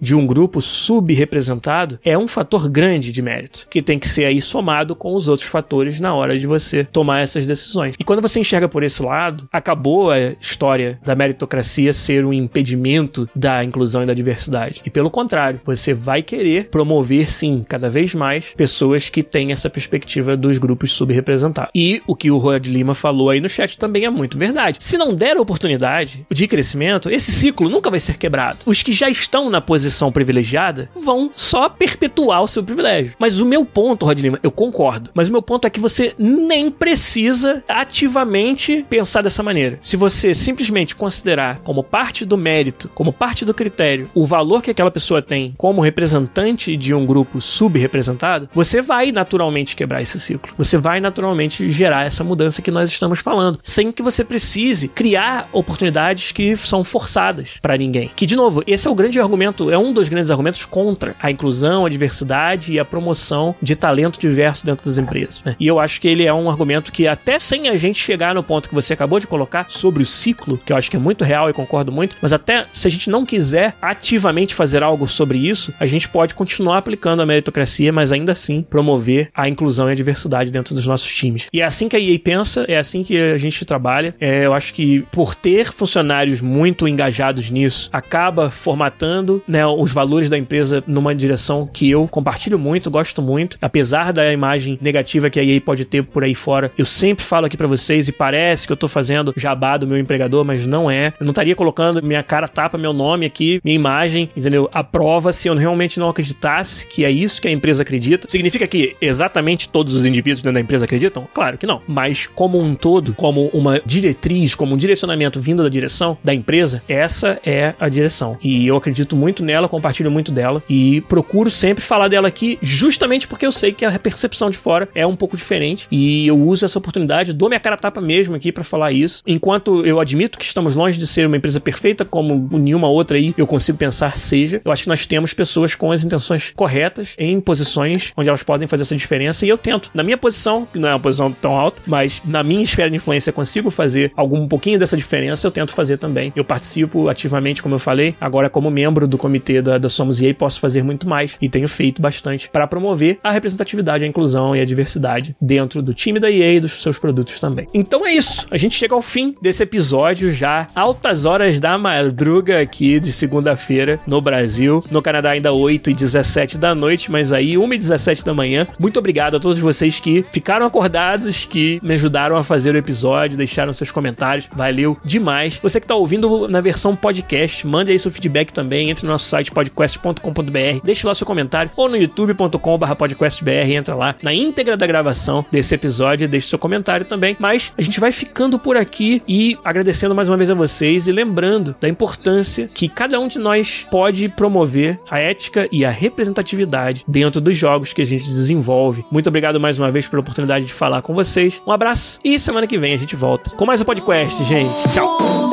de 0.00 0.14
um 0.14 0.26
grupo 0.26 0.60
subrepresentado 0.60 1.98
é 2.02 2.16
um 2.16 2.26
fator 2.26 2.68
grande 2.68 3.12
de 3.12 3.20
mérito, 3.20 3.66
que 3.68 3.82
tem 3.82 3.98
que 3.98 4.08
ser 4.08 4.24
aí 4.24 4.40
somado 4.40 4.96
com 4.96 5.14
os 5.14 5.28
outros 5.28 5.48
fatores 5.48 6.00
na 6.00 6.14
hora 6.14 6.38
de 6.38 6.46
você 6.46 6.84
tomar 6.84 7.20
essas 7.20 7.46
decisões. 7.46 7.94
E 7.98 8.04
quando 8.04 8.22
você 8.22 8.40
enxerga 8.40 8.68
por 8.68 8.82
esse 8.82 9.02
lado, 9.02 9.46
acabou 9.52 10.10
a 10.10 10.18
história 10.40 10.98
da 11.04 11.14
meritocracia 11.14 11.92
ser 11.92 12.24
um 12.24 12.32
impedimento 12.32 13.28
da 13.34 13.62
inclusão 13.62 14.02
e 14.02 14.06
da 14.06 14.14
diversidade. 14.14 14.80
E 14.84 14.90
pelo 14.90 15.10
contrário, 15.10 15.60
você 15.64 15.92
vai 15.92 16.22
querer 16.22 16.68
promover 16.70 17.30
sim 17.30 17.64
cada 17.68 17.90
vez 17.90 18.14
mais 18.14 18.54
pessoas 18.54 19.10
que 19.10 19.22
têm 19.22 19.52
essa 19.52 19.68
perspectiva 19.68 20.36
dos 20.36 20.58
grupos 20.58 20.92
subrepresentados. 20.92 21.70
E 21.74 22.02
o 22.06 22.16
que 22.16 22.30
o 22.30 22.38
Rod 22.38 22.66
Lima 22.66 22.94
falou 22.94 23.30
aí 23.30 23.40
no 23.40 23.48
chat 23.48 23.76
também 23.76 24.04
é 24.04 24.10
muito 24.10 24.38
verdade. 24.38 24.78
Se 24.80 24.96
não 24.96 25.14
der 25.14 25.36
oportunidade 25.36 26.26
de 26.30 26.48
crescimento, 26.48 27.10
esse 27.10 27.30
ciclo 27.30 27.68
nunca 27.68 27.90
vai 27.90 28.00
ser 28.00 28.16
quebrado. 28.16 28.60
Os 28.64 28.82
que 28.82 28.92
já 28.92 29.08
estão 29.08 29.33
na 29.50 29.60
posição 29.60 30.12
privilegiada 30.12 30.88
vão 30.94 31.30
só 31.34 31.68
perpetuar 31.68 32.42
o 32.42 32.48
seu 32.48 32.62
privilégio. 32.62 33.12
Mas 33.18 33.40
o 33.40 33.46
meu 33.46 33.64
ponto, 33.64 34.06
Rod 34.06 34.18
Lima, 34.18 34.38
eu 34.42 34.50
concordo, 34.50 35.10
mas 35.14 35.28
o 35.28 35.32
meu 35.32 35.42
ponto 35.42 35.66
é 35.66 35.70
que 35.70 35.80
você 35.80 36.14
nem 36.18 36.70
precisa 36.70 37.62
ativamente 37.68 38.84
pensar 38.88 39.22
dessa 39.22 39.42
maneira. 39.42 39.78
Se 39.82 39.96
você 39.96 40.34
simplesmente 40.34 40.94
considerar 40.94 41.60
como 41.60 41.82
parte 41.82 42.24
do 42.24 42.38
mérito, 42.38 42.88
como 42.94 43.12
parte 43.12 43.44
do 43.44 43.54
critério, 43.54 44.10
o 44.14 44.26
valor 44.26 44.62
que 44.62 44.70
aquela 44.70 44.90
pessoa 44.90 45.20
tem 45.20 45.54
como 45.56 45.80
representante 45.80 46.76
de 46.76 46.94
um 46.94 47.04
grupo 47.04 47.40
subrepresentado, 47.40 48.48
você 48.54 48.80
vai 48.80 49.12
naturalmente 49.12 49.76
quebrar 49.76 50.02
esse 50.02 50.18
ciclo. 50.20 50.54
Você 50.56 50.78
vai 50.78 51.00
naturalmente 51.00 51.68
gerar 51.70 52.06
essa 52.06 52.24
mudança 52.24 52.62
que 52.62 52.70
nós 52.70 52.90
estamos 52.90 53.18
falando, 53.18 53.58
sem 53.62 53.90
que 53.90 54.02
você 54.02 54.24
precise 54.24 54.88
criar 54.88 55.48
oportunidades 55.52 56.32
que 56.32 56.56
são 56.56 56.84
forçadas 56.84 57.58
para 57.60 57.76
ninguém. 57.76 58.10
Que 58.14 58.26
de 58.26 58.36
novo, 58.36 58.62
esse 58.66 58.86
é 58.86 58.90
o 58.90 58.94
grande 58.94 59.18
argumento, 59.24 59.70
é 59.70 59.78
um 59.78 59.92
dos 59.92 60.08
grandes 60.08 60.30
argumentos 60.30 60.64
contra 60.64 61.14
a 61.20 61.30
inclusão, 61.30 61.86
a 61.86 61.88
diversidade 61.88 62.72
e 62.72 62.78
a 62.78 62.84
promoção 62.84 63.54
de 63.60 63.74
talento 63.74 64.18
diverso 64.18 64.64
dentro 64.64 64.84
das 64.84 64.98
empresas. 64.98 65.42
Né? 65.44 65.56
E 65.58 65.66
eu 65.66 65.78
acho 65.80 66.00
que 66.00 66.08
ele 66.08 66.24
é 66.24 66.32
um 66.32 66.48
argumento 66.48 66.92
que 66.92 67.06
até 67.08 67.38
sem 67.38 67.68
a 67.68 67.76
gente 67.76 67.98
chegar 67.98 68.34
no 68.34 68.42
ponto 68.42 68.68
que 68.68 68.74
você 68.74 68.92
acabou 68.92 69.18
de 69.18 69.26
colocar 69.26 69.66
sobre 69.68 70.02
o 70.02 70.06
ciclo, 70.06 70.58
que 70.64 70.72
eu 70.72 70.76
acho 70.76 70.90
que 70.90 70.96
é 70.96 71.00
muito 71.00 71.24
real 71.24 71.48
e 71.48 71.52
concordo 71.52 71.90
muito, 71.90 72.16
mas 72.20 72.32
até 72.32 72.66
se 72.72 72.86
a 72.86 72.90
gente 72.90 73.10
não 73.10 73.24
quiser 73.24 73.74
ativamente 73.80 74.54
fazer 74.54 74.82
algo 74.82 75.06
sobre 75.06 75.38
isso, 75.38 75.72
a 75.80 75.86
gente 75.86 76.08
pode 76.08 76.34
continuar 76.34 76.78
aplicando 76.78 77.20
a 77.22 77.26
meritocracia, 77.26 77.92
mas 77.92 78.12
ainda 78.12 78.32
assim 78.32 78.62
promover 78.62 79.30
a 79.34 79.48
inclusão 79.48 79.88
e 79.88 79.92
a 79.92 79.94
diversidade 79.94 80.50
dentro 80.50 80.74
dos 80.74 80.86
nossos 80.86 81.12
times. 81.12 81.48
E 81.52 81.60
é 81.60 81.64
assim 81.64 81.88
que 81.88 81.96
a 81.96 82.00
EA 82.00 82.18
pensa, 82.18 82.64
é 82.68 82.78
assim 82.78 83.02
que 83.02 83.16
a 83.16 83.36
gente 83.36 83.64
trabalha. 83.64 84.14
É, 84.20 84.46
eu 84.46 84.52
acho 84.52 84.72
que 84.74 85.04
por 85.10 85.34
ter 85.34 85.72
funcionários 85.72 86.40
muito 86.40 86.86
engajados 86.86 87.50
nisso, 87.50 87.88
acaba 87.92 88.50
formatando 88.50 89.13
né, 89.46 89.66
os 89.66 89.92
valores 89.92 90.30
da 90.30 90.38
empresa 90.38 90.82
numa 90.86 91.14
direção 91.14 91.68
que 91.72 91.90
eu 91.90 92.06
compartilho 92.08 92.58
muito, 92.58 92.90
gosto 92.90 93.22
muito, 93.22 93.58
apesar 93.60 94.12
da 94.12 94.32
imagem 94.32 94.78
negativa 94.80 95.30
que 95.30 95.40
a 95.40 95.44
EA 95.44 95.60
pode 95.60 95.84
ter 95.84 96.02
por 96.02 96.24
aí 96.24 96.34
fora. 96.34 96.70
Eu 96.76 96.84
sempre 96.84 97.24
falo 97.24 97.46
aqui 97.46 97.56
para 97.56 97.66
vocês 97.66 98.08
e 98.08 98.12
parece 98.12 98.66
que 98.66 98.72
eu 98.72 98.76
tô 98.76 98.88
fazendo 98.88 99.32
jabá 99.36 99.76
do 99.76 99.86
meu 99.86 99.98
empregador, 99.98 100.44
mas 100.44 100.66
não 100.66 100.90
é. 100.90 101.12
Eu 101.18 101.24
não 101.24 101.30
estaria 101.30 101.54
colocando 101.54 102.02
minha 102.02 102.22
cara 102.22 102.48
tapa, 102.48 102.78
meu 102.78 102.92
nome 102.92 103.26
aqui, 103.26 103.60
minha 103.64 103.74
imagem, 103.74 104.30
entendeu? 104.36 104.68
A 104.72 104.82
prova 104.82 105.32
se 105.32 105.48
eu 105.48 105.54
realmente 105.54 105.98
não 105.98 106.08
acreditasse 106.08 106.86
que 106.86 107.04
é 107.04 107.10
isso 107.10 107.40
que 107.40 107.48
a 107.48 107.50
empresa 107.50 107.82
acredita. 107.82 108.28
Significa 108.28 108.66
que 108.66 108.96
exatamente 109.00 109.68
todos 109.68 109.94
os 109.94 110.04
indivíduos 110.04 110.42
dentro 110.42 110.54
da 110.54 110.60
empresa 110.60 110.84
acreditam? 110.84 111.26
Claro 111.32 111.58
que 111.58 111.66
não. 111.66 111.82
Mas 111.86 112.26
como 112.26 112.60
um 112.60 112.74
todo, 112.74 113.14
como 113.14 113.48
uma 113.48 113.80
diretriz, 113.84 114.54
como 114.54 114.74
um 114.74 114.76
direcionamento 114.76 115.40
vindo 115.40 115.62
da 115.62 115.68
direção 115.68 116.16
da 116.22 116.34
empresa, 116.34 116.82
essa 116.88 117.38
é 117.44 117.74
a 117.78 117.88
direção. 117.88 118.36
E 118.42 118.66
eu 118.66 118.76
acredito 118.76 119.03
muito 119.12 119.44
nela, 119.44 119.68
compartilho 119.68 120.10
muito 120.10 120.32
dela 120.32 120.62
e 120.68 121.00
procuro 121.02 121.50
sempre 121.50 121.82
falar 121.82 122.08
dela 122.08 122.28
aqui 122.28 122.58
justamente 122.62 123.28
porque 123.28 123.46
eu 123.46 123.52
sei 123.52 123.72
que 123.72 123.84
a 123.84 123.98
percepção 123.98 124.50
de 124.50 124.56
fora 124.56 124.88
é 124.94 125.06
um 125.06 125.16
pouco 125.16 125.36
diferente 125.36 125.86
e 125.90 126.26
eu 126.26 126.38
uso 126.38 126.64
essa 126.64 126.78
oportunidade, 126.78 127.32
dou 127.32 127.48
minha 127.48 127.60
cara 127.60 127.76
tapa 127.76 128.00
mesmo 128.00 128.34
aqui 128.34 128.52
para 128.52 128.64
falar 128.64 128.92
isso. 128.92 129.22
Enquanto 129.26 129.84
eu 129.84 130.00
admito 130.00 130.38
que 130.38 130.44
estamos 130.44 130.74
longe 130.74 130.98
de 130.98 131.06
ser 131.06 131.26
uma 131.26 131.36
empresa 131.36 131.60
perfeita 131.60 132.04
como 132.04 132.48
nenhuma 132.58 132.88
outra 132.88 133.16
aí 133.16 133.34
eu 133.36 133.46
consigo 133.46 133.78
pensar 133.78 134.16
seja, 134.16 134.60
eu 134.64 134.72
acho 134.72 134.84
que 134.84 134.88
nós 134.88 135.06
temos 135.06 135.34
pessoas 135.34 135.74
com 135.74 135.90
as 135.90 136.04
intenções 136.04 136.52
corretas 136.54 137.14
em 137.18 137.40
posições 137.40 138.12
onde 138.16 138.28
elas 138.28 138.42
podem 138.42 138.68
fazer 138.68 138.82
essa 138.82 138.96
diferença 138.96 139.44
e 139.44 139.48
eu 139.48 139.58
tento. 139.58 139.90
Na 139.94 140.02
minha 140.02 140.16
posição, 140.16 140.66
que 140.66 140.78
não 140.78 140.88
é 140.88 140.92
uma 140.92 141.00
posição 141.00 141.32
tão 141.32 141.56
alta, 141.56 141.82
mas 141.86 142.22
na 142.24 142.42
minha 142.42 142.62
esfera 142.62 142.90
de 142.90 142.96
influência 142.96 143.32
consigo 143.32 143.70
fazer 143.70 144.12
algum 144.16 144.42
um 144.42 144.48
pouquinho 144.48 144.78
dessa 144.78 144.96
diferença, 144.96 145.46
eu 145.46 145.50
tento 145.50 145.72
fazer 145.72 145.98
também. 145.98 146.32
Eu 146.36 146.44
participo 146.44 147.08
ativamente, 147.08 147.62
como 147.62 147.74
eu 147.74 147.78
falei, 147.78 148.14
agora 148.20 148.50
como 148.50 148.70
membro 148.70 148.93
do 149.00 149.18
comitê 149.18 149.60
da, 149.60 149.78
da 149.78 149.88
Somos 149.88 150.22
EA 150.22 150.34
posso 150.34 150.60
fazer 150.60 150.82
muito 150.82 151.08
mais 151.08 151.36
e 151.40 151.48
tenho 151.48 151.68
feito 151.68 152.00
bastante 152.00 152.48
para 152.48 152.66
promover 152.66 153.18
a 153.22 153.30
representatividade, 153.30 154.04
a 154.04 154.08
inclusão 154.08 154.54
e 154.54 154.60
a 154.60 154.64
diversidade 154.64 155.36
dentro 155.40 155.82
do 155.82 155.92
time 155.92 156.20
da 156.20 156.30
EA 156.30 156.54
e 156.54 156.60
dos 156.60 156.82
seus 156.82 156.98
produtos 156.98 157.40
também. 157.40 157.66
Então 157.74 158.06
é 158.06 158.12
isso. 158.12 158.46
A 158.50 158.56
gente 158.56 158.74
chega 158.74 158.94
ao 158.94 159.02
fim 159.02 159.34
desse 159.42 159.62
episódio 159.62 160.32
já 160.32 160.66
altas 160.74 161.24
horas 161.24 161.60
da 161.60 161.76
madruga 161.76 162.60
aqui 162.60 163.00
de 163.00 163.12
segunda-feira 163.12 164.00
no 164.06 164.20
Brasil. 164.20 164.82
No 164.90 165.02
Canadá 165.02 165.30
ainda 165.30 165.52
8 165.52 165.90
e 165.90 165.94
17 165.94 166.58
da 166.58 166.74
noite, 166.74 167.10
mas 167.10 167.32
aí 167.32 167.56
1 167.58 167.72
e 167.72 167.78
17 167.78 168.24
da 168.24 168.34
manhã. 168.34 168.66
Muito 168.78 168.98
obrigado 168.98 169.36
a 169.36 169.40
todos 169.40 169.58
vocês 169.58 170.00
que 170.00 170.24
ficaram 170.32 170.66
acordados, 170.66 171.44
que 171.44 171.80
me 171.82 171.94
ajudaram 171.94 172.36
a 172.36 172.44
fazer 172.44 172.74
o 172.74 172.78
episódio, 172.78 173.36
deixaram 173.36 173.72
seus 173.72 173.90
comentários. 173.90 174.48
Valeu 174.54 174.96
demais. 175.04 175.58
Você 175.62 175.80
que 175.80 175.84
está 175.84 175.94
ouvindo 175.94 176.48
na 176.48 176.60
versão 176.60 176.94
podcast, 176.94 177.66
mande 177.66 177.90
aí 177.90 177.98
seu 177.98 178.10
feedback 178.10 178.52
também. 178.52 178.83
Entre 178.88 179.06
no 179.06 179.12
nosso 179.12 179.26
site 179.26 179.50
podcast.com.br, 179.50 180.80
deixe 180.82 181.06
lá 181.06 181.14
seu 181.14 181.26
comentário 181.26 181.70
ou 181.76 181.88
no 181.88 181.96
youtube.com/podcastbr, 181.96 183.70
entra 183.72 183.94
lá 183.94 184.14
na 184.22 184.32
íntegra 184.32 184.76
da 184.76 184.86
gravação 184.86 185.44
desse 185.50 185.74
episódio, 185.74 186.28
deixe 186.28 186.48
seu 186.48 186.58
comentário 186.58 187.06
também. 187.06 187.36
Mas 187.38 187.72
a 187.76 187.82
gente 187.82 188.00
vai 188.00 188.12
ficando 188.12 188.58
por 188.58 188.76
aqui 188.76 189.22
e 189.26 189.58
agradecendo 189.64 190.14
mais 190.14 190.28
uma 190.28 190.36
vez 190.36 190.50
a 190.50 190.54
vocês 190.54 191.06
e 191.06 191.12
lembrando 191.12 191.74
da 191.80 191.88
importância 191.88 192.66
que 192.66 192.88
cada 192.88 193.18
um 193.18 193.28
de 193.28 193.38
nós 193.38 193.86
pode 193.90 194.28
promover 194.28 194.98
a 195.10 195.18
ética 195.18 195.68
e 195.70 195.84
a 195.84 195.90
representatividade 195.90 197.04
dentro 197.06 197.40
dos 197.40 197.56
jogos 197.56 197.92
que 197.92 198.02
a 198.02 198.06
gente 198.06 198.24
desenvolve. 198.24 199.04
Muito 199.10 199.28
obrigado 199.28 199.60
mais 199.60 199.78
uma 199.78 199.90
vez 199.90 200.08
pela 200.08 200.20
oportunidade 200.20 200.66
de 200.66 200.72
falar 200.72 201.02
com 201.02 201.14
vocês. 201.14 201.60
Um 201.66 201.72
abraço 201.72 202.18
e 202.24 202.38
semana 202.38 202.66
que 202.66 202.78
vem 202.78 202.94
a 202.94 202.98
gente 202.98 203.16
volta 203.16 203.50
com 203.50 203.66
mais 203.66 203.80
um 203.80 203.84
podcast, 203.84 204.44
gente. 204.44 204.72
Tchau. 204.92 205.43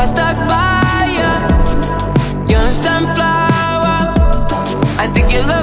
I 0.00 0.04
stuck 0.04 0.36
by 0.46 1.06
you. 1.18 1.32
You're 2.48 2.68
a 2.68 2.72
sunflower. 2.72 4.14
I 4.96 5.10
think 5.12 5.32
you 5.32 5.42
look. 5.42 5.57